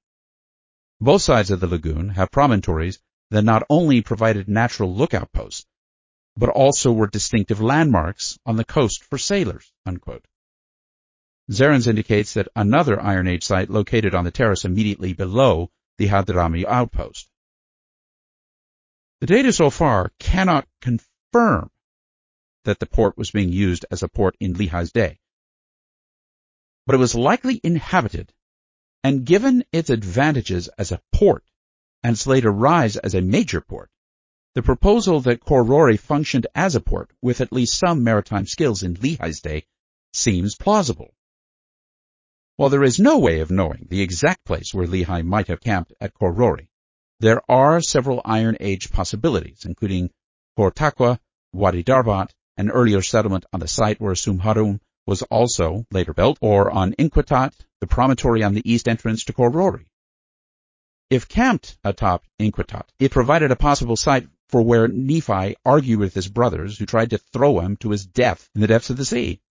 Both 1.00 1.24
sides 1.24 1.52
of 1.52 1.60
the 1.60 1.68
lagoon 1.68 2.10
have 2.10 2.32
promontories 2.32 3.00
that 3.32 3.44
not 3.44 3.64
only 3.70 4.02
provided 4.02 4.48
natural 4.48 4.94
lookout 4.94 5.32
posts, 5.32 5.66
but 6.38 6.50
also 6.50 6.92
were 6.92 7.08
distinctive 7.08 7.60
landmarks 7.60 8.38
on 8.46 8.56
the 8.56 8.64
coast 8.64 9.04
for 9.04 9.18
sailors. 9.18 9.72
Unquote. 9.86 10.26
Zarins 11.50 11.88
indicates 11.88 12.36
that 12.36 12.48
another 12.56 13.02
Iron 13.02 13.28
Age 13.28 13.44
site 13.44 13.70
located 13.70 14.16
on 14.16 14.24
the 14.24 14.32
terrace 14.32 14.64
immediately 14.64 15.14
below 15.14 15.70
the 15.98 16.08
Hadrami 16.08 16.66
outpost. 16.66 17.30
The 19.20 19.28
data 19.28 19.54
so 19.54 19.70
far 19.70 20.12
cannot 20.20 20.68
confirm 20.82 21.70
that 22.66 22.80
the 22.80 22.86
port 22.86 23.18
was 23.18 23.32
being 23.32 23.52
used 23.52 23.86
as 23.92 24.04
a 24.04 24.08
port 24.08 24.36
in 24.40 24.54
Lehi's 24.54 24.92
day, 24.92 25.20
but 26.86 26.96
it 26.96 27.00
was 27.00 27.16
likely 27.16 27.60
inhabited, 27.64 28.34
and 29.04 29.26
given 29.26 29.64
its 29.72 29.90
advantages 29.90 30.68
as 30.78 30.92
a 30.92 31.02
port, 31.12 31.44
and 32.04 32.14
its 32.14 32.28
later 32.28 32.52
rise 32.52 32.98
as 32.98 33.14
a 33.14 33.22
major 33.22 33.62
port, 33.62 33.92
the 34.54 34.62
proposal 34.62 35.22
that 35.22 35.40
Khor 35.40 35.64
Rori 35.64 35.98
functioned 35.98 36.48
as 36.54 36.76
a 36.76 36.82
port 36.82 37.12
with 37.22 37.42
at 37.42 37.54
least 37.54 37.78
some 37.78 38.04
maritime 38.04 38.46
skills 38.46 38.84
in 38.84 38.96
Lehi's 38.96 39.40
day 39.40 39.66
seems 40.14 40.56
plausible. 40.56 41.14
While 42.58 42.70
there 42.70 42.84
is 42.84 43.00
no 43.00 43.18
way 43.18 43.40
of 43.40 43.50
knowing 43.50 43.88
the 43.90 44.02
exact 44.02 44.46
place 44.46 44.74
where 44.74 44.86
Lehi 44.86 45.26
might 45.26 45.48
have 45.48 45.62
camped 45.62 45.94
at 46.02 46.14
Khor 46.14 46.32
Rori, 46.32 46.70
there 47.20 47.42
are 47.50 47.82
several 47.82 48.22
Iron 48.26 48.58
Age 48.60 48.92
possibilities, 48.92 49.64
including 49.66 50.12
Khor 50.58 50.72
Takwa, 50.72 51.20
Wadi 51.54 51.84
Darbat, 51.84 52.32
an 52.58 52.70
earlier 52.70 53.02
settlement 53.02 53.46
on 53.54 53.62
the 53.62 53.68
site 53.68 54.02
where 54.02 54.14
Sumhuram 54.16 54.80
was 55.08 55.22
also 55.24 55.86
later 55.92 56.14
built, 56.14 56.38
or 56.42 56.70
on 56.70 56.94
Inqitat, 56.94 57.54
the 57.80 57.88
promontory 57.88 58.44
on 58.44 58.54
the 58.54 58.72
east 58.72 58.88
entrance 58.88 59.24
to 59.26 59.34
Khor 59.34 59.50
Rori. 59.50 59.88
If 61.10 61.28
camped 61.28 61.78
atop 61.84 62.26
Inqitat, 62.40 62.90
it 63.00 63.12
provided 63.12 63.52
a 63.52 63.56
possible 63.56 63.96
site 63.96 64.28
for 64.50 64.62
where 64.62 64.88
Nephi 64.88 65.56
argued 65.66 66.00
with 66.00 66.14
his 66.14 66.28
brothers 66.28 66.78
who 66.78 66.86
tried 66.86 67.12
to 67.12 67.18
throw 67.18 67.60
him 67.60 67.78
to 67.78 67.92
his 67.92 68.06
death 68.06 68.50
in 68.56 68.62
the 68.62 68.68
depths 68.68 68.90
of 68.90 68.98
the 68.98 69.06
sea. 69.06 69.42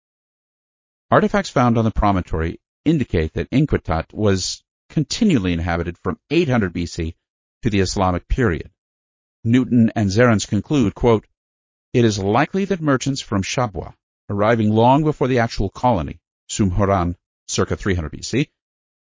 Artifacts 1.11 1.51
found 1.51 1.79
on 1.79 1.85
the 1.85 1.91
promontory 1.91 2.61
indicate 2.85 3.35
that 3.35 3.51
Inqitat 3.51 4.13
was 4.13 4.63
continually 4.89 5.53
inhabited 5.53 5.99
from 5.99 6.19
800 6.31 6.73
BC 6.73 7.15
to 7.63 7.71
the 7.71 7.81
Islamic 7.81 8.29
period. 8.29 8.71
Newton 9.45 9.91
and 9.95 10.11
Zarins 10.11 10.47
conclude, 10.47 10.95
quote, 10.95 11.27
It 11.93 12.05
is 12.05 12.19
likely 12.19 12.65
that 12.67 12.81
merchants 12.81 13.21
from 13.21 13.43
Shabwa, 13.43 13.95
arriving 14.29 14.71
long 14.71 15.05
before 15.05 15.29
the 15.29 15.39
actual 15.39 15.71
colony, 15.71 16.21
Sumhuram, 16.51 17.17
circa 17.49 17.77
300 17.77 18.13
BC, 18.13 18.49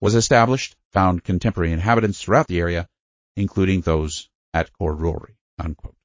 was 0.01 0.15
established, 0.15 0.77
found 0.93 1.25
contemporary 1.25 1.73
inhabitants 1.73 2.21
throughout 2.21 2.49
the 2.49 2.61
area, 2.61 2.89
including 3.37 3.81
those 3.81 4.29
at 4.53 4.73
Khor 4.73 4.95
Rori. 4.95 5.37
Unquote. 5.59 5.97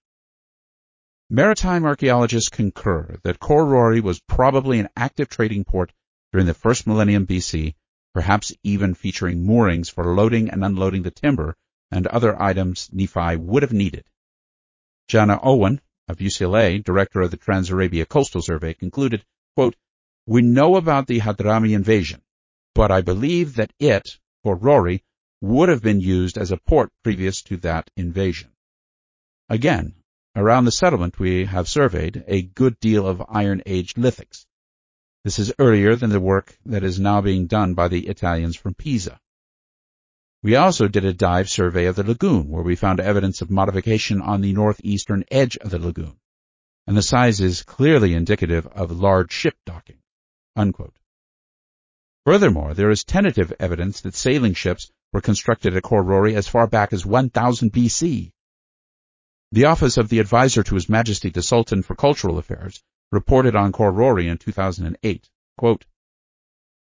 Maritime 1.29 1.85
archaeologists 1.85 2.49
concur 2.49 3.17
that 3.23 3.39
Khor 3.39 3.65
Rori 3.65 4.01
was 4.01 4.19
probably 4.19 4.79
an 4.79 4.89
active 4.95 5.29
trading 5.29 5.63
port 5.63 5.91
during 6.31 6.47
the 6.47 6.53
first 6.53 6.87
millennium 6.87 7.27
BC, 7.27 7.75
perhaps 8.13 8.53
even 8.63 8.93
featuring 8.93 9.45
moorings 9.45 9.89
for 9.89 10.15
loading 10.15 10.49
and 10.49 10.63
unloading 10.63 11.03
the 11.03 11.11
timber 11.11 11.55
and 11.91 12.07
other 12.07 12.41
items 12.41 12.89
Nephi 12.91 13.35
would 13.35 13.63
have 13.63 13.73
needed. 13.73 14.05
Jana 15.07 15.39
Owen 15.43 15.81
of 16.07 16.17
UCLA, 16.17 16.83
director 16.83 17.21
of 17.21 17.31
the 17.31 17.37
Trans-Arabia 17.37 18.05
Coastal 18.05 18.41
Survey, 18.41 18.73
concluded, 18.73 19.25
quote, 19.55 19.75
We 20.25 20.41
know 20.41 20.75
about 20.77 21.07
the 21.07 21.19
Hadrami 21.19 21.73
invasion, 21.73 22.21
but 22.73 22.91
I 22.91 23.01
believe 23.01 23.55
that 23.55 23.73
it, 23.79 24.17
Khor 24.43 24.55
Rori, 24.55 25.03
would 25.41 25.69
have 25.69 25.81
been 25.81 25.99
used 25.99 26.37
as 26.37 26.51
a 26.51 26.57
port 26.57 26.91
previous 27.03 27.41
to 27.43 27.57
that 27.57 27.89
invasion. 27.97 28.51
Again, 29.49 29.95
around 30.35 30.65
the 30.65 30.71
settlement 30.71 31.19
we 31.19 31.45
have 31.45 31.67
surveyed 31.67 32.23
a 32.27 32.41
good 32.41 32.79
deal 32.79 33.05
of 33.05 33.21
Iron 33.27 33.61
Age 33.65 33.95
lithics. 33.95 34.45
This 35.23 35.37
is 35.37 35.53
earlier 35.59 35.95
than 35.95 36.09
the 36.09 36.19
work 36.19 36.57
that 36.65 36.83
is 36.83 36.99
now 36.99 37.21
being 37.21 37.45
done 37.45 37.75
by 37.75 37.89
the 37.89 38.07
Italians 38.07 38.55
from 38.55 38.73
Pisa. 38.73 39.19
We 40.41 40.55
also 40.55 40.87
did 40.87 41.05
a 41.05 41.13
dive 41.13 41.47
survey 41.47 41.85
of 41.85 41.95
the 41.95 42.03
lagoon 42.03 42.49
where 42.49 42.63
we 42.63 42.75
found 42.75 42.99
evidence 42.99 43.43
of 43.43 43.51
modification 43.51 44.19
on 44.19 44.41
the 44.41 44.53
northeastern 44.53 45.23
edge 45.29 45.57
of 45.57 45.69
the 45.69 45.77
lagoon, 45.77 46.19
and 46.87 46.97
the 46.97 47.03
size 47.03 47.39
is 47.39 47.61
clearly 47.61 48.15
indicative 48.15 48.65
of 48.65 48.89
large 48.89 49.31
ship 49.31 49.55
docking. 49.63 49.99
Unquote. 50.55 50.97
Furthermore, 52.25 52.73
there 52.73 52.89
is 52.89 53.03
tentative 53.03 53.53
evidence 53.59 54.01
that 54.01 54.15
sailing 54.15 54.55
ships 54.55 54.89
were 55.13 55.21
constructed 55.21 55.75
at 55.75 55.83
Khor 55.83 56.01
Rori 56.01 56.35
as 56.35 56.47
far 56.47 56.65
back 56.65 56.93
as 56.93 57.05
1000 57.05 57.71
BC. 57.71 58.31
The 59.51 59.65
Office 59.65 59.97
of 59.97 60.09
the 60.09 60.17
Advisor 60.17 60.63
to 60.63 60.75
His 60.75 60.89
Majesty 60.89 61.29
the 61.29 61.43
Sultan 61.43 61.83
for 61.83 61.95
Cultural 61.95 62.39
Affairs 62.39 62.81
reported 63.11 63.55
on 63.55 63.71
Khor 63.71 63.91
Rori 63.91 64.27
in 64.27 64.37
2008, 64.37 65.29
quote, 65.57 65.85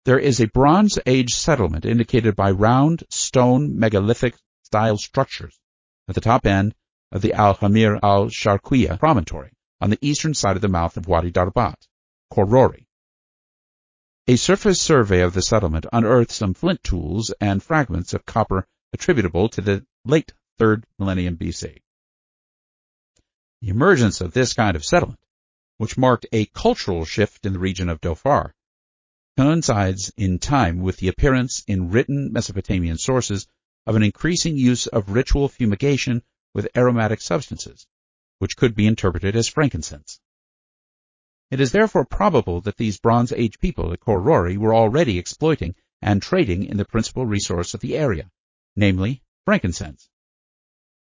There 0.05 0.19
is 0.19 0.39
a 0.39 0.47
Bronze 0.47 0.97
Age 1.05 1.31
settlement 1.31 1.85
indicated 1.85 2.35
by 2.35 2.51
round 2.51 3.03
stone 3.09 3.77
megalithic 3.77 4.35
style 4.63 4.97
structures 4.97 5.59
at 6.07 6.15
the 6.15 6.21
top 6.21 6.45
end 6.45 6.73
of 7.11 7.21
the 7.21 7.33
Al-Hamir 7.33 7.99
al-Sharqiya 8.01 8.97
promontory 8.99 9.51
on 9.81 9.89
the 9.89 9.99
eastern 10.01 10.33
side 10.33 10.55
of 10.55 10.61
the 10.61 10.67
mouth 10.67 10.95
of 10.95 11.07
Wadi 11.07 11.31
Darbat, 11.31 11.75
Khor 12.29 12.45
Rori. 12.45 12.87
A 14.27 14.35
surface 14.37 14.81
survey 14.81 15.21
of 15.21 15.33
the 15.33 15.41
settlement 15.41 15.85
unearthed 15.91 16.31
some 16.31 16.53
flint 16.53 16.83
tools 16.83 17.33
and 17.41 17.61
fragments 17.61 18.13
of 18.13 18.25
copper 18.25 18.65
attributable 18.93 19.49
to 19.49 19.61
the 19.61 19.85
late 20.05 20.31
3rd 20.59 20.83
millennium 20.99 21.37
BC. 21.37 21.81
The 23.61 23.69
emergence 23.69 24.21
of 24.21 24.31
this 24.31 24.53
kind 24.53 24.75
of 24.75 24.85
settlement, 24.85 25.19
which 25.81 25.97
marked 25.97 26.27
a 26.31 26.45
cultural 26.45 27.03
shift 27.03 27.43
in 27.43 27.53
the 27.53 27.57
region 27.57 27.89
of 27.89 27.99
Dhofar, 27.99 28.53
coincides 29.35 30.13
in 30.15 30.37
time 30.37 30.79
with 30.79 30.97
the 30.97 31.07
appearance 31.07 31.63
in 31.65 31.89
written 31.89 32.31
Mesopotamian 32.31 32.99
sources 32.99 33.47
of 33.87 33.95
an 33.95 34.03
increasing 34.03 34.55
use 34.55 34.85
of 34.85 35.09
ritual 35.09 35.49
fumigation 35.49 36.21
with 36.53 36.67
aromatic 36.77 37.19
substances, 37.19 37.87
which 38.37 38.55
could 38.55 38.75
be 38.75 38.85
interpreted 38.85 39.35
as 39.35 39.47
frankincense. 39.47 40.19
It 41.49 41.59
is 41.59 41.71
therefore 41.71 42.05
probable 42.05 42.61
that 42.61 42.77
these 42.77 42.99
Bronze 42.99 43.31
Age 43.31 43.57
people 43.57 43.91
at 43.91 44.01
Khor 44.01 44.21
Rori 44.21 44.57
were 44.57 44.75
already 44.75 45.17
exploiting 45.17 45.73
and 45.99 46.21
trading 46.21 46.63
in 46.63 46.77
the 46.77 46.85
principal 46.85 47.25
resource 47.25 47.73
of 47.73 47.79
the 47.79 47.97
area, 47.97 48.29
namely 48.75 49.23
frankincense. 49.45 50.11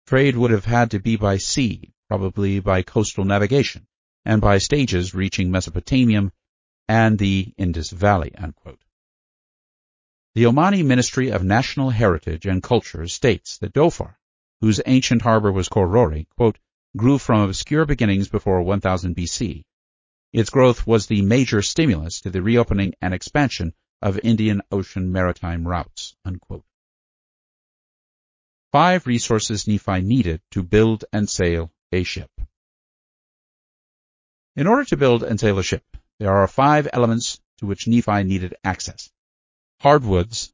Trade 0.09 0.37
would 0.37 0.51
have 0.51 0.65
had 0.65 0.91
to 0.91 0.99
be 0.99 1.15
by 1.15 1.37
sea, 1.37 1.93
probably 2.09 2.59
by 2.59 2.83
coastal 2.83 3.25
navigation, 3.25 3.87
and 4.27 4.41
by 4.41 4.59
stages 4.59 5.15
reaching 5.15 5.51
Mesopotamia 5.51 6.33
and 6.89 7.19
the 7.19 7.55
Indus 7.57 7.91
Valley. 7.91 8.35
Unquote. 8.37 8.83
The 10.35 10.45
Omani 10.45 10.85
Ministry 10.85 11.31
of 11.31 11.45
National 11.45 11.91
Heritage 11.91 12.45
and 12.45 12.63
Culture 12.63 13.07
states 13.07 13.57
that 13.59 13.73
Dhofar, 13.73 14.17
whose 14.61 14.81
ancient 14.85 15.23
harbor 15.23 15.53
was 15.53 15.69
Khor 15.69 15.87
Rori, 15.87 16.27
quote, 16.37 16.59
grew 16.97 17.19
from 17.19 17.41
obscure 17.41 17.87
beginnings 17.87 18.29
before 18.29 18.61
1000 18.63 19.15
BC. 19.15 19.65
Its 20.33 20.51
growth 20.51 20.87
was 20.87 21.07
the 21.07 21.23
major 21.23 21.63
stimulus 21.63 22.21
to 22.23 22.31
the 22.31 22.43
reopening 22.43 22.95
and 23.01 23.15
expansion 23.15 23.73
of 24.03 24.19
Indian 24.23 24.61
Ocean 24.73 25.13
maritime 25.13 25.67
routes. 25.67 26.17
Unquote. 26.25 26.65
Five 28.73 29.07
resources 29.07 29.69
Nephi 29.69 30.03
needed 30.03 30.43
to 30.51 30.63
build 30.63 31.05
and 31.13 31.31
sail 31.31 31.73
a 31.93 32.03
ship. 32.03 32.31
In 34.57 34.67
order 34.67 34.85
to 34.87 34.97
build 34.97 35.23
and 35.23 35.39
sail 35.39 35.59
a 35.59 35.63
ship, 35.63 35.85
there 36.19 36.35
are 36.35 36.49
five 36.49 36.89
elements 36.91 37.39
to 37.59 37.67
which 37.67 37.87
Nephi 37.87 38.25
needed 38.25 38.55
access. 38.65 39.11
Hardwoods, 39.81 40.51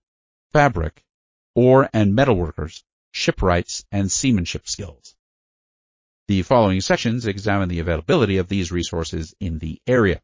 fabric, 0.52 1.04
ore 1.54 1.88
and 1.92 2.12
metalworkers, 2.12 2.82
shipwrights, 3.12 3.84
and 3.92 4.10
seamanship 4.10 4.68
skills. 4.68 5.14
The 6.26 6.42
following 6.42 6.80
sections 6.80 7.26
examine 7.26 7.68
the 7.68 7.78
availability 7.78 8.38
of 8.38 8.48
these 8.48 8.72
resources 8.72 9.34
in 9.38 9.60
the 9.60 9.80
area. 9.86 10.20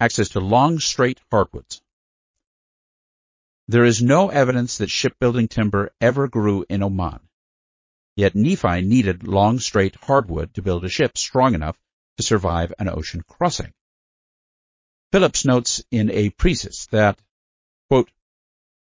Access 0.00 0.30
to 0.30 0.40
long, 0.40 0.80
straight 0.80 1.20
hardwoods. 1.30 1.82
There 3.68 3.84
is 3.84 4.02
no 4.02 4.30
evidence 4.30 4.78
that 4.78 4.90
shipbuilding 4.90 5.46
timber 5.46 5.92
ever 6.00 6.26
grew 6.26 6.64
in 6.68 6.82
Oman. 6.82 7.20
Yet 8.20 8.34
Nephi 8.34 8.82
needed 8.82 9.26
long, 9.26 9.60
straight 9.60 9.96
hardwood 9.96 10.52
to 10.52 10.60
build 10.60 10.84
a 10.84 10.90
ship 10.90 11.16
strong 11.16 11.54
enough 11.54 11.78
to 12.18 12.22
survive 12.22 12.70
an 12.78 12.86
ocean 12.86 13.22
crossing. 13.26 13.72
Phillips 15.10 15.46
notes 15.46 15.82
in 15.90 16.10
a 16.10 16.28
precis 16.28 16.84
that, 16.88 17.18
quote, 17.88 18.10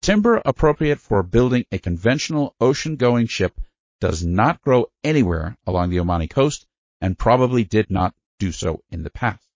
timber 0.00 0.40
appropriate 0.46 0.98
for 0.98 1.22
building 1.22 1.66
a 1.70 1.78
conventional 1.78 2.54
ocean-going 2.58 3.26
ship 3.26 3.60
does 4.00 4.24
not 4.24 4.62
grow 4.62 4.86
anywhere 5.04 5.58
along 5.66 5.90
the 5.90 5.98
Omani 5.98 6.30
coast 6.30 6.66
and 7.02 7.18
probably 7.18 7.64
did 7.64 7.90
not 7.90 8.14
do 8.38 8.50
so 8.50 8.82
in 8.90 9.02
the 9.02 9.10
past. 9.10 9.46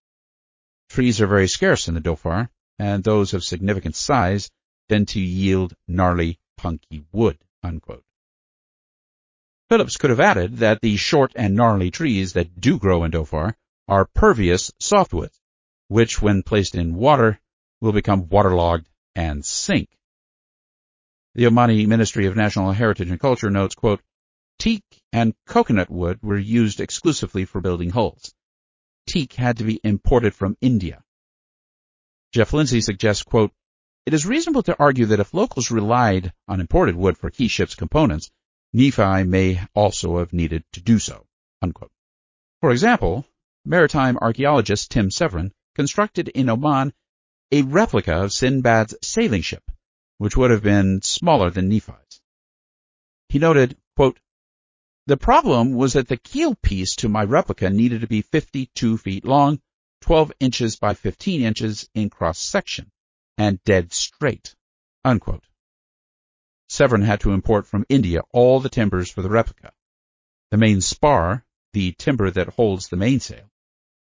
Trees 0.91 1.23
are 1.23 1.27
very 1.27 1.49
scarce 1.49 1.89
in 1.89 1.95
the 1.95 2.03
Dhofar, 2.03 2.51
and 2.79 3.03
those 3.03 3.33
of 3.33 3.43
significant 3.43 3.97
size 3.97 4.51
tend 4.91 5.09
to 5.09 5.21
yield 5.21 5.75
gnarly, 5.89 6.39
punky 6.59 7.07
wood. 7.11 7.39
Unquote. 7.63 8.05
Phillips 9.73 9.97
could 9.97 10.11
have 10.11 10.21
added 10.21 10.59
that 10.59 10.83
the 10.83 10.99
short 10.99 11.33
and 11.35 11.55
gnarly 11.55 11.91
trees 11.91 12.35
that 12.35 12.61
do 12.61 12.79
grow 12.79 13.05
in 13.05 13.11
Dhofar 13.11 13.55
are 13.89 14.05
pervious 14.05 14.71
softwoods, 14.79 15.41
which 15.89 16.21
when 16.21 16.43
placed 16.43 16.75
in 16.75 16.95
water 16.95 17.41
will 17.81 17.93
become 17.93 18.29
waterlogged 18.29 18.87
and 19.15 19.43
sink. 19.43 19.89
The 21.35 21.45
Omani 21.45 21.87
Ministry 21.87 22.27
of 22.27 22.37
National 22.37 22.73
Heritage 22.73 23.09
and 23.09 23.19
Culture 23.19 23.49
notes, 23.49 23.75
quote, 23.75 24.03
Teak 24.59 24.83
and 25.11 25.33
coconut 25.47 25.89
wood 25.89 26.19
were 26.21 26.37
used 26.37 26.79
exclusively 26.79 27.47
for 27.47 27.63
building 27.63 27.89
hulls. 27.89 28.35
Teak 29.07 29.33
had 29.33 29.57
to 29.57 29.65
be 29.65 29.81
imported 29.83 30.35
from 30.35 30.59
India. 30.61 31.03
Jeff 32.35 32.53
Lindsay 32.53 32.83
suggests, 32.83 33.23
quote, 33.23 33.53
it 34.05 34.13
is 34.13 34.27
reasonable 34.27 34.65
to 34.65 34.79
argue 34.79 35.07
that 35.07 35.21
if 35.21 35.33
locals 35.33 35.71
relied 35.71 36.31
on 36.47 36.61
imported 36.61 36.95
wood 36.95 37.17
for 37.17 37.31
key 37.31 37.49
ship's 37.49 37.75
components, 37.75 38.31
Nephi 38.73 39.25
may 39.25 39.61
also 39.75 40.19
have 40.19 40.33
needed 40.33 40.65
to 40.73 40.81
do 40.81 40.99
so. 40.99 41.27
Unquote. 41.61 41.93
For 42.61 42.71
example, 42.71 43.27
maritime 43.65 44.17
archaeologist 44.19 44.91
Tim 44.91 45.11
Severin 45.11 45.53
constructed 45.75 46.29
in 46.29 46.49
Oman 46.49 46.93
a 47.51 47.63
replica 47.63 48.15
of 48.15 48.33
Sinbad's 48.33 48.95
sailing 49.03 49.43
ship, 49.43 49.63
which 50.17 50.37
would 50.37 50.51
have 50.51 50.63
been 50.63 51.03
smaller 51.03 51.51
than 51.51 51.69
Nephi's. 51.69 52.23
He 53.29 53.39
noted, 53.39 53.77
quote, 53.95 54.19
the 55.07 55.17
problem 55.17 55.75
was 55.75 55.95
that 55.95 56.09
the 56.09 56.17
keel 56.17 56.55
piece 56.55 56.97
to 56.97 57.09
my 57.09 57.25
replica 57.25 57.69
needed 57.69 58.01
to 58.03 58.07
be 58.07 58.23
52 58.23 58.99
feet 58.99 59.25
long, 59.25 59.61
12 60.01 60.33
inches 60.41 60.77
by 60.77 60.95
15 60.95 61.43
inches 61.43 61.89
in 61.95 62.09
cross 62.09 62.39
section, 62.39 62.91
and 63.37 63.63
dead 63.65 63.93
straight. 63.93 64.55
Unquote. 65.05 65.45
Severin 66.73 67.03
had 67.03 67.21
to 67.21 67.33
import 67.33 67.67
from 67.67 67.85
India 67.91 68.23
all 68.33 68.59
the 68.59 68.71
timbers 68.71 69.11
for 69.11 69.21
the 69.21 69.29
replica. 69.29 69.75
The 70.51 70.57
main 70.57 70.81
spar, 70.81 71.45
the 71.75 71.93
timber 71.93 72.31
that 72.31 72.49
holds 72.49 72.89
the 72.89 72.97
mainsail, 72.97 73.51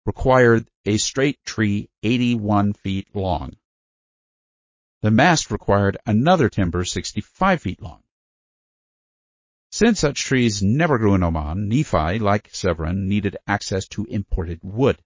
required 0.05 0.69
a 0.86 0.97
straight 0.97 1.43
tree 1.43 1.89
81 2.01 2.72
feet 2.72 3.13
long. 3.13 3.57
The 5.01 5.11
mast 5.11 5.51
required 5.51 5.97
another 6.05 6.47
timber 6.47 6.86
65 6.86 7.61
feet 7.61 7.82
long. 7.82 8.03
Since 9.72 9.99
such 9.99 10.24
trees 10.24 10.63
never 10.63 10.97
grew 10.97 11.15
in 11.15 11.24
Oman, 11.24 11.67
Nephi, 11.67 12.19
like 12.19 12.55
Severin, 12.55 13.09
needed 13.09 13.36
access 13.45 13.86
to 13.89 14.05
imported 14.05 14.61
wood. 14.63 14.97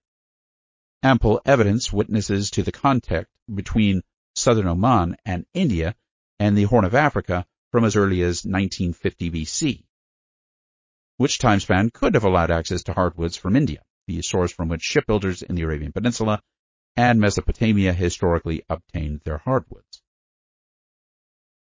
Ample 1.02 1.40
evidence 1.44 1.92
witnesses 1.92 2.52
to 2.52 2.62
the 2.62 2.70
contact 2.70 3.28
between 3.52 4.02
southern 4.36 4.68
Oman 4.68 5.16
and 5.24 5.46
India 5.52 5.96
and 6.38 6.56
the 6.56 6.62
Horn 6.62 6.84
of 6.84 6.94
Africa 6.94 7.44
from 7.72 7.84
as 7.84 7.96
early 7.96 8.22
as 8.22 8.44
1950 8.44 9.30
BC, 9.30 9.84
which 11.16 11.38
time 11.38 11.60
span 11.60 11.90
could 11.90 12.14
have 12.14 12.24
allowed 12.24 12.50
access 12.50 12.82
to 12.84 12.92
hardwoods 12.92 13.36
from 13.36 13.56
India, 13.56 13.82
the 14.06 14.22
source 14.22 14.52
from 14.52 14.68
which 14.68 14.82
shipbuilders 14.82 15.42
in 15.42 15.54
the 15.54 15.62
Arabian 15.62 15.92
Peninsula 15.92 16.42
and 16.96 17.20
Mesopotamia 17.20 17.92
historically 17.92 18.62
obtained 18.68 19.20
their 19.24 19.38
hardwoods. 19.38 20.02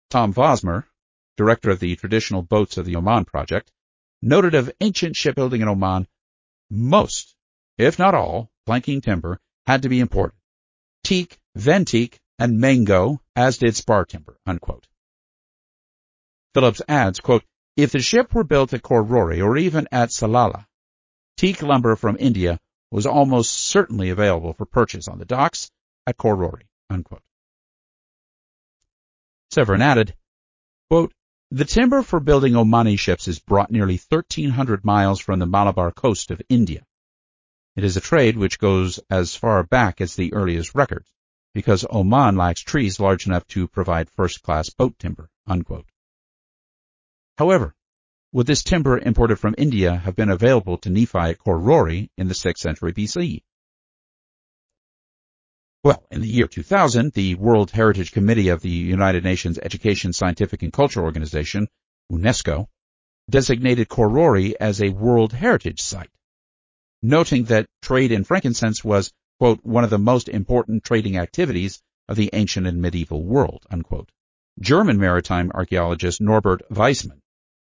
Tom 0.09 0.33
Vosmer, 0.33 0.85
director 1.37 1.69
of 1.69 1.79
the 1.79 1.95
Traditional 1.95 2.41
Boats 2.41 2.77
of 2.77 2.85
the 2.85 2.95
Oman 2.95 3.25
Project, 3.25 3.71
noted 4.21 4.55
of 4.55 4.71
ancient 4.81 5.15
shipbuilding 5.15 5.61
in 5.61 5.67
Oman, 5.67 6.07
most, 6.69 7.35
if 7.77 7.97
not 7.97 8.15
all, 8.15 8.51
planking 8.65 9.01
timber 9.01 9.39
had 9.65 9.81
to 9.83 9.89
be 9.89 9.99
imported. 9.99 10.37
Teak, 11.03 11.39
venteak, 11.57 12.19
and 12.37 12.59
mango, 12.59 13.21
as 13.35 13.57
did 13.57 13.75
spar 13.75 14.05
timber. 14.05 14.37
Unquote. 14.45 14.87
Phillips 16.53 16.81
adds, 16.87 17.19
quote, 17.19 17.43
if 17.77 17.91
the 17.91 17.99
ship 17.99 18.33
were 18.33 18.43
built 18.43 18.73
at 18.73 18.81
Khor 18.81 19.03
Rori 19.03 19.41
or 19.41 19.57
even 19.57 19.87
at 19.91 20.09
Salalah, 20.09 20.65
teak 21.37 21.61
lumber 21.61 21.95
from 21.95 22.17
India 22.19 22.59
was 22.91 23.05
almost 23.05 23.51
certainly 23.51 24.09
available 24.09 24.53
for 24.53 24.65
purchase 24.65 25.07
on 25.07 25.17
the 25.17 25.25
docks 25.25 25.71
at 26.05 26.17
Khor 26.17 26.35
Rori. 26.35 26.67
Unquote. 26.89 27.23
Severin 29.51 29.81
added, 29.81 30.13
quote, 30.89 31.13
the 31.49 31.65
timber 31.65 32.01
for 32.01 32.21
building 32.21 32.53
Omani 32.53 32.97
ships 32.97 33.27
is 33.27 33.39
brought 33.39 33.71
nearly 33.71 33.99
1,300 34.09 34.85
miles 34.85 35.19
from 35.19 35.39
the 35.39 35.45
Malabar 35.45 35.91
coast 35.91 36.31
of 36.31 36.41
India. 36.47 36.85
It 37.75 37.83
is 37.83 37.97
a 37.97 38.01
trade 38.01 38.37
which 38.37 38.59
goes 38.59 38.99
as 39.09 39.35
far 39.35 39.63
back 39.63 39.99
as 39.99 40.15
the 40.15 40.33
earliest 40.33 40.75
records, 40.75 41.09
because 41.53 41.85
Oman 41.89 42.37
lacks 42.37 42.61
trees 42.61 42.99
large 42.99 43.27
enough 43.27 43.45
to 43.47 43.67
provide 43.67 44.09
first-class 44.09 44.69
boat 44.69 44.97
timber. 44.99 45.29
Unquote. 45.45 45.90
However, 47.37 47.73
would 48.33 48.47
this 48.47 48.63
timber 48.63 48.97
imported 48.97 49.37
from 49.37 49.55
India 49.57 49.95
have 49.95 50.15
been 50.15 50.29
available 50.29 50.77
to 50.79 50.89
Nephi 50.89 51.17
at 51.17 51.39
Khor 51.39 51.59
Rori 51.59 52.09
in 52.17 52.27
the 52.27 52.33
6th 52.33 52.59
century 52.59 52.93
BC? 52.93 53.41
Well, 55.83 56.05
in 56.11 56.21
the 56.21 56.27
year 56.27 56.47
2000, 56.47 57.13
the 57.13 57.35
World 57.35 57.71
Heritage 57.71 58.11
Committee 58.11 58.49
of 58.49 58.61
the 58.61 58.69
United 58.69 59.23
Nations 59.23 59.57
Education, 59.57 60.13
Scientific 60.13 60.61
and 60.61 60.71
Cultural 60.71 61.05
Organization, 61.05 61.67
UNESCO, 62.11 62.67
designated 63.29 63.89
Khor 63.89 64.07
Rori 64.07 64.59
as 64.59 64.81
a 64.81 64.89
World 64.89 65.33
Heritage 65.33 65.81
Site, 65.81 66.11
noting 67.01 67.45
that 67.45 67.65
trade 67.81 68.11
in 68.11 68.23
frankincense 68.23 68.83
was, 68.83 69.11
quote, 69.39 69.59
one 69.63 69.83
of 69.83 69.89
the 69.89 69.97
most 69.97 70.29
important 70.29 70.83
trading 70.83 71.17
activities 71.17 71.81
of 72.07 72.15
the 72.15 72.29
ancient 72.33 72.67
and 72.67 72.81
medieval 72.81 73.23
world, 73.23 73.65
unquote. 73.71 74.11
German 74.59 74.99
maritime 74.99 75.49
archaeologist 75.53 76.21
Norbert 76.21 76.61
Weissmann, 76.69 77.20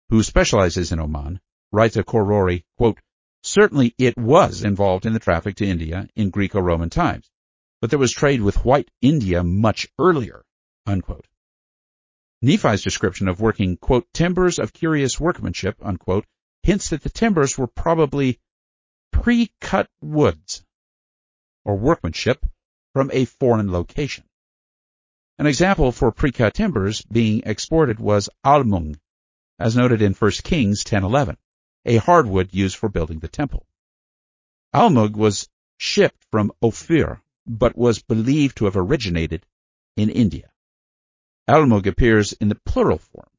who 0.10 0.24
specializes 0.24 0.92
in 0.92 1.00
Oman, 1.00 1.40
writes 1.72 1.98
of 1.98 2.06
Khor 2.06 2.60
quote, 2.78 3.00
certainly 3.42 3.94
it 3.98 4.18
was 4.18 4.64
involved 4.64 5.06
in 5.06 5.14
the 5.14 5.20
traffic 5.20 5.56
to 5.56 5.66
India 5.66 6.08
in 6.16 6.30
Greco-Roman 6.30 6.90
times 6.90 7.30
but 7.84 7.90
there 7.90 8.00
was 8.00 8.14
trade 8.14 8.42
with 8.42 8.64
white 8.64 8.90
India 9.02 9.44
much 9.44 9.90
earlier, 10.00 10.46
unquote. 10.86 11.28
Nephi's 12.42 12.82
description 12.82 13.28
of 13.28 13.42
working, 13.42 13.76
quote, 13.76 14.08
timbers 14.14 14.58
of 14.58 14.72
curious 14.72 15.20
workmanship, 15.20 15.76
unquote, 15.82 16.26
hints 16.62 16.92
that 16.92 17.04
the 17.04 17.10
timbers 17.10 17.58
were 17.58 17.68
probably 17.68 18.40
pre-cut 19.12 19.90
woods 20.00 20.64
or 21.66 21.76
workmanship 21.76 22.46
from 22.94 23.12
a 23.12 23.26
foreign 23.26 23.70
location. 23.70 24.24
An 25.38 25.46
example 25.46 25.92
for 25.92 26.14
pre-cut 26.14 26.54
timbers 26.54 27.02
being 27.02 27.44
exported 27.46 28.00
was 28.00 28.30
almug, 28.46 28.96
as 29.60 29.76
noted 29.76 30.02
in 30.02 30.14
1 30.14 30.32
Kings 30.44 30.84
10:11, 30.84 31.38
a 31.86 31.98
hardwood 31.98 32.54
used 32.54 32.76
for 32.76 32.90
building 32.90 33.20
the 33.20 33.28
temple. 33.28 33.66
Almug 34.74 35.16
was 35.16 35.50
shipped 35.78 36.24
from 36.32 36.52
Ophir, 36.62 37.22
but 37.46 37.78
was 37.78 38.02
believed 38.02 38.58
to 38.58 38.66
have 38.66 38.78
originated 38.78 39.46
in 39.96 40.10
India. 40.10 40.50
Almug 41.48 41.88
appears 41.88 42.34
in 42.34 42.50
the 42.50 42.60
plural 42.66 42.98
form, 42.98 43.30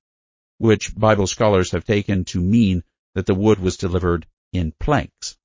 which 0.59 0.95
Bible 0.95 1.27
scholars 1.27 1.73
have 1.73 1.85
taken 1.85 2.25
to 2.27 2.41
mean 2.41 2.85
that 3.15 3.27
the 3.27 3.35
wood 3.35 3.59
was 3.59 3.77
delivered 3.77 4.27
in 4.53 4.73
planks. 4.79 5.37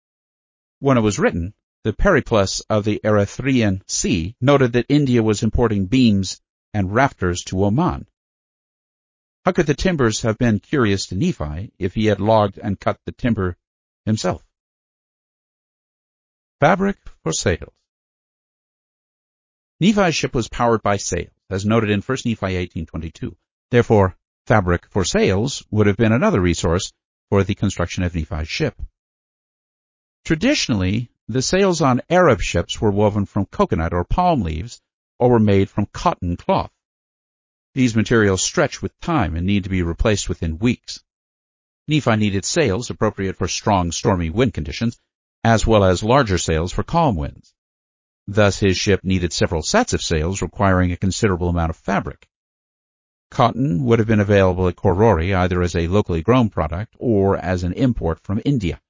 When 0.80 0.98
it 0.98 1.02
was 1.02 1.20
written, 1.20 1.54
the 1.84 1.94
Periplus 1.94 2.62
of 2.70 2.84
the 2.84 3.00
Erythraean 3.04 3.82
Sea 3.88 4.36
noted 4.42 4.74
that 4.74 4.86
India 4.90 5.24
was 5.24 5.42
importing 5.42 5.86
beams 5.86 6.42
and 6.74 6.94
rafters 6.94 7.44
to 7.46 7.64
Oman. 7.64 8.08
How 9.46 9.52
could 9.54 9.68
the 9.68 9.74
timbers 9.74 10.22
have 10.22 10.38
been 10.38 10.60
curious 10.60 11.08
to 11.08 11.16
Nephi 11.16 11.72
if 11.80 11.96
he 11.96 12.08
had 12.08 12.20
logged 12.20 12.58
and 12.58 12.80
cut 12.80 13.00
the 13.06 13.12
timber 13.12 13.58
himself? 14.06 14.44
Fabric 16.60 16.98
for 17.24 17.32
sails. 17.32 17.74
Nephi's 19.80 20.16
ship 20.16 20.36
was 20.36 20.50
powered 20.50 20.84
by 20.84 20.98
sails, 20.98 21.32
as 21.50 21.66
noted 21.66 21.90
in 21.90 22.02
1 22.02 22.18
Nephi 22.26 22.68
18.22. 22.68 23.36
Therefore, 23.72 24.18
fabric 24.46 24.86
for 24.90 25.06
sails 25.06 25.64
would 25.72 25.88
have 25.88 25.96
been 25.96 26.12
another 26.12 26.42
resource 26.42 26.92
for 27.30 27.44
the 27.44 27.56
construction 27.56 28.04
of 28.04 28.14
Nephi's 28.14 28.50
ship. 28.50 28.82
Traditionally, 30.26 31.10
the 31.30 31.42
sails 31.42 31.82
on 31.82 32.02
Arab 32.10 32.42
ships 32.42 32.82
were 32.82 32.92
woven 32.92 33.26
from 33.26 33.46
coconut 33.46 33.94
or 33.94 34.04
palm 34.04 34.42
leaves 34.42 34.82
or 35.18 35.30
were 35.30 35.40
made 35.40 35.70
from 35.70 35.86
cotton 35.86 36.36
cloth. 36.36 36.72
These 37.74 37.96
materials 37.96 38.44
stretch 38.44 38.82
with 38.82 39.00
time 39.00 39.36
and 39.36 39.46
need 39.46 39.64
to 39.66 39.70
be 39.70 39.84
replaced 39.84 40.28
within 40.28 40.58
weeks. 40.58 41.04
Nephi 41.88 42.16
needed 42.16 42.46
sails 42.46 42.90
appropriate 42.90 43.36
for 43.36 43.48
strong, 43.48 43.92
stormy 43.92 44.30
wind 44.30 44.54
conditions, 44.54 45.00
as 45.44 45.66
well 45.66 45.84
as 45.84 46.04
larger 46.04 46.38
sails 46.38 46.72
for 46.72 46.84
calm 46.84 47.16
winds. 47.16 47.54
Thus 48.28 48.60
his 48.60 48.78
ship 48.78 49.04
needed 49.04 49.34
several 49.34 49.64
sets 49.64 49.94
of 49.94 50.04
sails 50.04 50.42
requiring 50.42 50.92
a 50.92 50.98
considerable 50.98 51.50
amount 51.50 51.72
of 51.72 51.78
fabric. 51.78 52.28
Cotton 53.32 53.84
would 53.84 54.00
have 54.00 54.08
been 54.08 54.20
available 54.20 54.68
at 54.68 54.76
Khor 54.76 54.94
Rori 54.96 55.34
either 55.34 55.62
as 55.62 55.76
a 55.76 55.88
locally 55.88 56.22
grown 56.22 56.50
product 56.50 56.96
or 56.98 57.38
as 57.38 57.64
an 57.64 57.74
import 57.74 58.20
from 58.22 58.42
India. 58.44 58.82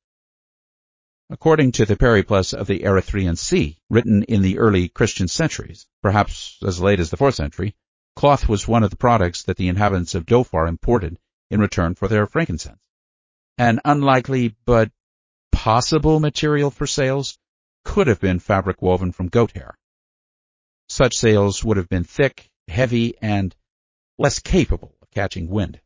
According 1.30 1.74
to 1.74 1.86
the 1.86 1.96
Periplus 1.96 2.54
of 2.54 2.68
the 2.68 2.80
Erythraean 2.80 3.38
Sea, 3.38 3.78
written 3.90 4.24
in 4.24 4.42
the 4.42 4.58
early 4.58 4.88
Christian 4.88 5.28
centuries, 5.28 5.88
perhaps 6.02 6.58
as 6.66 6.82
late 6.82 7.00
as 7.00 7.10
the 7.10 7.18
4th 7.18 7.36
century, 7.36 7.76
cloth 8.16 8.50
was 8.50 8.68
one 8.68 8.84
of 8.84 8.90
the 8.90 8.98
products 8.98 9.44
that 9.44 9.58
the 9.58 9.68
inhabitants 9.68 10.16
of 10.16 10.26
Dhofar 10.26 10.68
imported 10.68 11.18
in 11.50 11.60
return 11.60 11.96
for 11.96 12.08
their 12.08 12.26
frankincense. 12.26 12.80
An 13.58 13.80
unlikely 13.84 14.56
but 14.66 14.92
possible 15.52 16.20
material 16.20 16.72
for 16.72 16.88
sails 16.88 17.38
could 17.84 18.08
have 18.08 18.20
been 18.20 18.40
fabric 18.40 18.82
woven 18.82 19.12
from 19.12 19.28
goat 19.28 19.52
hair. 19.52 19.78
Such 20.88 21.18
sails 21.18 21.64
would 21.64 21.78
have 21.78 21.90
been 21.90 22.04
thick, 22.04 22.50
heavy, 22.68 23.16
and 23.22 23.56
less 24.18 24.40
capable 24.40 24.96
of 25.02 25.12
catching 25.12 25.50
wind. 25.50 25.80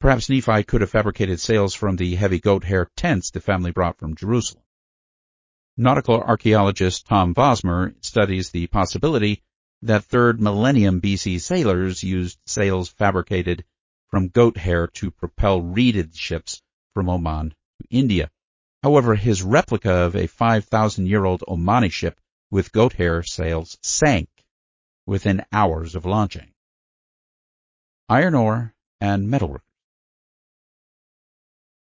Perhaps 0.00 0.28
Nephi 0.28 0.64
could 0.64 0.80
have 0.80 0.90
fabricated 0.90 1.40
sails 1.40 1.74
from 1.74 1.96
the 1.96 2.14
heavy 2.16 2.40
goat 2.40 2.64
hair 2.64 2.90
tents 2.96 3.30
the 3.30 3.40
family 3.40 3.70
brought 3.70 3.98
from 3.98 4.16
Jerusalem. 4.16 4.64
Nautical 5.76 6.20
archaeologist 6.20 7.06
Tom 7.06 7.34
Vosmer 7.34 7.94
studies 8.04 8.50
the 8.50 8.66
possibility 8.66 9.42
that 9.82 10.04
third 10.04 10.40
millennium 10.40 11.00
BC 11.00 11.40
sailors 11.40 12.02
used 12.02 12.38
sails 12.46 12.88
fabricated 12.88 13.64
from 14.08 14.28
goat 14.28 14.56
hair 14.56 14.86
to 14.86 15.10
propel 15.10 15.60
reeded 15.60 16.14
ships 16.14 16.62
from 16.94 17.08
Oman 17.08 17.50
to 17.50 17.88
India. 17.90 18.30
However, 18.82 19.14
his 19.14 19.42
replica 19.42 19.92
of 19.92 20.16
a 20.16 20.26
5,000 20.26 21.06
year 21.06 21.24
old 21.24 21.42
Omani 21.48 21.90
ship 21.90 22.18
with 22.50 22.72
goat 22.72 22.92
hair 22.92 23.22
sails 23.22 23.78
sank 23.82 24.28
within 25.06 25.44
hours 25.52 25.94
of 25.94 26.04
launching. 26.04 26.52
Iron 28.08 28.34
ore 28.34 28.74
and 29.00 29.28
metalwork. 29.28 29.64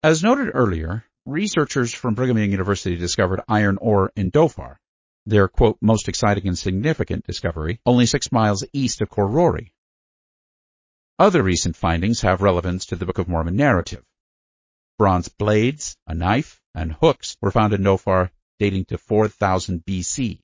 As 0.02 0.22
noted 0.22 0.50
earlier, 0.52 1.04
researchers 1.26 1.92
from 1.92 2.14
Brigham 2.14 2.38
Young 2.38 2.50
University 2.50 2.96
discovered 2.96 3.40
iron 3.48 3.78
ore 3.80 4.12
in 4.16 4.30
Dhofar, 4.30 4.76
their 5.26 5.48
quote, 5.48 5.78
most 5.80 6.08
exciting 6.08 6.46
and 6.46 6.58
significant 6.58 7.26
discovery, 7.26 7.80
only 7.84 8.06
six 8.06 8.32
miles 8.32 8.64
east 8.72 9.00
of 9.00 9.10
Khor 9.10 9.26
Rori. 9.26 9.72
Other 11.18 11.42
recent 11.42 11.76
findings 11.76 12.20
have 12.20 12.42
relevance 12.42 12.86
to 12.86 12.96
the 12.96 13.04
Book 13.04 13.18
of 13.18 13.28
Mormon 13.28 13.56
narrative. 13.56 14.04
Bronze 14.98 15.28
blades, 15.28 15.96
a 16.06 16.14
knife, 16.14 16.60
and 16.74 16.92
hooks 16.92 17.36
were 17.40 17.50
found 17.50 17.72
in 17.72 17.82
Dhofar 17.82 18.30
dating 18.58 18.84
to 18.86 18.98
4000 18.98 19.84
BC. 19.84 20.40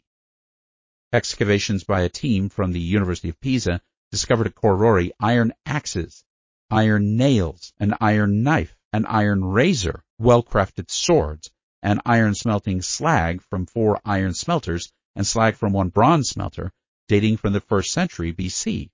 Excavations 1.13 1.85
by 1.85 2.01
a 2.01 2.09
team 2.09 2.49
from 2.49 2.73
the 2.73 2.81
University 2.81 3.29
of 3.29 3.41
Pisa 3.41 3.81
discovered 4.11 4.49
at 4.49 4.55
Khor 4.55 4.77
Rori 4.77 5.13
iron 5.21 5.53
axes, 5.65 6.25
iron 6.71 7.17
nails, 7.17 7.73
an 7.79 7.95
iron 8.01 8.43
knife, 8.43 8.77
an 8.93 9.07
iron 9.07 9.45
razor, 9.45 10.05
well-crafted 10.19 10.91
swords, 10.91 11.51
and 11.85 12.01
iron 12.05 12.35
smelting 12.35 12.83
slag 12.83 13.43
from 13.43 13.67
four 13.67 14.01
iron 14.05 14.35
smelters 14.35 14.91
and 15.15 15.27
slag 15.27 15.55
from 15.55 15.73
one 15.73 15.91
bronze 15.91 16.31
smelter 16.31 16.73
dating 17.07 17.37
from 17.37 17.53
the 17.53 17.61
first 17.61 17.93
century 17.93 18.33
BC. 18.33 18.91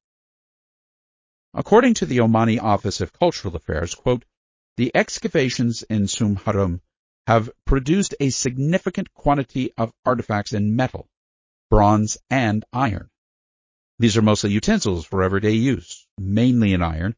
According 1.54 1.94
to 1.94 2.06
the 2.06 2.18
Omani 2.18 2.60
Office 2.60 3.00
of 3.00 3.12
Cultural 3.12 3.56
Affairs, 3.56 3.94
quote, 3.94 4.24
the 4.76 4.90
excavations 4.94 5.82
in 5.84 6.02
Sumhuram 6.02 6.80
have 7.26 7.50
produced 7.64 8.14
a 8.18 8.30
significant 8.30 9.14
quantity 9.14 9.72
of 9.76 9.92
artifacts 10.04 10.52
in 10.52 10.74
metal, 10.74 11.08
bronze, 11.70 12.18
and 12.28 12.64
iron. 12.72 13.08
These 13.98 14.16
are 14.16 14.22
mostly 14.22 14.50
utensils 14.50 15.04
for 15.04 15.22
everyday 15.22 15.52
use, 15.52 16.06
mainly 16.18 16.72
in 16.72 16.82
iron, 16.82 17.14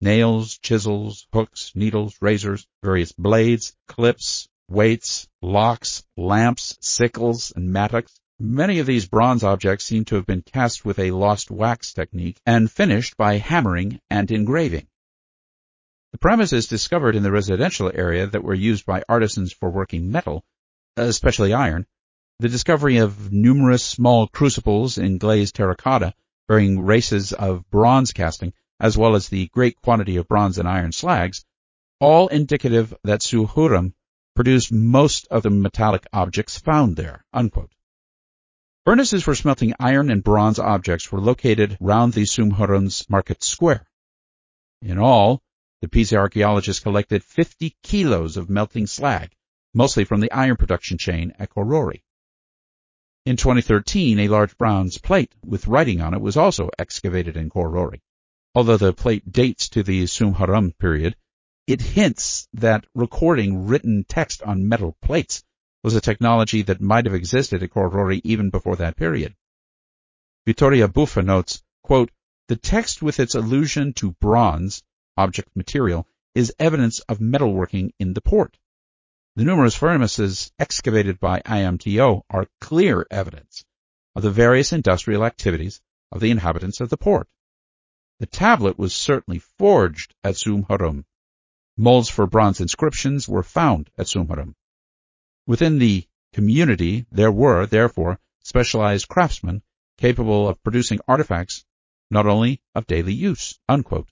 nails, 0.00 0.58
chisels, 0.58 1.26
hooks, 1.32 1.72
needles, 1.74 2.16
razors, 2.20 2.66
various 2.82 3.12
blades, 3.12 3.74
clips, 3.88 4.48
weights, 4.68 5.28
locks, 5.42 6.04
lamps, 6.16 6.76
sickles, 6.80 7.52
and 7.54 7.72
mattocks. 7.72 8.20
Many 8.38 8.78
of 8.78 8.86
these 8.86 9.06
bronze 9.06 9.42
objects 9.42 9.84
seem 9.84 10.04
to 10.06 10.16
have 10.16 10.26
been 10.26 10.42
cast 10.42 10.84
with 10.84 10.98
a 10.98 11.10
lost 11.10 11.50
wax 11.50 11.92
technique 11.92 12.40
and 12.44 12.70
finished 12.70 13.16
by 13.16 13.38
hammering 13.38 14.00
and 14.10 14.30
engraving. 14.30 14.86
The 16.12 16.18
premises 16.18 16.66
discovered 16.66 17.16
in 17.16 17.22
the 17.22 17.32
residential 17.32 17.90
area 17.94 18.26
that 18.26 18.44
were 18.44 18.54
used 18.54 18.86
by 18.86 19.02
artisans 19.08 19.52
for 19.52 19.70
working 19.70 20.10
metal, 20.10 20.44
especially 20.96 21.52
iron, 21.52 21.86
the 22.38 22.48
discovery 22.48 22.98
of 22.98 23.32
numerous 23.32 23.84
small 23.84 24.28
crucibles 24.28 24.98
in 24.98 25.18
glazed 25.18 25.54
terracotta 25.54 26.14
bearing 26.48 26.80
races 26.80 27.32
of 27.32 27.68
bronze 27.70 28.12
casting 28.12 28.52
as 28.78 28.96
well 28.96 29.14
as 29.14 29.28
the 29.28 29.48
great 29.48 29.80
quantity 29.80 30.16
of 30.16 30.28
bronze 30.28 30.58
and 30.58 30.68
iron 30.68 30.92
slags, 30.92 31.44
all 31.98 32.28
indicative 32.28 32.94
that 33.04 33.20
Sumhuram 33.20 33.94
produced 34.36 34.70
most 34.70 35.26
of 35.28 35.42
the 35.42 35.50
metallic 35.50 36.06
objects 36.12 36.58
found 36.58 36.96
there. 36.96 37.24
Unquote. 37.32 37.72
Furnaces 38.84 39.24
for 39.24 39.34
smelting 39.34 39.74
iron 39.80 40.10
and 40.10 40.22
bronze 40.22 40.60
objects 40.60 41.10
were 41.10 41.20
located 41.20 41.76
round 41.80 42.12
the 42.12 42.22
Sumhuram's 42.22 43.10
market 43.10 43.42
square. 43.42 43.88
In 44.80 44.98
all, 44.98 45.42
the 45.80 45.88
Pisa 45.88 46.16
archaeologists 46.16 46.82
collected 46.82 47.24
50 47.24 47.74
kilos 47.82 48.36
of 48.36 48.48
melting 48.48 48.86
slag, 48.86 49.34
mostly 49.74 50.04
from 50.04 50.20
the 50.20 50.30
iron 50.30 50.56
production 50.56 50.98
chain 50.98 51.32
at 51.38 51.50
Khor 51.50 51.64
Rori. 51.64 52.04
In 53.24 53.36
2013, 53.36 54.20
a 54.20 54.28
large 54.28 54.56
bronze 54.56 54.98
plate 54.98 55.34
with 55.44 55.66
writing 55.66 56.00
on 56.00 56.14
it 56.14 56.20
was 56.20 56.36
also 56.36 56.70
excavated 56.78 57.36
in 57.36 57.50
Khor 57.50 57.70
Rori. 57.70 58.02
Although 58.54 58.76
the 58.76 58.92
plate 58.92 59.32
dates 59.32 59.68
to 59.70 59.82
the 59.82 60.04
Sumhuram 60.04 60.78
period, 60.78 61.16
it 61.66 61.80
hints 61.80 62.46
that 62.52 62.86
recording 62.94 63.66
written 63.66 64.04
text 64.08 64.42
on 64.42 64.68
metal 64.68 64.96
plates 65.02 65.42
was 65.82 65.94
a 65.94 66.00
technology 66.00 66.62
that 66.62 66.80
might 66.80 67.06
have 67.06 67.14
existed 67.14 67.62
at 67.62 67.70
Khor 67.70 67.88
Rori 67.88 68.20
even 68.24 68.50
before 68.50 68.76
that 68.76 68.96
period. 68.96 69.34
Vittoria 70.46 70.86
Buffa 70.88 71.22
notes, 71.22 71.62
quote, 71.82 72.10
the 72.48 72.56
text 72.56 73.02
with 73.02 73.18
its 73.18 73.34
allusion 73.34 73.92
to 73.94 74.12
bronze, 74.12 74.84
object 75.16 75.56
material, 75.56 76.06
is 76.36 76.54
evidence 76.58 77.00
of 77.00 77.18
metalworking 77.18 77.90
in 77.98 78.14
the 78.14 78.20
port. 78.20 78.56
The 79.34 79.44
numerous 79.44 79.74
furnaces 79.74 80.52
excavated 80.58 81.18
by 81.18 81.40
IMTO 81.40 82.22
are 82.30 82.46
clear 82.60 83.06
evidence 83.10 83.64
of 84.14 84.22
the 84.22 84.30
various 84.30 84.72
industrial 84.72 85.24
activities 85.24 85.80
of 86.12 86.20
the 86.20 86.30
inhabitants 86.30 86.80
of 86.80 86.90
the 86.90 86.96
port. 86.96 87.28
The 88.20 88.26
tablet 88.26 88.78
was 88.78 88.94
certainly 88.94 89.40
forged 89.58 90.14
at 90.22 90.36
Sumhuram. 90.36 91.04
Molds 91.78 92.08
for 92.08 92.26
bronze 92.26 92.60
inscriptions 92.60 93.28
were 93.28 93.42
found 93.42 93.90
at 93.98 94.06
Sumhuram. 94.06 94.54
Within 95.46 95.78
the 95.78 96.06
community 96.32 97.06
there 97.12 97.30
were, 97.30 97.66
therefore, 97.66 98.18
specialized 98.42 99.08
craftsmen 99.08 99.62
capable 99.98 100.48
of 100.48 100.62
producing 100.62 101.00
artifacts 101.06 101.64
not 102.10 102.26
only 102.26 102.62
of 102.74 102.86
daily 102.86 103.12
use. 103.12 103.58
Unquote. 103.68 104.08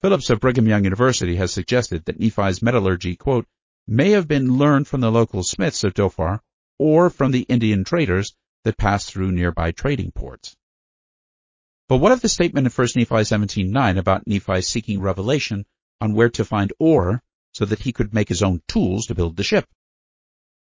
Phillips 0.00 0.30
of 0.30 0.40
Brigham 0.40 0.66
Young 0.66 0.84
University 0.84 1.36
has 1.36 1.52
suggested 1.52 2.04
that 2.04 2.18
Nephi's 2.18 2.62
metallurgy, 2.62 3.16
quote, 3.16 3.46
may 3.86 4.10
have 4.10 4.28
been 4.28 4.56
learned 4.56 4.88
from 4.88 5.00
the 5.00 5.12
local 5.12 5.42
smiths 5.42 5.84
of 5.84 5.94
Dhofar 5.94 6.40
or 6.78 7.10
from 7.10 7.30
the 7.30 7.42
Indian 7.42 7.84
traders 7.84 8.34
that 8.64 8.78
passed 8.78 9.10
through 9.10 9.32
nearby 9.32 9.72
trading 9.72 10.12
ports. 10.12 10.56
But 11.88 11.98
what 11.98 12.12
of 12.12 12.22
the 12.22 12.28
statement 12.28 12.66
in 12.66 12.72
1 12.72 12.88
Nephi 12.96 13.14
17.9 13.14 13.98
about 13.98 14.26
Nephi 14.26 14.62
seeking 14.62 15.00
revelation 15.00 15.66
on 16.00 16.14
where 16.14 16.30
to 16.30 16.44
find 16.44 16.72
ore 16.78 17.22
so 17.52 17.64
that 17.64 17.80
he 17.80 17.92
could 17.92 18.12
make 18.12 18.28
his 18.28 18.42
own 18.42 18.60
tools 18.68 19.06
to 19.06 19.14
build 19.14 19.36
the 19.36 19.44
ship? 19.44 19.68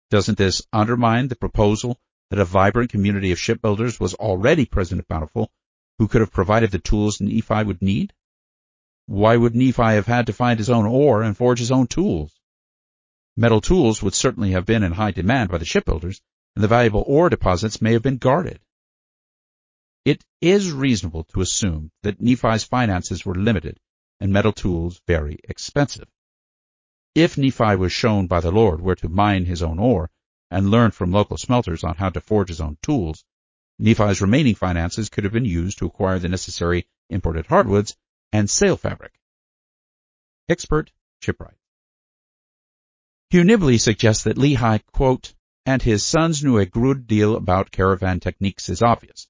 Doesn't 0.09 0.37
this 0.37 0.61
undermine 0.71 1.27
the 1.27 1.35
proposal 1.35 1.99
that 2.29 2.39
a 2.39 2.45
vibrant 2.45 2.91
community 2.91 3.31
of 3.31 3.39
shipbuilders 3.39 3.99
was 3.99 4.13
already 4.13 4.65
present 4.65 4.99
at 4.99 5.07
Bountiful 5.07 5.51
who 5.97 6.07
could 6.07 6.21
have 6.21 6.31
provided 6.31 6.71
the 6.71 6.79
tools 6.79 7.19
Nephi 7.19 7.63
would 7.63 7.81
need? 7.81 8.13
Why 9.07 9.35
would 9.35 9.55
Nephi 9.55 9.81
have 9.81 10.05
had 10.05 10.27
to 10.27 10.33
find 10.33 10.59
his 10.59 10.69
own 10.69 10.85
ore 10.85 11.23
and 11.23 11.35
forge 11.35 11.59
his 11.59 11.71
own 11.71 11.87
tools? 11.87 12.31
Metal 13.35 13.61
tools 13.61 14.01
would 14.01 14.13
certainly 14.13 14.51
have 14.51 14.65
been 14.65 14.83
in 14.83 14.91
high 14.91 15.11
demand 15.11 15.49
by 15.49 15.57
the 15.57 15.65
shipbuilders, 15.65 16.21
and 16.55 16.63
the 16.63 16.67
valuable 16.67 17.03
ore 17.05 17.29
deposits 17.29 17.81
may 17.81 17.93
have 17.93 18.01
been 18.01 18.17
guarded. 18.17 18.59
It 20.05 20.23
is 20.41 20.71
reasonable 20.71 21.23
to 21.25 21.41
assume 21.41 21.91
that 22.03 22.21
Nephi's 22.21 22.63
finances 22.63 23.25
were 23.25 23.35
limited 23.35 23.79
and 24.19 24.33
metal 24.33 24.53
tools 24.53 25.01
very 25.07 25.39
expensive. 25.43 26.07
If 27.15 27.37
Nephi 27.37 27.75
was 27.75 27.91
shown 27.91 28.27
by 28.27 28.39
the 28.41 28.51
Lord 28.51 28.81
where 28.81 28.95
to 28.95 29.09
mine 29.09 29.45
his 29.45 29.63
own 29.63 29.79
ore 29.79 30.09
and 30.51 30.71
learned 30.71 30.93
from 30.93 31.11
local 31.11 31.37
smelters 31.37 31.83
on 31.83 31.95
how 31.95 32.09
to 32.09 32.21
forge 32.21 32.49
his 32.49 32.61
own 32.61 32.77
tools, 32.81 33.23
Nephi's 33.79 34.21
remaining 34.21 34.55
finances 34.55 35.09
could 35.09 35.23
have 35.23 35.33
been 35.33 35.45
used 35.45 35.79
to 35.79 35.85
acquire 35.85 36.19
the 36.19 36.29
necessary 36.29 36.87
imported 37.09 37.45
hardwoods 37.47 37.95
and 38.31 38.49
sail 38.49 38.77
fabric. 38.77 39.13
Expert 40.49 40.91
shipwright. 41.21 41.57
Hugh 43.29 43.43
Nibley 43.43 43.79
suggests 43.79 44.23
that 44.23 44.37
Lehi, 44.37 44.85
quote, 44.93 45.33
and 45.65 45.81
his 45.81 46.05
sons 46.05 46.43
knew 46.43 46.57
a 46.57 46.65
good 46.65 47.07
deal 47.07 47.35
about 47.35 47.71
caravan 47.71 48.19
techniques 48.19 48.69
is 48.69 48.81
obvious, 48.81 49.27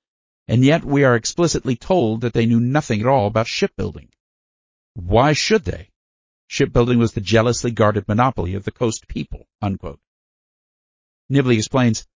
and 0.48 0.64
yet 0.64 0.86
we 0.86 1.04
are 1.04 1.16
explicitly 1.16 1.76
told 1.76 2.22
that 2.22 2.34
they 2.34 2.46
knew 2.46 2.60
nothing 2.60 3.02
at 3.02 3.08
all 3.08 3.28
about 3.28 3.48
shipbuilding. 3.48 4.10
Why 4.98 5.34
should 5.34 5.64
they? 5.64 5.92
Shipbuilding 6.48 6.98
was 6.98 7.12
the 7.12 7.22
jealously 7.22 7.70
guarded 7.70 8.08
monopoly 8.08 8.56
of 8.56 8.64
the 8.64 8.72
coast 8.72 9.08
people, 9.08 9.48
unquote. 9.62 10.00
Nibley 11.32 11.58
explains, 11.58 12.08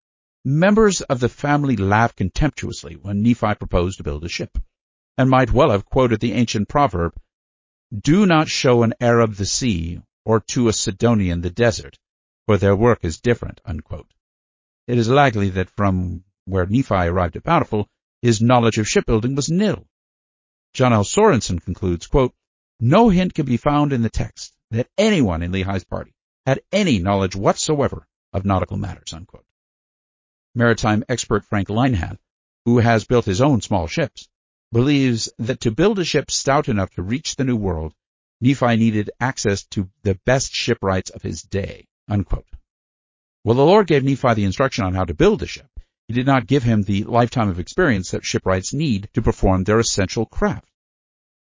members 0.43 1.01
of 1.01 1.19
the 1.19 1.29
family 1.29 1.77
laughed 1.77 2.15
contemptuously 2.15 2.95
when 2.95 3.21
Nephi 3.21 3.53
proposed 3.53 3.99
to 3.99 4.03
build 4.03 4.25
a 4.25 4.29
ship 4.29 4.57
and 5.15 5.29
might 5.29 5.51
well 5.51 5.69
have 5.69 5.85
quoted 5.85 6.21
the 6.21 6.33
ancient 6.33 6.69
proverb, 6.69 7.13
Do 7.95 8.25
not 8.25 8.49
show 8.49 8.81
an 8.81 8.95
Arab 8.99 9.35
the 9.35 9.45
sea, 9.45 10.01
or 10.25 10.39
to 10.47 10.67
a 10.67 10.73
Sidonian 10.73 11.41
the 11.41 11.51
desert, 11.51 11.99
for 12.47 12.57
their 12.57 12.75
work 12.75 13.05
is 13.05 13.21
different. 13.21 13.61
Unquote. 13.63 14.11
It 14.87 14.97
is 14.97 15.07
likely 15.07 15.49
that 15.49 15.69
from 15.69 16.23
where 16.45 16.65
Nephi 16.65 16.95
arrived 16.95 17.35
at 17.35 17.43
Bountiful, 17.43 17.87
his 18.23 18.41
knowledge 18.41 18.79
of 18.79 18.87
shipbuilding 18.87 19.35
was 19.35 19.51
nil. 19.51 19.85
John 20.73 20.93
L. 20.93 21.03
Sorenson 21.03 21.59
concludes, 21.59 22.07
quote, 22.07 22.33
No 22.83 23.09
hint 23.09 23.35
can 23.35 23.45
be 23.45 23.57
found 23.57 23.93
in 23.93 24.01
the 24.01 24.09
text 24.09 24.55
that 24.71 24.89
anyone 24.97 25.43
in 25.43 25.51
Lehi's 25.51 25.83
party 25.83 26.15
had 26.47 26.63
any 26.71 26.97
knowledge 26.97 27.35
whatsoever 27.35 28.07
of 28.33 28.43
nautical 28.43 28.75
matters. 28.75 29.13
Unquote. 29.13 29.45
Maritime 30.55 31.03
expert 31.07 31.45
Frank 31.45 31.67
Linehan, 31.67 32.17
who 32.65 32.79
has 32.79 33.05
built 33.05 33.25
his 33.25 33.39
own 33.39 33.61
small 33.61 33.85
ships, 33.85 34.27
believes 34.71 35.29
that 35.37 35.59
to 35.59 35.69
build 35.69 35.99
a 35.99 36.03
ship 36.03 36.31
stout 36.31 36.69
enough 36.69 36.89
to 36.95 37.03
reach 37.03 37.35
the 37.35 37.43
New 37.43 37.55
World, 37.55 37.93
Nephi 38.41 38.77
needed 38.77 39.11
access 39.19 39.63
to 39.65 39.87
the 40.01 40.19
best 40.25 40.51
shipwrights 40.51 41.11
of 41.11 41.21
his 41.21 41.43
day. 41.43 41.85
Unquote. 42.09 42.47
Well, 43.43 43.55
the 43.55 43.63
Lord 43.63 43.85
gave 43.85 44.03
Nephi 44.03 44.33
the 44.33 44.43
instruction 44.43 44.85
on 44.85 44.95
how 44.95 45.05
to 45.05 45.13
build 45.13 45.43
a 45.43 45.47
ship. 45.47 45.69
He 46.07 46.15
did 46.15 46.25
not 46.25 46.47
give 46.47 46.63
him 46.63 46.81
the 46.81 47.03
lifetime 47.03 47.49
of 47.49 47.59
experience 47.59 48.09
that 48.09 48.25
shipwrights 48.25 48.73
need 48.73 49.07
to 49.13 49.21
perform 49.21 49.65
their 49.65 49.79
essential 49.79 50.25
craft. 50.25 50.67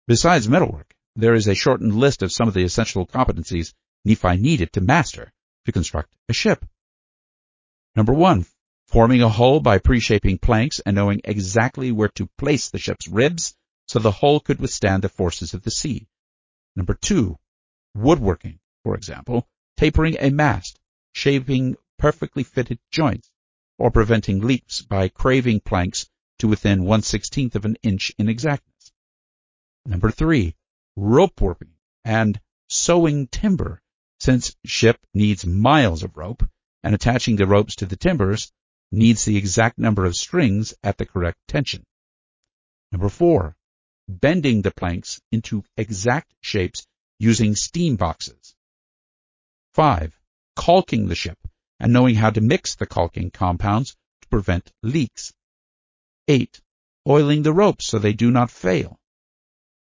Besides 0.08 0.48
metalwork, 0.48 0.95
there 1.16 1.34
is 1.34 1.48
a 1.48 1.56
shortened 1.56 1.96
list 1.96 2.22
of 2.24 2.32
some 2.32 2.48
of 2.48 2.54
the 2.54 2.64
essential 2.64 3.06
competencies 3.06 3.74
Nephi 4.04 4.38
needed 4.38 4.74
to 4.74 4.82
master 4.82 5.32
to 5.66 5.72
construct 5.72 6.14
a 6.30 6.34
ship. 6.34 6.66
Number 7.96 8.14
one, 8.14 8.46
forming 8.88 9.22
a 9.22 9.30
hull 9.30 9.60
by 9.60 9.80
pre-shaping 9.80 10.38
planks 10.38 10.80
and 10.80 10.96
knowing 10.96 11.22
exactly 11.24 11.92
where 11.92 12.10
to 12.16 12.30
place 12.38 12.70
the 12.70 12.78
ship's 12.78 13.08
ribs 13.08 13.56
so 13.88 14.00
the 14.00 14.12
hull 14.12 14.40
could 14.40 14.60
withstand 14.60 15.04
the 15.04 15.10
forces 15.10 15.54
of 15.54 15.64
the 15.64 15.72
sea. 15.72 16.08
Number 16.76 16.94
two, 16.94 17.38
woodworking, 17.96 18.60
for 18.84 18.96
example, 18.96 19.48
tapering 19.78 20.18
a 20.20 20.30
mast, 20.30 20.80
shaping 21.14 21.78
perfectly 21.98 22.44
fitted 22.44 22.80
joints, 22.92 23.32
or 23.78 23.92
preventing 23.92 24.42
leaks 24.42 24.82
by 24.82 25.08
craving 25.08 25.62
planks 25.62 26.08
to 26.40 26.48
within 26.48 26.84
one 26.84 27.02
sixteenth 27.02 27.56
of 27.56 27.66
an 27.66 27.78
inch 27.82 28.12
in 28.18 28.28
exactness. 28.28 28.92
Number 29.86 30.12
three, 30.12 30.56
rope 30.96 31.40
warping 31.42 31.74
and 32.04 32.40
sewing 32.70 33.28
timber, 33.28 33.82
since 34.20 34.56
ship 34.66 34.98
needs 35.14 35.46
miles 35.46 36.04
of 36.04 36.16
rope, 36.16 36.44
and 36.84 36.96
attaching 36.96 37.36
the 37.36 37.48
ropes 37.48 37.76
to 37.78 37.86
the 37.86 37.98
timbers 37.98 38.52
needs 38.92 39.26
the 39.26 39.38
exact 39.38 39.78
number 39.78 40.06
of 40.06 40.16
strings 40.16 40.74
at 40.84 40.98
the 40.98 41.06
correct 41.06 41.38
tension. 41.48 41.84
Number 42.92 43.10
four, 43.10 43.56
bending 44.08 44.62
the 44.62 44.72
planks 44.72 45.20
into 45.32 45.64
exact 45.76 46.34
shapes 46.42 46.86
using 47.20 47.56
steam 47.56 47.96
boxes. 47.96 48.56
Five, 49.74 50.18
caulking 50.56 51.08
the 51.08 51.16
ship 51.16 51.38
and 51.80 51.92
knowing 51.92 52.16
how 52.16 52.30
to 52.30 52.42
mix 52.42 52.76
the 52.76 52.86
caulking 52.86 53.32
compounds 53.32 53.96
to 54.22 54.28
prevent 54.30 54.72
leaks. 54.82 55.34
Eight, 56.28 56.62
oiling 57.08 57.44
the 57.44 57.54
ropes 57.54 57.86
so 57.86 58.00
they 58.00 58.14
do 58.14 58.32
not 58.32 58.50
fail. 58.50 59.00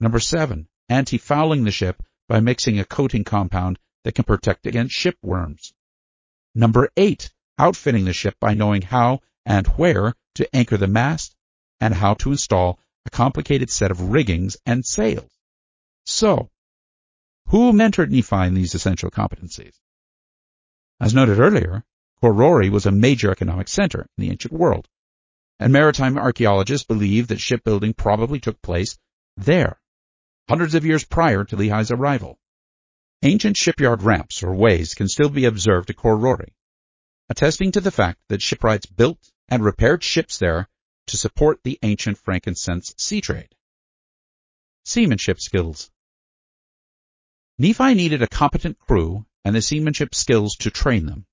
Number 0.01 0.21
seven, 0.21 0.69
anti-fouling 0.89 1.65
the 1.65 1.71
ship 1.71 2.03
by 2.29 2.41
mixing 2.41 2.79
a 2.79 2.85
coating 2.85 3.25
compound 3.25 3.79
that 4.05 4.15
can 4.15 4.25
protect 4.25 4.67
against 4.67 4.95
ship 4.95 5.17
worms. 5.23 5.73
Number 6.55 6.91
eight, 6.97 7.31
outfitting 7.59 8.05
the 8.05 8.13
ship 8.13 8.37
by 8.41 8.55
knowing 8.55 8.83
how 8.83 9.21
and 9.45 9.67
where 9.67 10.15
to 10.35 10.57
anchor 10.57 10.77
the 10.77 10.87
mast 10.87 11.35
and 11.81 11.95
how 11.95 12.15
to 12.15 12.33
install 12.33 12.79
a 13.07 13.11
complicated 13.11 13.71
set 13.71 13.91
of 13.91 14.11
riggings 14.11 14.57
and 14.67 14.85
sails. 14.85 15.31
So, 16.05 16.51
who 17.49 17.73
mentored 17.73 18.11
Nephi 18.11 18.47
in 18.47 18.55
these 18.55 18.75
essential 18.75 19.11
competencies? 19.11 19.75
As 21.01 21.15
noted 21.15 21.39
earlier, 21.39 21.85
Khor 22.21 22.33
Rori 22.33 22.69
was 22.69 22.87
a 22.87 22.91
major 22.91 23.31
economic 23.31 23.69
center 23.69 24.03
in 24.17 24.23
the 24.23 24.31
ancient 24.31 24.53
world, 24.53 24.89
and 25.59 25.73
maritime 25.73 26.19
archaeologists 26.19 26.87
believe 26.87 27.29
that 27.29 27.41
shipbuilding 27.41 27.95
probably 27.95 28.41
took 28.41 28.61
place 28.61 28.99
there, 29.37 29.81
hundreds 30.49 30.75
of 30.75 30.85
years 30.85 31.05
prior 31.05 31.45
to 31.45 31.57
Lehi's 31.57 31.91
arrival. 31.91 32.39
Ancient 33.23 33.57
shipyard 33.57 34.03
ramps 34.03 34.43
or 34.43 34.55
ways 34.55 34.95
can 34.95 35.09
still 35.09 35.29
be 35.29 35.45
observed 35.45 35.91
at 35.91 35.97
Khor 35.97 36.47
attesting 37.29 37.73
to 37.73 37.81
the 37.81 37.91
fact 37.91 38.21
that 38.29 38.41
shipwrights 38.41 38.87
built 38.87 39.19
and 39.49 39.63
repaired 39.63 40.03
ships 40.03 40.39
there 40.39 40.69
to 41.07 41.17
support 41.17 41.61
the 41.63 41.79
ancient 41.83 42.17
frankincense 42.19 42.95
sea 42.97 43.21
trade. 43.21 43.55
Seamanship 44.85 45.41
skills. 45.41 45.91
Nephi 47.59 47.95
needed 47.95 48.23
a 48.23 48.29
competent 48.29 48.79
crew 48.79 49.27
and 49.45 49.55
the 49.55 49.61
seamanship 49.61 50.15
skills 50.15 50.57
to 50.57 50.71
train 50.71 51.07
them. 51.07 51.27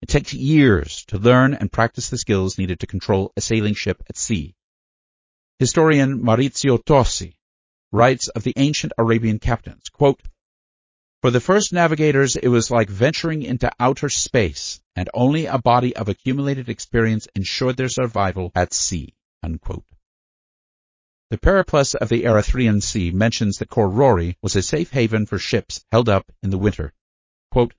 It 0.00 0.08
takes 0.08 0.32
years 0.32 1.04
to 1.08 1.18
learn 1.18 1.54
and 1.54 1.70
practice 1.70 2.10
the 2.10 2.18
skills 2.18 2.58
needed 2.58 2.80
to 2.80 2.86
control 2.86 3.32
a 3.36 3.40
sailing 3.40 3.74
ship 3.74 4.02
at 4.08 4.16
sea. 4.16 4.56
Historian 5.58 6.20
Maurizio 6.22 6.82
Tosi 6.82 7.36
writes 7.92 8.28
of 8.28 8.42
the 8.42 8.54
ancient 8.56 8.92
Arabian 8.98 9.38
captains, 9.38 9.88
quote, 9.90 10.20
for 11.22 11.30
the 11.30 11.40
first 11.40 11.72
navigators, 11.72 12.34
it 12.34 12.48
was 12.48 12.68
like 12.68 12.90
venturing 12.90 13.44
into 13.44 13.70
outer 13.78 14.08
space, 14.08 14.80
and 14.96 15.08
only 15.14 15.46
a 15.46 15.56
body 15.56 15.94
of 15.94 16.08
accumulated 16.08 16.68
experience 16.68 17.28
ensured 17.36 17.76
their 17.76 17.88
survival 17.88 18.50
at 18.56 18.74
sea. 18.74 19.14
Unquote. 19.40 19.84
The 21.30 21.38
Periplus 21.38 21.94
of 21.94 22.08
the 22.08 22.24
Erythraean 22.24 22.82
Sea 22.82 23.12
mentions 23.12 23.58
that 23.58 23.68
Khor 23.68 23.88
Rori 23.88 24.36
was 24.42 24.56
a 24.56 24.62
safe 24.62 24.90
haven 24.90 25.26
for 25.26 25.38
ships 25.38 25.84
held 25.92 26.08
up 26.08 26.26
in 26.42 26.50
the 26.50 26.58
winter. 26.58 26.92
Quote, 27.52 27.72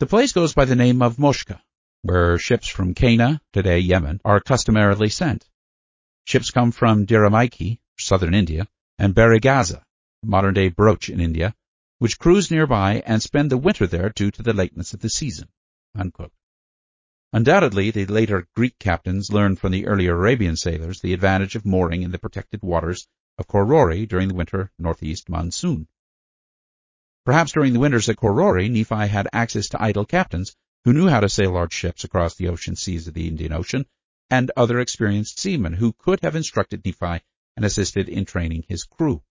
the 0.00 0.06
place 0.06 0.32
goes 0.32 0.52
by 0.52 0.64
the 0.64 0.74
name 0.74 1.00
of 1.00 1.16
Moscha, 1.16 1.60
where 2.02 2.38
ships 2.38 2.66
from 2.66 2.94
Cana, 2.94 3.40
today 3.52 3.78
Yemen, 3.78 4.20
are 4.24 4.40
customarily 4.40 5.10
sent. 5.10 5.48
Ships 6.24 6.50
come 6.50 6.72
from 6.72 7.06
Diramaiki, 7.06 7.78
southern 7.96 8.34
India, 8.34 8.66
and 8.98 9.14
Barygaza, 9.14 9.82
modern-day 10.22 10.68
Broach 10.68 11.08
in 11.08 11.20
India, 11.20 11.54
which 11.98 12.18
cruise 12.18 12.50
nearby 12.50 13.02
and 13.06 13.22
spend 13.22 13.50
the 13.50 13.58
winter 13.58 13.86
there 13.86 14.10
due 14.10 14.30
to 14.30 14.42
the 14.42 14.52
lateness 14.52 14.94
of 14.94 15.00
the 15.00 15.08
season. 15.08 15.48
Unquote. 15.94 16.32
Undoubtedly, 17.32 17.90
the 17.90 18.06
later 18.06 18.46
Greek 18.54 18.78
captains 18.78 19.32
learned 19.32 19.58
from 19.58 19.72
the 19.72 19.86
earlier 19.86 20.14
Arabian 20.14 20.56
sailors 20.56 21.00
the 21.00 21.12
advantage 21.12 21.56
of 21.56 21.66
mooring 21.66 22.02
in 22.02 22.12
the 22.12 22.18
protected 22.18 22.62
waters 22.62 23.08
of 23.38 23.48
Khor 23.48 23.64
Rori 23.64 24.06
during 24.06 24.28
the 24.28 24.34
winter 24.34 24.70
northeast 24.78 25.28
monsoon. 25.28 25.88
Perhaps 27.24 27.52
during 27.52 27.72
the 27.72 27.80
winters 27.80 28.08
at 28.08 28.16
Khor 28.16 28.34
Rori, 28.34 28.68
Nephi 28.68 29.08
had 29.08 29.28
access 29.32 29.68
to 29.70 29.82
idle 29.82 30.04
captains 30.04 30.54
who 30.84 30.92
knew 30.92 31.08
how 31.08 31.20
to 31.20 31.28
sail 31.28 31.52
large 31.52 31.72
ships 31.72 32.04
across 32.04 32.34
the 32.34 32.48
ocean 32.48 32.76
seas 32.76 33.08
of 33.08 33.14
the 33.14 33.26
Indian 33.26 33.52
Ocean, 33.52 33.86
and 34.30 34.52
other 34.56 34.78
experienced 34.78 35.40
seamen 35.40 35.72
who 35.72 35.92
could 35.92 36.20
have 36.20 36.36
instructed 36.36 36.84
Nephi 36.84 37.24
and 37.56 37.64
assisted 37.64 38.08
in 38.08 38.24
training 38.24 38.64
his 38.68 38.84
crew. 38.84 39.22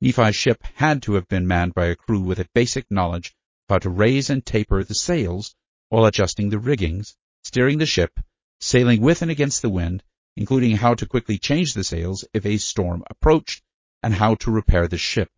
Nephi's 0.00 0.36
ship 0.36 0.62
had 0.74 1.02
to 1.02 1.14
have 1.14 1.28
been 1.28 1.46
manned 1.46 1.74
by 1.74 1.86
a 1.86 1.96
crew 1.96 2.20
with 2.20 2.38
a 2.38 2.48
basic 2.54 2.90
knowledge 2.90 3.34
of 3.68 3.74
how 3.74 3.78
to 3.80 3.90
raise 3.90 4.30
and 4.30 4.44
taper 4.44 4.84
the 4.84 4.94
sails 4.94 5.56
while 5.88 6.04
adjusting 6.04 6.50
the 6.50 6.58
riggings, 6.58 7.16
steering 7.42 7.78
the 7.78 7.86
ship, 7.86 8.20
sailing 8.60 9.00
with 9.00 9.22
and 9.22 9.30
against 9.30 9.62
the 9.62 9.68
wind, 9.68 10.02
including 10.36 10.76
how 10.76 10.94
to 10.94 11.06
quickly 11.06 11.38
change 11.38 11.74
the 11.74 11.82
sails 11.82 12.24
if 12.32 12.46
a 12.46 12.58
storm 12.58 13.02
approached, 13.10 13.62
and 14.02 14.14
how 14.14 14.34
to 14.36 14.50
repair 14.50 14.86
the 14.86 14.98
ship. 14.98 15.30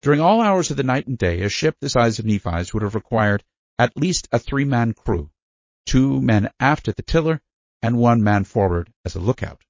During 0.00 0.20
all 0.20 0.40
hours 0.40 0.70
of 0.70 0.76
the 0.76 0.82
night 0.82 1.06
and 1.06 1.18
day, 1.18 1.42
a 1.42 1.48
ship 1.48 1.76
the 1.80 1.88
size 1.88 2.18
of 2.18 2.24
Nephi's 2.24 2.72
would 2.72 2.82
have 2.82 2.94
required 2.94 3.44
at 3.78 3.96
least 3.96 4.28
a 4.32 4.38
three-man 4.38 4.94
crew, 4.94 5.30
two 5.86 6.22
men 6.22 6.50
aft 6.60 6.88
at 6.88 6.96
the 6.96 7.02
tiller, 7.02 7.42
and 7.82 7.98
one 7.98 8.22
man 8.22 8.44
forward 8.44 8.92
as 9.04 9.14
a 9.14 9.20
lookout. 9.20 9.62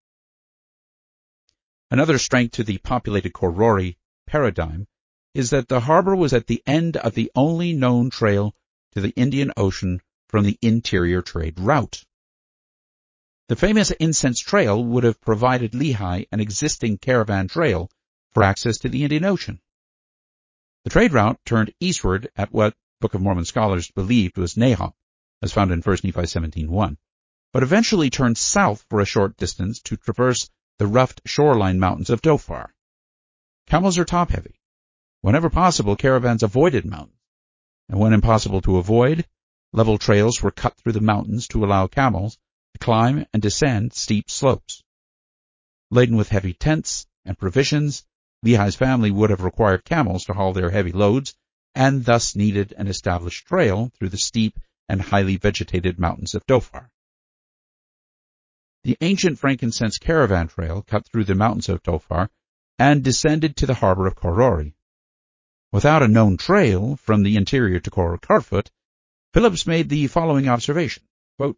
Another 1.91 2.19
strength 2.19 2.53
to 2.53 2.65
the 2.65 2.79
populated 2.79 3.33
Khor 3.33 3.51
Rori 3.51 3.99
paradigm 4.27 4.87
is 5.35 5.51
that 5.51 5.69
the 5.69 5.81
harbor 5.81 6.17
was 6.17 6.33
at 6.33 6.47
the 6.47 6.63
end 6.67 6.97
of 6.97 7.15
the 7.15 7.31
only 7.35 7.73
known 7.73 8.11
trail 8.11 8.55
to 8.93 9.01
the 9.01 9.11
Indian 9.17 9.53
Ocean 9.57 10.01
from 10.29 10.45
the 10.45 10.59
interior 10.63 11.21
trade 11.23 11.59
route. 11.61 12.05
The 13.49 13.57
famous 13.57 13.91
Incense 13.91 14.41
Trail 14.41 14.83
would 14.83 15.05
have 15.05 15.21
provided 15.21 15.73
Lehi 15.73 16.27
an 16.33 16.41
existing 16.41 16.99
caravan 16.99 17.49
trail 17.49 17.91
for 18.33 18.43
access 18.43 18.79
to 18.79 18.89
the 18.89 19.03
Indian 19.03 19.25
Ocean. 19.25 19.61
The 20.85 20.91
trade 20.91 21.13
route 21.13 21.39
turned 21.45 21.75
eastward 21.81 22.31
at 22.35 22.53
what 22.53 22.75
Book 23.01 23.15
of 23.15 23.21
Mormon 23.21 23.45
scholars 23.45 23.91
believed 23.91 24.39
was 24.39 24.55
Nahom, 24.55 24.95
as 25.43 25.53
found 25.53 25.73
in 25.73 25.83
1 25.83 25.97
Nephi 26.03 26.23
17.1, 26.23 26.97
but 27.53 27.63
eventually 27.63 28.09
turned 28.09 28.39
south 28.39 28.87
for 28.89 29.01
a 29.01 29.07
short 29.07 29.37
distance 29.37 29.81
to 29.83 29.97
traverse 29.97 30.49
the 30.79 30.87
roughed 30.87 31.21
shoreline 31.25 31.79
mountains 31.79 32.11
of 32.11 32.21
Dhofar. 32.21 32.71
Camels 33.67 33.99
are 33.99 34.05
top-heavy. 34.05 34.61
Whenever 35.21 35.49
possible, 35.49 35.97
caravans 35.97 36.43
avoided 36.43 36.85
mountains, 36.85 37.21
and 37.89 37.99
when 37.99 38.13
impossible 38.13 38.61
to 38.63 38.77
avoid, 38.77 39.27
level 39.73 39.99
trails 39.99 40.43
were 40.43 40.51
cut 40.51 40.77
through 40.77 40.93
the 40.93 41.01
mountains 41.01 41.49
to 41.49 41.65
allow 41.65 41.87
camels 41.87 42.39
to 42.75 42.79
climb 42.79 43.25
and 43.33 43.41
descend 43.41 43.93
steep 43.93 44.31
slopes. 44.31 44.83
Laden 45.91 46.17
with 46.17 46.29
heavy 46.29 46.53
tents 46.53 47.07
and 47.25 47.39
provisions, 47.39 48.05
Lehi's 48.43 48.77
family 48.77 49.11
would 49.11 49.31
have 49.31 49.43
required 49.43 49.85
camels 49.85 50.25
to 50.25 50.35
haul 50.35 50.53
their 50.53 50.71
heavy 50.71 50.93
loads 50.93 51.35
and 51.75 52.05
thus 52.05 52.37
needed 52.37 52.75
an 52.77 52.87
established 52.87 53.47
trail 53.47 53.91
through 53.99 54.11
the 54.11 54.19
steep 54.19 54.59
and 54.89 55.01
highly 55.01 55.37
vegetated 55.37 55.99
mountains 55.99 56.35
of 56.35 56.47
Dhofar. 56.47 56.91
The 58.85 58.99
ancient 59.01 59.39
frankincense 59.39 59.97
caravan 59.97 60.49
trail 60.49 60.83
cut 60.83 61.07
through 61.07 61.25
the 61.25 61.35
mountains 61.35 61.71
of 61.71 61.83
Dhofar 61.83 62.29
and 62.79 63.03
descended 63.03 63.57
to 63.57 63.67
the 63.67 63.73
harbor 63.73 64.07
of 64.07 64.15
Khor 64.15 64.35
Rori. 64.35 64.77
Without 65.73 66.03
a 66.03 66.09
known 66.09 66.37
trail 66.37 66.97
from 66.97 67.23
the 67.23 67.37
interior 67.37 67.81
to 67.81 67.91
Khor 67.91 68.19
Kharfot, 68.19 68.71
Phillips 69.33 69.67
made 69.67 69.89
the 69.89 70.07
following 70.09 70.49
observation. 70.49 71.03
Quote, 71.39 71.57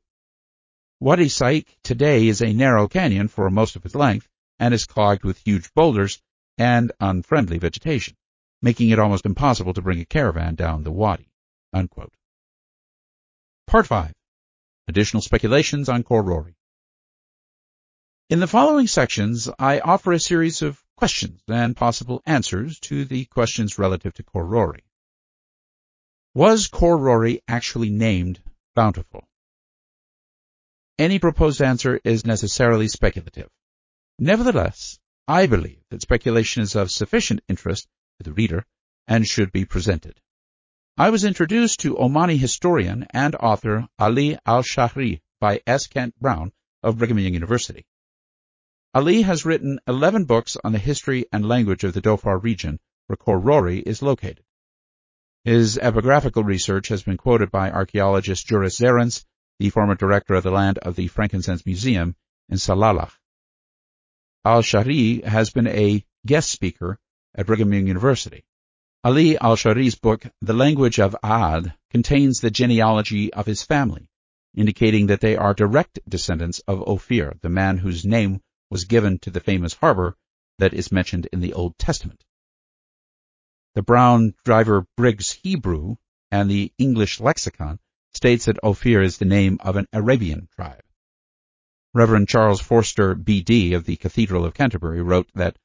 Wadi 1.01 1.27
Saik 1.27 1.67
today 1.83 2.29
is 2.29 2.43
a 2.43 2.53
narrow 2.53 2.87
canyon 2.87 3.27
for 3.27 3.51
most 3.51 3.75
of 3.75 3.85
its 3.85 3.97
length 3.97 4.29
and 4.61 4.73
is 4.73 4.87
clogged 4.87 5.25
with 5.25 5.39
huge 5.39 5.75
boulders 5.75 6.23
and 6.59 6.93
unfriendly 7.01 7.59
vegetation, 7.59 8.17
making 8.63 8.91
it 8.91 9.01
almost 9.01 9.27
impossible 9.27 9.75
to 9.75 9.83
bring 9.83 10.01
a 10.01 10.05
caravan 10.05 10.55
down 10.55 10.85
the 10.85 10.93
wadi. 10.93 11.29
Unquote. 11.73 12.15
Part 13.67 13.89
5. 13.89 14.15
Additional 14.87 15.23
speculations 15.23 15.89
on 15.89 16.05
Khor 16.05 16.23
Rori. 16.23 16.56
In 18.29 18.41
the 18.41 18.49
following 18.49 18.89
sections, 18.89 19.49
I 19.57 19.79
offer 19.79 20.13
a 20.13 20.19
series 20.19 20.61
of 20.61 20.83
questions 20.97 21.41
and 21.47 21.77
possible 21.77 22.23
answers 22.27 22.81
to 22.81 23.05
the 23.05 23.25
questions 23.27 23.79
relative 23.79 24.15
to 24.15 24.25
Khor 24.25 24.45
Rori. 24.45 24.83
Was 26.35 26.67
Khor 26.67 26.99
Rori 26.99 27.41
actually 27.47 27.91
named 27.91 28.41
Bountiful? 28.75 29.29
Any 30.99 31.21
proposed 31.21 31.63
answer 31.63 32.01
is 32.03 32.27
necessarily 32.27 32.89
speculative. 32.89 33.49
Nevertheless, 34.19 34.99
I 35.29 35.47
believe 35.47 35.85
that 35.91 36.03
speculation 36.03 36.65
is 36.65 36.75
of 36.75 36.91
sufficient 36.91 37.43
interest 37.49 37.87
to 38.19 38.25
the 38.25 38.33
reader 38.33 38.67
and 39.07 39.25
should 39.25 39.53
be 39.53 39.65
presented. 39.65 40.21
I 40.99 41.11
was 41.11 41.23
introduced 41.23 41.79
to 41.81 41.95
Omani 41.95 42.39
historian 42.39 43.07
and 43.11 43.37
author 43.37 43.87
Ali 44.01 44.37
al-Shahri 44.45 45.21
by 45.39 45.61
S. 45.65 45.87
Kent 45.87 46.19
Brown 46.19 46.51
of 46.83 46.99
Brigham 46.99 47.21
Young 47.21 47.35
University. 47.35 47.87
Ali 48.97 49.21
has 49.21 49.45
written 49.45 49.79
11 49.87 50.25
books 50.25 50.57
on 50.65 50.73
the 50.73 50.79
history 50.79 51.27
and 51.31 51.47
language 51.47 51.85
of 51.85 51.93
the 51.93 52.01
Dhofar 52.01 52.43
region 52.43 52.81
where 53.09 53.19
Khor 53.19 53.39
Rori 53.39 53.81
is 53.81 54.01
located. 54.01 54.43
His 55.45 55.77
epigraphical 55.77 56.47
research 56.47 56.89
has 56.89 57.03
been 57.03 57.19
quoted 57.19 57.51
by 57.51 57.71
archaeologist 57.71 58.47
Juris 58.47 58.79
Zarins, 58.81 59.27
the 59.59 59.69
former 59.69 59.97
director 59.97 60.33
of 60.33 60.45
the 60.45 60.51
Land 60.51 60.79
of 60.79 60.97
the 60.97 61.09
Frankincense 61.09 61.67
Museum 61.67 62.17
in 62.49 62.57
Salalah 62.57 63.13
al-Shahri 64.47 65.23
has 65.25 65.51
been 65.51 65.67
a 65.67 66.03
guest 66.25 66.49
speaker 66.49 66.99
at 67.35 67.45
Brigham 67.45 67.75
Young 67.75 67.87
University. 67.87 68.47
Ali 69.05 69.37
al-Shahri's 69.37 69.97
book, 69.97 70.25
The 70.41 70.55
Language 70.55 71.01
of 71.01 71.15
Aad, 71.23 71.75
contains 71.91 72.41
the 72.41 72.51
genealogy 72.51 73.31
of 73.35 73.45
his 73.45 73.63
family, 73.63 74.09
indicating 74.55 75.09
that 75.09 75.21
they 75.21 75.37
are 75.37 75.53
direct 75.53 75.99
descendants 76.09 76.61
of 76.61 76.81
Ophir, 76.89 77.35
the 77.43 77.51
man 77.51 77.77
whose 77.77 78.07
name 78.07 78.41
was 78.71 78.85
given 78.85 79.19
to 79.21 79.31
the 79.31 79.41
famous 79.41 79.75
harbor 79.75 80.17
that 80.59 80.75
is 80.75 80.93
mentioned 80.93 81.29
in 81.33 81.41
the 81.41 81.53
Old 81.53 81.77
Testament. 81.79 82.25
The 83.75 83.83
Brown 83.83 84.35
Driver 84.45 84.87
Briggs 84.97 85.33
Hebrew 85.33 85.97
and 86.31 86.51
the 86.51 86.73
English 86.79 87.21
lexicon 87.21 87.79
states 88.15 88.47
that 88.47 88.59
Ophir 88.63 89.03
is 89.03 89.19
the 89.19 89.25
name 89.25 89.59
of 89.61 89.77
an 89.77 89.87
Arabian 89.93 90.49
tribe. 90.57 90.83
Reverend 91.93 92.29
Charles 92.29 92.61
Forster, 92.61 93.15
B.D. 93.15 93.75
of 93.75 93.85
the 93.85 93.97
Cathedral 93.97 94.45
of 94.45 94.55
Canterbury 94.55 95.03
wrote 95.03 95.31
that, 95.35 95.59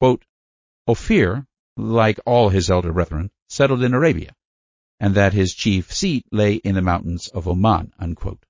quote, 0.00 0.24
Ophir, 0.86 1.46
like 1.76 2.20
all 2.24 2.48
his 2.48 2.70
elder 2.70 2.92
brethren, 2.92 3.30
settled 3.48 3.82
in 3.82 3.94
Arabia, 3.94 4.34
and 5.00 5.14
that 5.14 5.32
his 5.32 5.54
chief 5.54 5.92
seat 5.92 6.26
lay 6.30 6.54
in 6.54 6.74
the 6.74 6.82
mountains 6.82 7.28
of 7.28 7.48
Oman. 7.48 7.92
Unquote. 7.98 8.44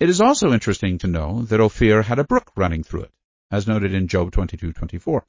It 0.00 0.08
is 0.08 0.20
also 0.20 0.52
interesting 0.52 0.98
to 0.98 1.06
know 1.06 1.42
that 1.42 1.60
Ophir 1.60 2.02
had 2.02 2.18
a 2.18 2.24
brook 2.24 2.50
running 2.56 2.82
through 2.82 3.02
it, 3.02 3.14
as 3.52 3.68
noted 3.68 3.94
in 3.94 4.08
Job 4.08 4.32
22:24, 4.32 5.22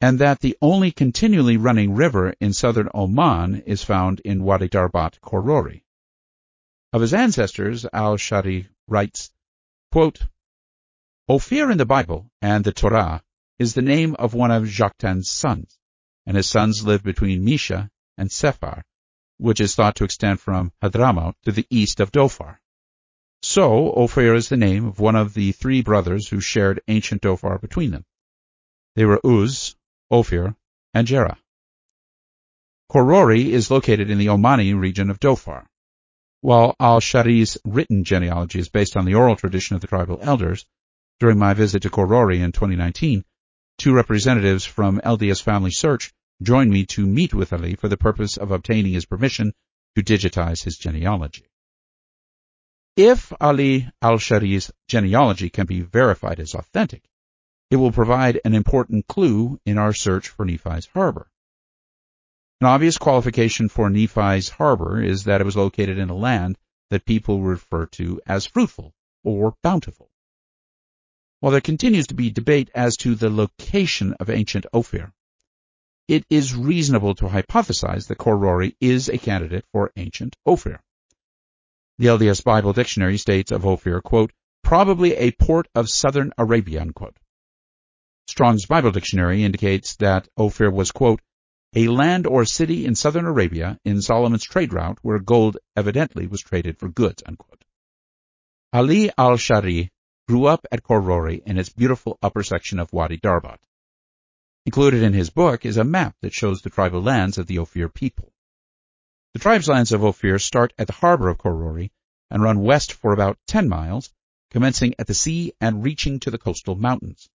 and 0.00 0.20
that 0.20 0.38
the 0.38 0.56
only 0.62 0.92
continually 0.92 1.56
running 1.56 1.94
river 1.96 2.32
in 2.40 2.52
southern 2.52 2.88
Oman 2.94 3.62
is 3.66 3.82
found 3.82 4.20
in 4.20 4.44
Wadi 4.44 4.68
Darbat 4.68 5.20
Khor 5.20 5.42
Rori. 5.42 5.84
Of 6.92 7.00
his 7.00 7.12
ancestors, 7.12 7.84
al-Shahri 7.92 8.68
writes, 8.86 9.32
Quote, 9.90 10.28
Ophir 11.28 11.70
in 11.70 11.78
the 11.78 11.84
Bible 11.84 12.30
and 12.40 12.62
the 12.62 12.72
Torah 12.72 13.22
is 13.58 13.74
the 13.74 13.82
name 13.82 14.14
of 14.14 14.32
one 14.32 14.52
of 14.52 14.68
Joktan's 14.68 15.28
sons, 15.28 15.76
and 16.24 16.36
his 16.36 16.48
sons 16.48 16.86
lived 16.86 17.02
between 17.02 17.44
Mesha 17.44 17.90
and 18.16 18.30
Sephar, 18.30 18.84
which 19.38 19.60
is 19.60 19.74
thought 19.74 19.96
to 19.96 20.04
extend 20.04 20.40
from 20.40 20.70
Hadramaut 20.80 21.34
to 21.42 21.50
the 21.50 21.66
east 21.68 21.98
of 21.98 22.12
Dhofar. 22.12 22.60
So, 23.44 23.92
Ophir 23.94 24.34
is 24.34 24.48
the 24.48 24.56
name 24.56 24.86
of 24.86 25.00
one 25.00 25.16
of 25.16 25.34
the 25.34 25.50
three 25.50 25.82
brothers 25.82 26.28
who 26.28 26.40
shared 26.40 26.80
ancient 26.86 27.22
Dhofar 27.22 27.60
between 27.60 27.90
them. 27.90 28.04
They 28.94 29.04
were 29.04 29.20
Uz, 29.24 29.74
Ophir, 30.12 30.54
and 30.94 31.08
Jerah. 31.08 31.38
Khor 32.88 33.04
Rori 33.04 33.52
is 33.52 33.68
located 33.68 34.10
in 34.10 34.18
the 34.18 34.28
Omani 34.28 34.78
region 34.78 35.10
of 35.10 35.18
Dhofar. 35.18 35.66
While 36.40 36.76
al-Shahri's 36.78 37.58
written 37.64 38.04
genealogy 38.04 38.60
is 38.60 38.68
based 38.68 38.96
on 38.96 39.06
the 39.06 39.14
oral 39.14 39.34
tradition 39.34 39.74
of 39.74 39.80
the 39.80 39.88
tribal 39.88 40.20
elders, 40.22 40.64
during 41.18 41.38
my 41.38 41.52
visit 41.52 41.82
to 41.82 41.90
Khor 41.90 42.06
Rori 42.06 42.40
in 42.40 42.52
2019, 42.52 43.24
two 43.76 43.92
representatives 43.92 44.64
from 44.64 45.00
LDS 45.00 45.42
Family 45.42 45.72
Search 45.72 46.12
joined 46.42 46.70
me 46.70 46.86
to 46.86 47.06
meet 47.06 47.34
with 47.34 47.52
Ali 47.52 47.74
for 47.74 47.88
the 47.88 47.96
purpose 47.96 48.36
of 48.36 48.52
obtaining 48.52 48.92
his 48.92 49.06
permission 49.06 49.52
to 49.96 50.02
digitize 50.02 50.62
his 50.62 50.76
genealogy. 50.76 51.46
If 52.96 53.32
Ali 53.40 53.90
al-Shahri's 54.02 54.70
genealogy 54.86 55.48
can 55.48 55.64
be 55.64 55.80
verified 55.80 56.38
as 56.38 56.54
authentic, 56.54 57.02
it 57.70 57.76
will 57.76 57.90
provide 57.90 58.38
an 58.44 58.54
important 58.54 59.06
clue 59.06 59.58
in 59.64 59.78
our 59.78 59.94
search 59.94 60.28
for 60.28 60.44
Nephi's 60.44 60.86
harbor. 60.92 61.30
An 62.60 62.66
obvious 62.66 62.98
qualification 62.98 63.70
for 63.70 63.88
Nephi's 63.88 64.50
harbor 64.50 65.02
is 65.02 65.24
that 65.24 65.40
it 65.40 65.44
was 65.44 65.56
located 65.56 65.96
in 65.96 66.10
a 66.10 66.14
land 66.14 66.58
that 66.90 67.06
people 67.06 67.40
refer 67.40 67.86
to 67.86 68.20
as 68.26 68.44
fruitful 68.44 68.92
or 69.24 69.56
bountiful. 69.62 70.10
While 71.40 71.52
there 71.52 71.62
continues 71.62 72.08
to 72.08 72.14
be 72.14 72.28
debate 72.28 72.70
as 72.74 72.98
to 72.98 73.14
the 73.14 73.30
location 73.30 74.12
of 74.20 74.28
ancient 74.28 74.66
Ophir, 74.74 75.14
it 76.08 76.26
is 76.28 76.54
reasonable 76.54 77.14
to 77.14 77.24
hypothesize 77.24 78.08
that 78.08 78.18
Khor 78.18 78.36
Rori 78.36 78.76
is 78.82 79.08
a 79.08 79.16
candidate 79.16 79.64
for 79.72 79.92
ancient 79.96 80.36
Ophir. 80.44 80.82
The 82.02 82.08
LDS 82.08 82.42
Bible 82.42 82.72
Dictionary 82.72 83.16
states 83.16 83.52
of 83.52 83.64
Ophir, 83.64 84.00
quote, 84.00 84.32
probably 84.64 85.14
a 85.14 85.30
port 85.30 85.68
of 85.72 85.88
southern 85.88 86.32
Arabia, 86.36 86.80
unquote. 86.80 87.16
Strong's 88.26 88.66
Bible 88.66 88.90
Dictionary 88.90 89.44
indicates 89.44 89.94
that 89.98 90.26
Ophir 90.36 90.68
was, 90.68 90.90
quote, 90.90 91.20
a 91.76 91.86
land 91.86 92.26
or 92.26 92.44
city 92.44 92.86
in 92.86 92.96
southern 92.96 93.24
Arabia 93.24 93.78
in 93.84 94.02
Solomon's 94.02 94.42
trade 94.42 94.72
route 94.72 94.98
where 95.02 95.20
gold 95.20 95.58
evidently 95.76 96.26
was 96.26 96.40
traded 96.40 96.76
for 96.76 96.88
goods. 96.88 97.22
Unquote. 97.24 97.62
Ali 98.72 99.12
al-Shahri 99.16 99.90
grew 100.26 100.46
up 100.46 100.66
at 100.72 100.82
Khor 100.82 101.00
Rori 101.00 101.40
in 101.46 101.56
its 101.56 101.68
beautiful 101.68 102.18
upper 102.20 102.42
section 102.42 102.80
of 102.80 102.92
Wadi 102.92 103.18
Darbat. 103.18 103.60
Included 104.66 105.04
in 105.04 105.12
his 105.12 105.30
book 105.30 105.64
is 105.64 105.76
a 105.76 105.84
map 105.84 106.16
that 106.20 106.34
shows 106.34 106.62
the 106.62 106.70
tribal 106.70 107.00
lands 107.00 107.38
of 107.38 107.46
the 107.46 107.60
Ophir 107.60 107.88
people. 107.88 108.31
The 109.34 109.38
tribes 109.38 109.66
lands 109.66 109.92
of 109.92 110.04
Ophir 110.04 110.38
start 110.38 110.74
at 110.78 110.86
the 110.86 110.92
harbor 110.92 111.28
of 111.28 111.38
Khor 111.38 111.54
Rori 111.54 111.90
and 112.30 112.42
run 112.42 112.60
west 112.60 112.92
for 112.92 113.14
about 113.14 113.38
10 113.46 113.66
miles, 113.66 114.12
commencing 114.50 114.94
at 114.98 115.06
the 115.06 115.14
sea 115.14 115.54
and 115.58 115.82
reaching 115.82 116.20
to 116.20 116.30
the 116.30 116.36
coastal 116.36 116.74
mountains. 116.74 117.30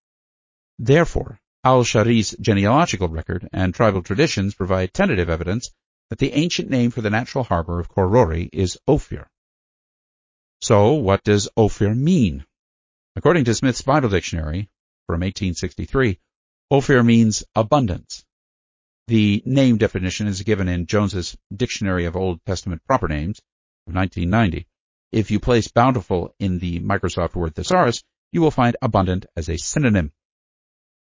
Therefore, 0.78 1.40
Al-Shahri's 1.64 2.36
genealogical 2.40 3.08
record 3.08 3.50
and 3.52 3.74
tribal 3.74 4.04
traditions 4.04 4.54
provide 4.54 4.94
tentative 4.94 5.28
evidence 5.28 5.72
that 6.10 6.20
the 6.20 6.34
ancient 6.34 6.70
name 6.70 6.92
for 6.92 7.02
the 7.02 7.10
natural 7.10 7.44
harbor 7.44 7.80
of 7.80 7.90
Khor 7.90 8.08
Rori 8.08 8.48
is 8.54 8.78
Ophir. 8.88 9.28
So, 10.62 10.94
what 10.94 11.24
does 11.24 11.50
Ophir 11.58 11.96
mean? 11.96 12.46
According 13.16 13.46
to 13.46 13.56
Smith's 13.56 13.82
Bible 13.82 14.10
Dictionary 14.10 14.70
from 15.08 15.22
1863, 15.22 16.20
Ophir 16.70 17.02
means 17.02 17.44
abundance. 17.56 18.24
The 19.08 19.42
name 19.46 19.78
definition 19.78 20.28
is 20.28 20.42
given 20.42 20.68
in 20.68 20.86
Jones's 20.86 21.38
Dictionary 21.56 22.04
of 22.04 22.18
Old 22.18 22.44
Testament 22.46 22.84
Proper 22.86 23.08
Names 23.08 23.40
of 23.88 23.96
1990. 23.96 24.68
If 25.14 25.32
you 25.32 25.40
place 25.40 25.70
bountiful 25.70 26.36
in 26.40 26.60
the 26.60 26.82
Microsoft 26.82 27.34
Word 27.34 27.56
thesaurus, 27.56 28.04
you 28.34 28.42
will 28.42 28.52
find 28.52 28.76
abundant 28.82 29.26
as 29.38 29.48
a 29.48 29.56
synonym. 29.56 30.12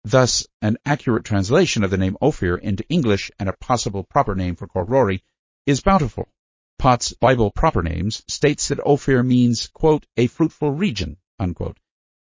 Thus, 0.05 0.47
an 0.61 0.77
accurate 0.85 1.25
translation 1.25 1.83
of 1.83 1.91
the 1.91 1.97
name 1.97 2.15
Ophir 2.21 2.55
into 2.55 2.87
English 2.87 3.31
and 3.37 3.49
a 3.49 3.57
possible 3.59 4.05
proper 4.05 4.33
name 4.33 4.55
for 4.55 4.67
Khor 4.67 4.85
Rori 4.85 5.21
is 5.65 5.81
bountiful. 5.81 6.29
Pott's 6.77 7.11
Bible 7.11 7.51
Proper 7.51 7.83
Names 7.83 8.23
states 8.29 8.69
that 8.69 8.79
Ophir 8.79 9.23
means, 9.23 9.67
quote, 9.67 10.05
a 10.15 10.27
fruitful 10.27 10.71
region, 10.71 11.17
unquote. 11.37 11.77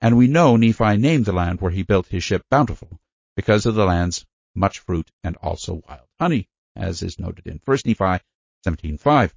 And 0.00 0.16
we 0.16 0.26
know 0.26 0.56
Nephi 0.56 0.96
named 0.96 1.26
the 1.26 1.32
land 1.32 1.60
where 1.60 1.70
he 1.70 1.84
built 1.84 2.08
his 2.08 2.24
ship 2.24 2.44
Bountiful 2.50 2.98
because 3.36 3.66
of 3.66 3.76
the 3.76 3.84
land's 3.84 4.26
much 4.60 4.78
fruit 4.78 5.10
and 5.24 5.36
also 5.38 5.82
wild 5.88 6.06
honey, 6.20 6.48
as 6.76 7.02
is 7.02 7.18
noted 7.18 7.46
in 7.46 7.60
1 7.64 7.78
Nephi 7.86 8.22
17.5. 8.66 9.32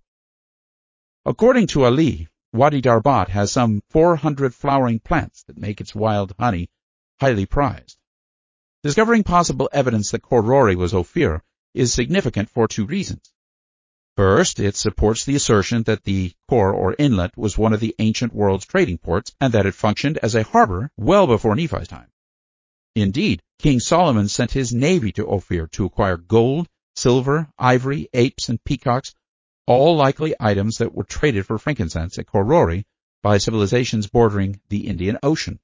According 1.25 1.67
to 1.67 1.85
Ali, 1.85 2.27
Wadi 2.51 2.81
Darbat 2.81 3.29
has 3.29 3.51
some 3.51 3.81
400 3.89 4.53
flowering 4.53 4.99
plants 4.99 5.43
that 5.43 5.57
make 5.57 5.81
its 5.81 5.95
wild 5.95 6.35
honey 6.37 6.69
highly 7.19 7.45
prized. 7.45 7.97
Discovering 8.83 9.23
possible 9.23 9.69
evidence 9.71 10.11
that 10.11 10.21
Khor 10.21 10.41
Rori 10.41 10.75
was 10.75 10.93
Ophir 10.93 11.41
is 11.73 11.93
significant 11.93 12.49
for 12.49 12.67
two 12.67 12.85
reasons. 12.85 13.33
First, 14.15 14.59
it 14.59 14.75
supports 14.75 15.25
the 15.25 15.35
assertion 15.35 15.83
that 15.83 16.03
the 16.03 16.33
Khor 16.47 16.71
or 16.73 16.95
inlet 16.99 17.35
was 17.35 17.57
one 17.57 17.73
of 17.73 17.79
the 17.79 17.95
ancient 17.97 18.35
world's 18.35 18.65
trading 18.65 18.99
ports 18.99 19.33
and 19.41 19.53
that 19.53 19.65
it 19.65 19.73
functioned 19.73 20.19
as 20.21 20.35
a 20.35 20.43
harbor 20.43 20.91
well 20.97 21.25
before 21.25 21.55
Nephi's 21.55 21.87
time. 21.87 22.12
Indeed, 22.95 23.41
King 23.59 23.79
Solomon 23.79 24.27
sent 24.27 24.51
his 24.51 24.73
navy 24.73 25.11
to 25.13 25.25
Ophir 25.25 25.67
to 25.67 25.85
acquire 25.85 26.17
gold, 26.17 26.67
silver, 26.95 27.49
ivory, 27.57 28.07
apes, 28.13 28.49
and 28.49 28.63
peacocks, 28.63 29.15
all 29.65 29.95
likely 29.95 30.35
items 30.39 30.77
that 30.77 30.93
were 30.93 31.03
traded 31.03 31.45
for 31.45 31.57
frankincense 31.57 32.19
at 32.19 32.27
Khor 32.27 32.43
Rori 32.43 32.85
by 33.23 33.37
civilizations 33.37 34.07
bordering 34.07 34.59
the 34.69 34.87
Indian 34.87 35.17
Ocean. 35.23 35.59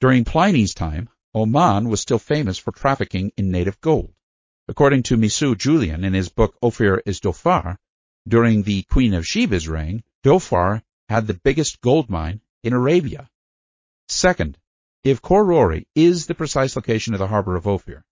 During 0.00 0.24
Pliny's 0.24 0.74
time, 0.74 1.08
Oman 1.34 1.88
was 1.88 2.00
still 2.00 2.18
famous 2.18 2.58
for 2.58 2.72
trafficking 2.72 3.32
in 3.36 3.50
native 3.50 3.80
gold. 3.80 4.12
According 4.68 5.04
to 5.04 5.16
Misou 5.16 5.56
Julian 5.56 6.04
in 6.04 6.12
his 6.12 6.28
book 6.28 6.56
Ophir 6.62 7.02
is 7.06 7.20
Dhofar, 7.20 7.78
during 8.26 8.64
the 8.64 8.82
Queen 8.82 9.14
of 9.14 9.26
Sheba's 9.26 9.68
reign, 9.68 10.02
Dhofar 10.24 10.82
had 11.08 11.26
the 11.26 11.34
biggest 11.34 11.80
gold 11.80 12.10
mine 12.10 12.40
in 12.62 12.72
Arabia. 12.72 13.30
Second, 14.08 14.58
if 15.04 15.22
Khor 15.22 15.44
Rori 15.44 15.86
is 15.94 16.26
the 16.26 16.34
precise 16.34 16.76
location 16.76 17.14
of 17.14 17.18
the 17.18 17.26
harbor 17.26 17.56
of 17.56 17.66
Ophir, 17.66 18.04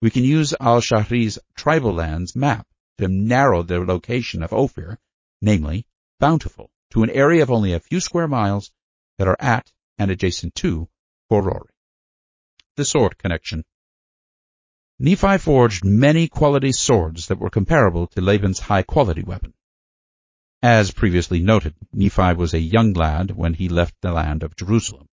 we 0.00 0.10
can 0.10 0.24
use 0.24 0.54
al-Shahri's 0.60 1.38
tribal 1.54 1.92
lands 1.92 2.36
map 2.36 2.66
to 2.98 3.08
narrow 3.08 3.62
the 3.62 3.80
location 3.80 4.42
of 4.42 4.52
Ophir, 4.52 4.98
namely 5.40 5.86
Bountiful, 6.20 6.70
to 6.90 7.02
an 7.02 7.10
area 7.10 7.42
of 7.42 7.50
only 7.50 7.72
a 7.72 7.80
few 7.80 8.00
square 8.00 8.28
miles 8.28 8.70
that 9.18 9.28
are 9.28 9.36
at 9.40 9.72
and 9.98 10.10
adjacent 10.10 10.54
to 10.56 10.88
Khor 11.28 11.42
Rori 11.42 11.74
the 12.76 12.84
sword 12.84 13.16
connection. 13.18 13.64
Nephi 14.98 15.38
forged 15.38 15.84
many 15.84 16.28
quality 16.28 16.72
swords 16.72 17.28
that 17.28 17.38
were 17.38 17.50
comparable 17.50 18.06
to 18.08 18.20
Laban's 18.20 18.58
high-quality 18.58 19.22
weapon. 19.22 19.54
As 20.62 20.90
previously 20.90 21.40
noted, 21.40 21.74
Nephi 21.92 22.34
was 22.34 22.54
a 22.54 22.58
young 22.58 22.92
lad 22.94 23.32
when 23.32 23.54
he 23.54 23.68
left 23.68 23.94
the 24.00 24.12
land 24.12 24.42
of 24.42 24.56
Jerusalem. 24.56 25.06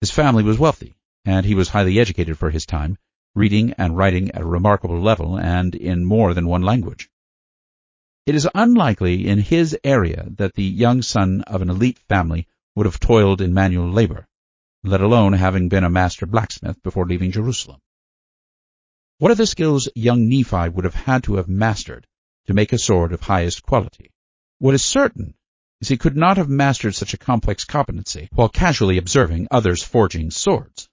His 0.00 0.10
family 0.10 0.42
was 0.42 0.58
wealthy, 0.58 0.94
and 1.26 1.44
he 1.44 1.54
was 1.54 1.68
highly 1.68 1.98
educated 1.98 2.38
for 2.38 2.48
his 2.48 2.64
time, 2.64 2.96
reading 3.34 3.74
and 3.74 3.96
writing 3.96 4.30
at 4.30 4.40
a 4.40 4.46
remarkable 4.46 4.98
level 4.98 5.38
and 5.38 5.74
in 5.74 6.06
more 6.06 6.32
than 6.32 6.48
one 6.48 6.62
language. 6.62 7.10
It 8.24 8.34
is 8.34 8.48
unlikely 8.54 9.28
in 9.28 9.40
his 9.40 9.76
area 9.84 10.26
that 10.36 10.54
the 10.54 10.64
young 10.64 11.02
son 11.02 11.42
of 11.42 11.60
an 11.60 11.68
elite 11.68 11.98
family 12.08 12.48
would 12.74 12.86
have 12.86 12.98
toiled 12.98 13.42
in 13.42 13.52
manual 13.52 13.90
labor, 13.90 14.26
let 14.82 15.02
alone 15.02 15.34
having 15.34 15.68
been 15.68 15.84
a 15.84 15.90
master 15.90 16.24
blacksmith 16.24 16.82
before 16.82 17.06
leaving 17.06 17.30
Jerusalem. 17.30 17.82
What 19.18 19.30
are 19.30 19.34
the 19.34 19.46
skills 19.46 19.90
young 19.94 20.30
Nephi 20.30 20.70
would 20.70 20.84
have 20.84 20.94
had 20.94 21.24
to 21.24 21.34
have 21.34 21.48
mastered 21.48 22.06
to 22.46 22.54
make 22.54 22.72
a 22.72 22.78
sword 22.78 23.12
of 23.12 23.20
highest 23.20 23.62
quality? 23.62 24.12
What 24.58 24.74
is 24.74 24.82
certain 24.82 25.34
is 25.80 25.88
he 25.88 25.96
could 25.96 26.16
not 26.16 26.36
have 26.36 26.48
mastered 26.48 26.94
such 26.94 27.14
a 27.14 27.18
complex 27.18 27.64
competency 27.64 28.28
while 28.32 28.48
casually 28.48 28.98
observing 28.98 29.48
others 29.50 29.82
forging 29.82 30.30
swords. 30.30 30.88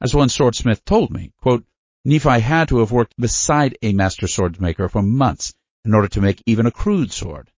As 0.00 0.14
one 0.14 0.28
swordsmith 0.28 0.84
told 0.84 1.10
me, 1.10 1.32
quote, 1.40 1.64
Nephi 2.04 2.40
had 2.40 2.68
to 2.68 2.78
have 2.78 2.92
worked 2.92 3.14
beside 3.18 3.78
a 3.82 3.92
master 3.92 4.26
swordsmaker 4.26 4.90
for 4.90 5.02
months 5.02 5.54
in 5.84 5.94
order 5.94 6.08
to 6.08 6.20
make 6.20 6.42
even 6.46 6.66
a 6.66 6.70
crude 6.70 7.12
sword. 7.12 7.50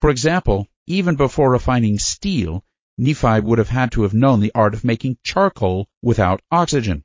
For 0.00 0.10
example, 0.10 0.66
even 0.86 1.16
before 1.16 1.50
refining 1.50 1.98
steel, 1.98 2.64
Nephi 2.98 3.40
would 3.40 3.58
have 3.58 3.68
had 3.68 3.92
to 3.92 4.02
have 4.02 4.14
known 4.14 4.40
the 4.40 4.52
art 4.54 4.74
of 4.74 4.84
making 4.84 5.18
charcoal 5.22 5.88
without 6.02 6.42
oxygen. 6.50 7.04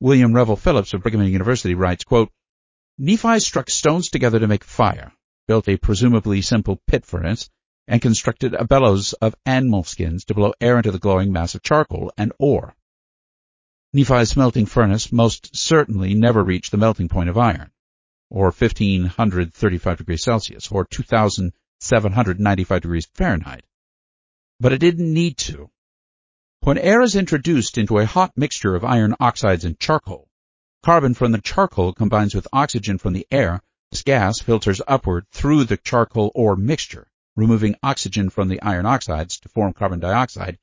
William 0.00 0.34
Revell 0.34 0.56
Phillips 0.56 0.92
of 0.92 1.02
Brigham 1.02 1.22
Young 1.22 1.32
University 1.32 1.74
writes, 1.74 2.04
quote, 2.04 2.30
Nephi 2.98 3.40
struck 3.40 3.70
stones 3.70 4.08
together 4.10 4.38
to 4.38 4.46
make 4.46 4.64
fire, 4.64 5.12
built 5.46 5.68
a 5.68 5.76
presumably 5.76 6.40
simple 6.42 6.80
pit 6.86 7.04
furnace, 7.04 7.50
and 7.86 8.00
constructed 8.00 8.54
a 8.54 8.64
bellows 8.64 9.12
of 9.14 9.34
animal 9.44 9.84
skins 9.84 10.24
to 10.24 10.34
blow 10.34 10.52
air 10.60 10.76
into 10.76 10.90
the 10.90 10.98
glowing 10.98 11.32
mass 11.32 11.54
of 11.54 11.62
charcoal 11.62 12.12
and 12.16 12.32
ore. 12.38 12.74
Nephi's 13.92 14.30
smelting 14.30 14.66
furnace 14.66 15.12
most 15.12 15.54
certainly 15.54 16.14
never 16.14 16.42
reached 16.42 16.70
the 16.70 16.76
melting 16.78 17.08
point 17.08 17.28
of 17.28 17.38
iron, 17.38 17.70
or 18.30 18.46
1535 18.46 19.98
degrees 19.98 20.22
Celsius, 20.22 20.70
or 20.70 20.84
2795 20.84 22.80
degrees 22.80 23.06
Fahrenheit 23.14 23.64
but 24.60 24.72
it 24.72 24.78
didn't 24.78 25.12
need 25.12 25.36
to. 25.36 25.70
When 26.60 26.78
air 26.78 27.02
is 27.02 27.16
introduced 27.16 27.76
into 27.76 27.98
a 27.98 28.06
hot 28.06 28.32
mixture 28.36 28.74
of 28.74 28.84
iron 28.84 29.14
oxides 29.20 29.64
and 29.64 29.78
charcoal, 29.78 30.28
carbon 30.82 31.14
from 31.14 31.32
the 31.32 31.40
charcoal 31.40 31.92
combines 31.92 32.34
with 32.34 32.48
oxygen 32.52 32.98
from 32.98 33.12
the 33.12 33.26
air, 33.30 33.60
this 33.94 34.02
gas 34.02 34.40
filters 34.40 34.82
upward 34.88 35.24
through 35.30 35.62
the 35.62 35.76
charcoal 35.76 36.32
ore 36.34 36.56
mixture, 36.56 37.06
removing 37.36 37.76
oxygen 37.80 38.28
from 38.28 38.48
the 38.48 38.60
iron 38.60 38.84
oxides 38.84 39.38
to 39.38 39.48
form 39.48 39.72
carbon 39.72 40.00
dioxide, 40.00 40.58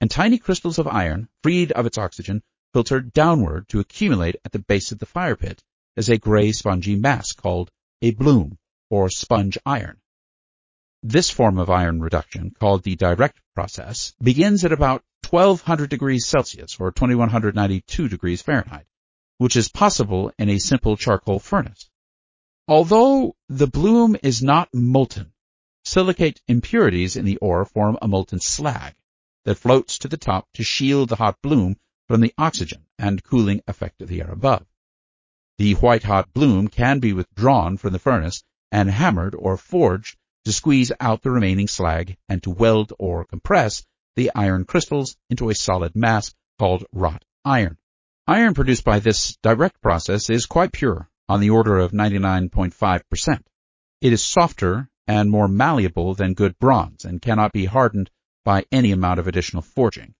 and 0.00 0.10
tiny 0.10 0.36
crystals 0.36 0.76
of 0.76 0.88
iron, 0.88 1.28
freed 1.44 1.70
of 1.70 1.86
its 1.86 1.96
oxygen, 1.96 2.42
filter 2.72 3.00
downward 3.00 3.68
to 3.68 3.78
accumulate 3.78 4.34
at 4.44 4.50
the 4.50 4.58
base 4.58 4.90
of 4.90 4.98
the 4.98 5.06
fire 5.06 5.36
pit 5.36 5.62
as 5.96 6.08
a 6.08 6.18
gray 6.18 6.50
spongy 6.50 6.96
mass 6.96 7.30
called 7.30 7.70
a 8.02 8.10
bloom 8.10 8.58
or 8.90 9.08
sponge 9.10 9.56
iron. 9.64 10.00
This 11.04 11.30
form 11.30 11.60
of 11.60 11.70
iron 11.70 12.00
reduction, 12.00 12.50
called 12.50 12.82
the 12.82 12.96
direct 12.96 13.40
process, 13.54 14.12
begins 14.20 14.64
at 14.64 14.72
about 14.72 15.04
1200 15.30 15.88
degrees 15.88 16.26
Celsius 16.26 16.80
or 16.80 16.90
2192 16.90 18.08
degrees 18.08 18.42
Fahrenheit 18.42 18.86
which 19.38 19.54
is 19.54 19.68
possible 19.68 20.32
in 20.38 20.48
a 20.48 20.58
simple 20.58 20.96
charcoal 20.96 21.38
furnace. 21.38 21.90
Although 22.68 23.36
the 23.48 23.68
bloom 23.68 24.16
is 24.24 24.42
not 24.42 24.74
molten, 24.74 25.32
silicate 25.84 26.42
impurities 26.48 27.14
in 27.14 27.24
the 27.24 27.36
ore 27.36 27.64
form 27.64 27.96
a 28.02 28.08
molten 28.08 28.40
slag 28.40 28.96
that 29.44 29.58
floats 29.58 29.98
to 29.98 30.08
the 30.08 30.16
top 30.16 30.48
to 30.54 30.64
shield 30.64 31.08
the 31.08 31.14
hot 31.14 31.40
bloom 31.42 31.76
from 32.08 32.22
the 32.22 32.34
oxygen 32.36 32.84
and 32.98 33.22
cooling 33.22 33.62
effect 33.68 34.02
of 34.02 34.08
the 34.08 34.20
air 34.20 34.32
above. 34.32 34.66
The 35.58 35.74
white-hot 35.74 36.32
bloom 36.32 36.66
can 36.66 36.98
be 36.98 37.12
withdrawn 37.12 37.76
from 37.76 37.92
the 37.92 38.00
furnace 38.00 38.42
and 38.72 38.90
hammered 38.90 39.36
or 39.36 39.56
forged 39.56 40.16
to 40.44 40.52
squeeze 40.52 40.90
out 40.98 41.22
the 41.22 41.30
remaining 41.30 41.68
slag 41.68 42.16
and 42.28 42.42
to 42.42 42.50
weld 42.50 42.92
or 42.98 43.24
compress 43.26 43.86
the 44.16 44.32
iron 44.34 44.64
crystals 44.64 45.16
into 45.30 45.50
a 45.50 45.54
solid 45.54 45.94
mass 45.94 46.34
called 46.58 46.84
wrought 46.90 47.24
iron. 47.44 47.78
Iron 48.26 48.54
produced 48.54 48.82
by 48.82 48.98
this 48.98 49.36
direct 49.40 49.80
process 49.80 50.30
is 50.30 50.46
quite 50.46 50.72
pure 50.72 51.08
on 51.28 51.40
the 51.40 51.50
order 51.50 51.78
of 51.78 51.92
99.5%. 51.92 53.42
It 54.00 54.12
is 54.12 54.22
softer 54.22 54.88
and 55.06 55.30
more 55.30 55.48
malleable 55.48 56.14
than 56.14 56.34
good 56.34 56.58
bronze 56.58 57.04
and 57.04 57.22
cannot 57.22 57.52
be 57.52 57.64
hardened 57.64 58.10
by 58.44 58.64
any 58.70 58.92
amount 58.92 59.18
of 59.18 59.26
additional 59.26 59.62
forging. 59.62 60.14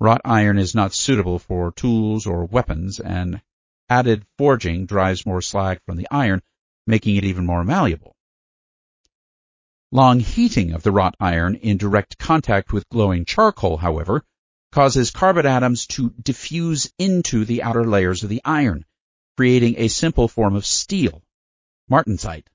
Wrought 0.00 0.20
iron 0.24 0.58
is 0.58 0.74
not 0.74 0.94
suitable 0.94 1.38
for 1.38 1.72
tools 1.72 2.26
or 2.26 2.44
weapons 2.44 2.98
and 2.98 3.40
added 3.88 4.26
forging 4.38 4.86
drives 4.86 5.24
more 5.24 5.40
slag 5.40 5.80
from 5.86 5.96
the 5.96 6.08
iron, 6.10 6.42
making 6.86 7.16
it 7.16 7.24
even 7.24 7.46
more 7.46 7.64
malleable. 7.64 8.16
Long 9.90 10.20
heating 10.20 10.72
of 10.72 10.82
the 10.82 10.90
wrought 10.90 11.14
iron 11.20 11.54
in 11.56 11.76
direct 11.76 12.18
contact 12.18 12.72
with 12.72 12.88
glowing 12.88 13.24
charcoal, 13.24 13.76
however, 13.76 14.24
causes 14.72 15.10
carbon 15.10 15.44
atoms 15.44 15.86
to 15.86 16.10
diffuse 16.22 16.90
into 16.98 17.44
the 17.44 17.62
outer 17.62 17.84
layers 17.84 18.22
of 18.22 18.30
the 18.30 18.40
iron, 18.44 18.86
creating 19.36 19.74
a 19.78 19.88
simple 19.88 20.28
form 20.28 20.54
of 20.54 20.66
steel, 20.66 21.22
martensite. 21.90 22.46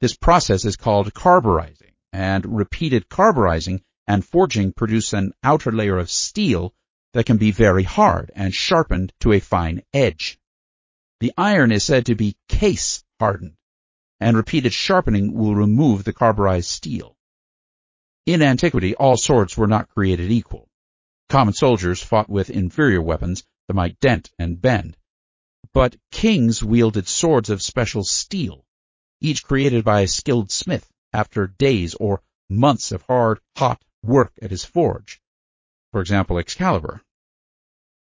This 0.00 0.16
process 0.16 0.64
is 0.64 0.76
called 0.76 1.12
carburizing, 1.14 1.92
and 2.12 2.56
repeated 2.56 3.08
carburizing 3.08 3.82
and 4.06 4.24
forging 4.24 4.72
produce 4.72 5.12
an 5.12 5.32
outer 5.42 5.70
layer 5.70 5.98
of 5.98 6.10
steel 6.10 6.74
that 7.12 7.26
can 7.26 7.36
be 7.36 7.50
very 7.50 7.82
hard 7.82 8.30
and 8.34 8.54
sharpened 8.54 9.12
to 9.20 9.32
a 9.32 9.40
fine 9.40 9.82
edge. 9.92 10.38
The 11.20 11.32
iron 11.36 11.72
is 11.72 11.84
said 11.84 12.06
to 12.06 12.14
be 12.14 12.36
case 12.48 13.04
hardened, 13.18 13.56
and 14.20 14.36
repeated 14.36 14.72
sharpening 14.72 15.34
will 15.34 15.54
remove 15.54 16.04
the 16.04 16.12
carburized 16.12 16.68
steel. 16.68 17.16
In 18.26 18.42
antiquity, 18.42 18.94
all 18.94 19.16
swords 19.16 19.56
were 19.56 19.66
not 19.66 19.88
created 19.88 20.30
equal. 20.30 20.68
Common 21.28 21.54
soldiers 21.54 22.02
fought 22.02 22.28
with 22.28 22.50
inferior 22.50 23.02
weapons 23.02 23.44
that 23.66 23.74
might 23.74 24.00
dent 24.00 24.30
and 24.38 24.60
bend, 24.60 24.96
but 25.72 25.96
kings 26.10 26.62
wielded 26.62 27.06
swords 27.06 27.50
of 27.50 27.62
special 27.62 28.04
steel, 28.04 28.64
each 29.20 29.44
created 29.44 29.84
by 29.84 30.00
a 30.00 30.08
skilled 30.08 30.50
smith 30.50 30.90
after 31.12 31.46
days 31.46 31.94
or 31.94 32.22
months 32.48 32.92
of 32.92 33.02
hard, 33.02 33.40
hot 33.56 33.82
work 34.02 34.32
at 34.42 34.50
his 34.50 34.64
forge. 34.64 35.20
For 35.92 36.00
example, 36.00 36.38
Excalibur. 36.38 37.02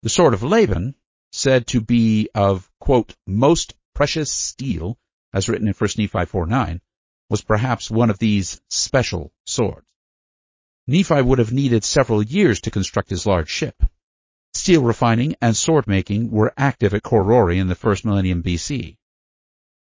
The 0.03 0.09
sword 0.09 0.33
of 0.33 0.43
Laban, 0.43 0.95
said 1.31 1.67
to 1.67 1.81
be 1.81 2.29
of, 2.33 2.69
quote, 2.79 3.15
most 3.27 3.73
precious 3.93 4.31
steel, 4.31 4.97
as 5.33 5.49
written 5.49 5.67
in 5.67 5.73
1 5.73 5.89
Nephi 5.97 6.07
4.9, 6.07 6.79
was 7.29 7.41
perhaps 7.41 7.89
one 7.89 8.09
of 8.09 8.19
these 8.19 8.61
special 8.69 9.33
swords. 9.45 9.87
Nephi 10.87 11.21
would 11.21 11.39
have 11.39 11.51
needed 11.51 11.83
several 11.83 12.21
years 12.21 12.61
to 12.61 12.71
construct 12.71 13.09
his 13.09 13.25
large 13.25 13.49
ship. 13.49 13.83
Steel 14.55 14.83
refining 14.83 15.35
and 15.41 15.55
sword 15.55 15.85
making 15.85 16.31
were 16.31 16.53
active 16.55 16.93
at 16.93 17.03
Khor 17.03 17.21
Rori 17.23 17.59
in 17.59 17.67
the 17.67 17.75
first 17.75 18.05
millennium 18.05 18.41
BC. 18.41 18.95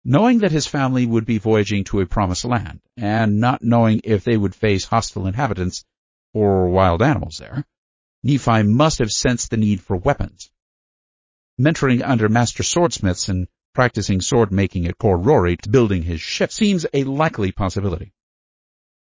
Knowing 0.03 0.39
that 0.39 0.51
his 0.51 0.67
family 0.67 1.05
would 1.05 1.27
be 1.27 1.37
voyaging 1.37 1.85
to 1.85 2.01
a 2.01 2.07
promised 2.07 2.47
land, 2.47 2.81
and 2.97 3.39
not 3.39 3.63
knowing 3.63 4.01
if 4.03 4.25
they 4.25 4.37
would 4.37 4.55
face 4.55 4.87
hostile 4.87 5.27
inhabitants 5.27 5.85
or 6.33 6.71
wild 6.71 7.03
animals 7.03 7.37
there, 7.37 7.67
Nephi 8.23 8.63
must 8.63 8.99
have 8.99 9.13
sensed 9.13 9.51
the 9.51 9.59
need 9.59 9.83
for 9.83 9.95
weapons. 9.95 10.51
Mentoring 11.59 12.03
under 12.03 12.31
master 12.31 12.63
swordsmiths 12.63 13.29
and 13.29 13.49
practicing 13.75 14.23
sword 14.23 14.51
making 14.51 14.87
at 14.87 14.97
Khor 14.97 15.19
Rori 15.19 15.59
to 15.59 15.69
building 15.69 16.03
his 16.03 16.23
ship 16.23 16.51
seems 16.51 16.87
a 16.95 17.05
likely 17.05 17.53
possibility. 17.53 18.15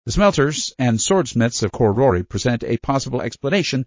The 0.05 0.13
smelters 0.13 0.75
and 0.79 1.01
swordsmiths 1.01 1.63
of 1.63 1.73
Khor 1.73 1.95
Rori 1.95 2.23
present 2.23 2.63
a 2.65 2.77
possible 2.77 3.23
explanation 3.23 3.87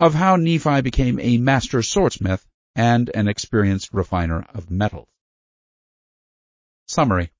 of 0.00 0.14
how 0.14 0.36
Nephi 0.36 0.80
became 0.82 1.20
a 1.20 1.38
master 1.38 1.82
swordsmith 1.82 2.44
and 2.74 3.10
an 3.14 3.28
experienced 3.28 3.92
refiner 3.92 4.44
of 4.52 4.70
metals. 4.70 5.08
Summary. 6.86 7.30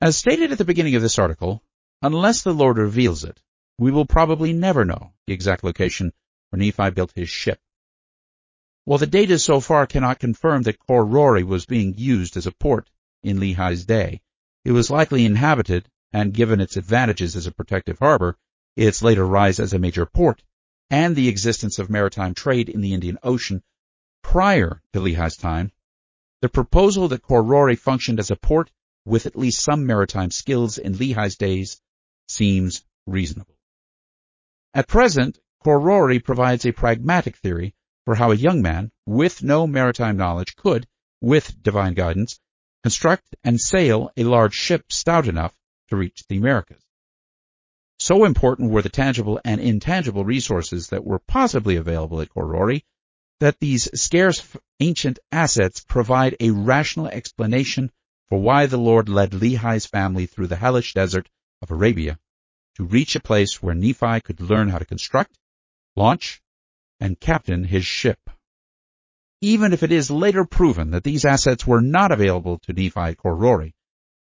As 0.00 0.16
stated 0.16 0.50
at 0.50 0.58
the 0.58 0.64
beginning 0.64 0.94
of 0.94 1.02
this 1.02 1.18
article, 1.18 1.62
unless 2.00 2.42
the 2.42 2.54
Lord 2.54 2.78
reveals 2.78 3.24
it, 3.24 3.40
we 3.78 3.90
will 3.90 4.06
probably 4.06 4.52
never 4.52 4.84
know 4.84 5.12
the 5.26 5.32
exact 5.32 5.62
location 5.62 6.12
where 6.50 6.58
Nephi 6.58 6.90
built 6.90 7.12
his 7.14 7.28
ship. 7.28 7.60
While 8.84 8.98
the 8.98 9.06
data 9.06 9.38
so 9.38 9.60
far 9.60 9.86
cannot 9.86 10.18
confirm 10.18 10.62
that 10.62 10.78
Khor 10.78 11.04
Rori 11.04 11.44
was 11.44 11.66
being 11.66 11.94
used 11.96 12.36
as 12.36 12.46
a 12.46 12.52
port 12.52 12.90
in 13.22 13.38
Lehi's 13.38 13.84
day, 13.84 14.20
it 14.64 14.72
was 14.72 14.90
likely 14.90 15.24
inhabited 15.24 15.88
and 16.12 16.34
given 16.34 16.60
its 16.60 16.76
advantages 16.76 17.36
as 17.36 17.46
a 17.46 17.52
protective 17.52 17.98
harbor, 17.98 18.36
its 18.76 19.02
later 19.02 19.24
rise 19.24 19.60
as 19.60 19.72
a 19.72 19.78
major 19.78 20.04
port, 20.04 20.42
and 20.92 21.16
the 21.16 21.28
existence 21.28 21.78
of 21.78 21.88
maritime 21.88 22.34
trade 22.34 22.68
in 22.68 22.82
the 22.82 22.92
Indian 22.92 23.18
Ocean 23.22 23.62
prior 24.22 24.82
to 24.92 25.00
Lehi's 25.00 25.38
time, 25.38 25.72
the 26.42 26.50
proposal 26.50 27.08
that 27.08 27.22
Khor 27.22 27.42
Rori 27.42 27.76
functioned 27.76 28.20
as 28.20 28.30
a 28.30 28.36
port 28.36 28.70
with 29.06 29.24
at 29.24 29.34
least 29.34 29.62
some 29.62 29.86
maritime 29.86 30.30
skills 30.30 30.76
in 30.76 30.92
Lehi's 30.92 31.36
days 31.36 31.80
seems 32.28 32.84
reasonable. 33.06 33.56
At 34.74 34.86
present, 34.86 35.38
Khor 35.64 35.80
Rori 35.80 36.20
provides 36.20 36.66
a 36.66 36.72
pragmatic 36.72 37.36
theory 37.36 37.74
for 38.04 38.14
how 38.14 38.30
a 38.30 38.36
young 38.36 38.60
man 38.60 38.92
with 39.06 39.42
no 39.42 39.66
maritime 39.66 40.18
knowledge 40.18 40.56
could, 40.56 40.86
with 41.22 41.62
divine 41.62 41.94
guidance, 41.94 42.38
construct 42.82 43.34
and 43.42 43.58
sail 43.58 44.10
a 44.18 44.24
large 44.24 44.54
ship 44.54 44.92
stout 44.92 45.26
enough 45.26 45.54
to 45.88 45.96
reach 45.96 46.24
the 46.28 46.36
Americas. 46.36 46.84
So 48.04 48.24
important 48.24 48.72
were 48.72 48.82
the 48.82 48.88
tangible 48.88 49.40
and 49.44 49.60
intangible 49.60 50.24
resources 50.24 50.88
that 50.88 51.04
were 51.04 51.20
possibly 51.20 51.76
available 51.76 52.20
at 52.20 52.30
Khor 52.30 52.48
Rori 52.48 52.84
that 53.38 53.60
these 53.60 53.88
scarce 53.94 54.44
ancient 54.80 55.20
assets 55.30 55.84
provide 55.84 56.34
a 56.40 56.50
rational 56.50 57.06
explanation 57.06 57.92
for 58.28 58.40
why 58.40 58.66
the 58.66 58.76
Lord 58.76 59.08
led 59.08 59.32
Lehi's 59.32 59.86
family 59.86 60.26
through 60.26 60.48
the 60.48 60.56
hellish 60.56 60.94
desert 60.94 61.28
of 61.62 61.70
Arabia 61.70 62.18
to 62.74 62.84
reach 62.84 63.14
a 63.14 63.20
place 63.20 63.62
where 63.62 63.72
Nephi 63.72 64.20
could 64.22 64.40
learn 64.40 64.68
how 64.68 64.78
to 64.78 64.84
construct, 64.84 65.38
launch, 65.94 66.42
and 66.98 67.20
captain 67.20 67.62
his 67.62 67.86
ship. 67.86 68.18
Even 69.40 69.72
if 69.72 69.84
it 69.84 69.92
is 69.92 70.10
later 70.10 70.44
proven 70.44 70.90
that 70.90 71.04
these 71.04 71.24
assets 71.24 71.68
were 71.68 71.80
not 71.80 72.10
available 72.10 72.58
to 72.64 72.72
Nephi 72.72 72.98
at 72.98 73.18
Khor 73.18 73.36
Rori, 73.36 73.76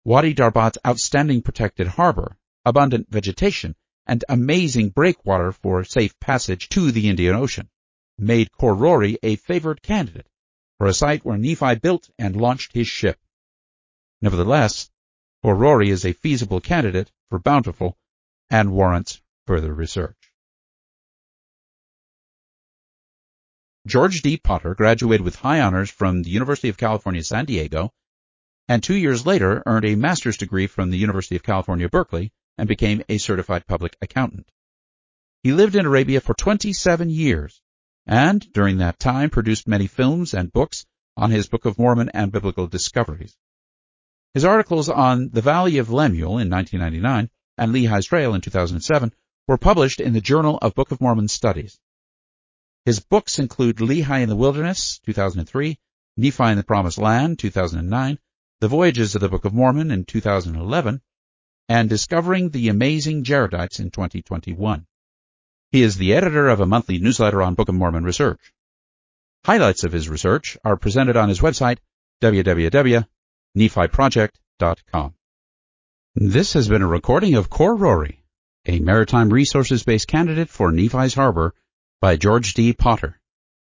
Wadi 0.02 0.32
Darbat's 0.32 0.78
outstanding 0.86 1.42
protected 1.42 1.88
harbor 1.88 2.38
abundant 2.66 3.08
vegetation, 3.08 3.76
and 4.08 4.24
amazing 4.28 4.88
breakwater 4.88 5.52
for 5.52 5.84
safe 5.84 6.18
passage 6.18 6.68
to 6.68 6.90
the 6.90 7.08
Indian 7.08 7.36
Ocean, 7.36 7.70
made 8.18 8.50
Khor 8.50 8.74
Rori 8.74 9.16
a 9.22 9.36
favored 9.36 9.80
candidate 9.82 10.26
for 10.76 10.88
a 10.88 10.92
site 10.92 11.24
where 11.24 11.38
Nephi 11.38 11.76
built 11.76 12.10
and 12.18 12.34
launched 12.34 12.72
his 12.72 12.88
ship. 12.88 13.20
Nevertheless, 14.20 14.90
Khor 15.42 15.54
Rori 15.54 15.90
is 15.90 16.04
a 16.04 16.12
feasible 16.12 16.60
candidate 16.60 17.12
for 17.30 17.38
Bountiful 17.38 17.96
and 18.50 18.72
warrants 18.72 19.22
further 19.46 19.72
research. 19.72 20.16
George 23.86 24.22
D. 24.22 24.36
Potter 24.36 24.74
graduated 24.74 25.24
with 25.24 25.36
high 25.36 25.60
honors 25.60 25.88
from 25.88 26.24
the 26.24 26.30
University 26.30 26.68
of 26.68 26.76
California, 26.76 27.22
San 27.22 27.44
Diego, 27.44 27.92
and 28.66 28.82
two 28.82 28.96
years 28.96 29.24
later 29.24 29.62
earned 29.66 29.84
a 29.84 29.94
master's 29.94 30.36
degree 30.36 30.66
from 30.66 30.90
the 30.90 30.98
University 30.98 31.36
of 31.36 31.44
California, 31.44 31.88
Berkeley 31.88 32.32
and 32.58 32.68
became 32.68 33.02
a 33.08 33.18
certified 33.18 33.66
public 33.66 33.96
accountant. 34.00 34.50
He 35.42 35.52
lived 35.52 35.76
in 35.76 35.86
Arabia 35.86 36.20
for 36.20 36.34
27 36.34 37.10
years 37.10 37.60
and 38.06 38.52
during 38.52 38.78
that 38.78 38.98
time 38.98 39.30
produced 39.30 39.66
many 39.66 39.86
films 39.86 40.32
and 40.32 40.52
books 40.52 40.86
on 41.16 41.30
his 41.30 41.48
Book 41.48 41.64
of 41.64 41.78
Mormon 41.78 42.08
and 42.14 42.30
biblical 42.30 42.66
discoveries. 42.66 43.36
His 44.32 44.44
articles 44.44 44.88
on 44.88 45.30
the 45.30 45.40
Valley 45.40 45.78
of 45.78 45.90
Lemuel 45.90 46.38
in 46.38 46.50
1999 46.50 47.30
and 47.58 47.72
Lehi's 47.72 48.06
Trail 48.06 48.34
in 48.34 48.40
2007 48.40 49.12
were 49.48 49.58
published 49.58 50.00
in 50.00 50.12
the 50.12 50.20
Journal 50.20 50.58
of 50.62 50.74
Book 50.74 50.92
of 50.92 51.00
Mormon 51.00 51.28
Studies. 51.28 51.78
His 52.84 53.00
books 53.00 53.38
include 53.38 53.78
Lehi 53.78 54.22
in 54.22 54.28
the 54.28 54.36
Wilderness, 54.36 55.00
2003, 55.06 55.78
Nephi 56.16 56.44
in 56.44 56.56
the 56.56 56.62
Promised 56.62 56.98
Land, 56.98 57.38
2009, 57.38 58.18
The 58.60 58.68
Voyages 58.68 59.14
of 59.14 59.20
the 59.20 59.28
Book 59.28 59.44
of 59.44 59.54
Mormon 59.54 59.90
in 59.90 60.04
2011, 60.04 61.00
and 61.68 61.88
Discovering 61.88 62.50
the 62.50 62.68
Amazing 62.68 63.24
Jaredites 63.24 63.80
in 63.80 63.90
2021. 63.90 64.86
He 65.72 65.82
is 65.82 65.96
the 65.96 66.14
editor 66.14 66.48
of 66.48 66.60
a 66.60 66.66
monthly 66.66 66.98
newsletter 66.98 67.42
on 67.42 67.54
Book 67.54 67.68
of 67.68 67.74
Mormon 67.74 68.04
research. 68.04 68.52
Highlights 69.44 69.82
of 69.84 69.92
his 69.92 70.08
research 70.08 70.56
are 70.64 70.76
presented 70.76 71.16
on 71.16 71.28
his 71.28 71.40
website, 71.40 71.78
www.nephiproject.com. 72.22 75.14
This 76.14 76.52
has 76.54 76.68
been 76.68 76.82
a 76.82 76.86
recording 76.86 77.34
of 77.34 77.50
Khor 77.50 77.74
Rori, 77.74 78.22
a 78.64 78.78
maritime 78.78 79.30
resources-based 79.30 80.06
candidate 80.08 80.48
for 80.48 80.72
Nephi's 80.72 81.14
Harbor 81.14 81.54
by 82.00 82.16
George 82.16 82.54
D. 82.54 82.72
Potter, 82.72 83.20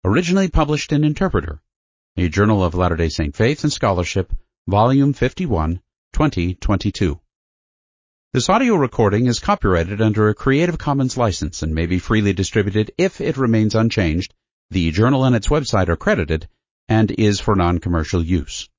originally 0.05 0.49
published 0.49 0.91
in 0.91 1.03
Interpreter, 1.03 1.61
a 2.15 2.29
Journal 2.29 2.63
of 2.63 2.75
Latter-day 2.75 3.09
Saint 3.09 3.35
Faith 3.35 3.63
and 3.63 3.73
Scholarship, 3.73 4.31
Volume 4.67 5.13
51, 5.13 5.81
2022. 6.13 7.19
This 8.37 8.49
audio 8.49 8.75
recording 8.75 9.25
is 9.25 9.39
copyrighted 9.39 9.99
under 9.99 10.29
a 10.29 10.35
Creative 10.35 10.77
Commons 10.77 11.17
license 11.17 11.63
and 11.63 11.73
may 11.73 11.87
be 11.87 11.97
freely 11.97 12.33
distributed 12.33 12.91
if 12.95 13.19
it 13.19 13.35
remains 13.35 13.73
unchanged, 13.73 14.35
the 14.69 14.91
journal 14.91 15.25
and 15.25 15.35
its 15.35 15.47
website 15.47 15.89
are 15.89 15.95
credited, 15.95 16.47
and 16.87 17.09
is 17.09 17.39
for 17.39 17.55
non-commercial 17.55 18.23
use. 18.23 18.69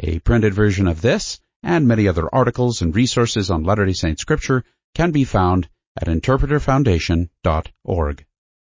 A 0.00 0.18
printed 0.18 0.54
version 0.54 0.88
of 0.88 1.02
this 1.02 1.38
and 1.62 1.86
many 1.86 2.08
other 2.08 2.28
articles 2.34 2.82
and 2.82 2.96
resources 2.96 3.48
on 3.48 3.62
Latter-day 3.62 3.92
Saint 3.92 4.18
Scripture 4.18 4.64
can 4.92 5.12
be 5.12 5.22
found 5.22 5.68
at 5.96 6.08
interpreterfoundation.org. 6.08 8.24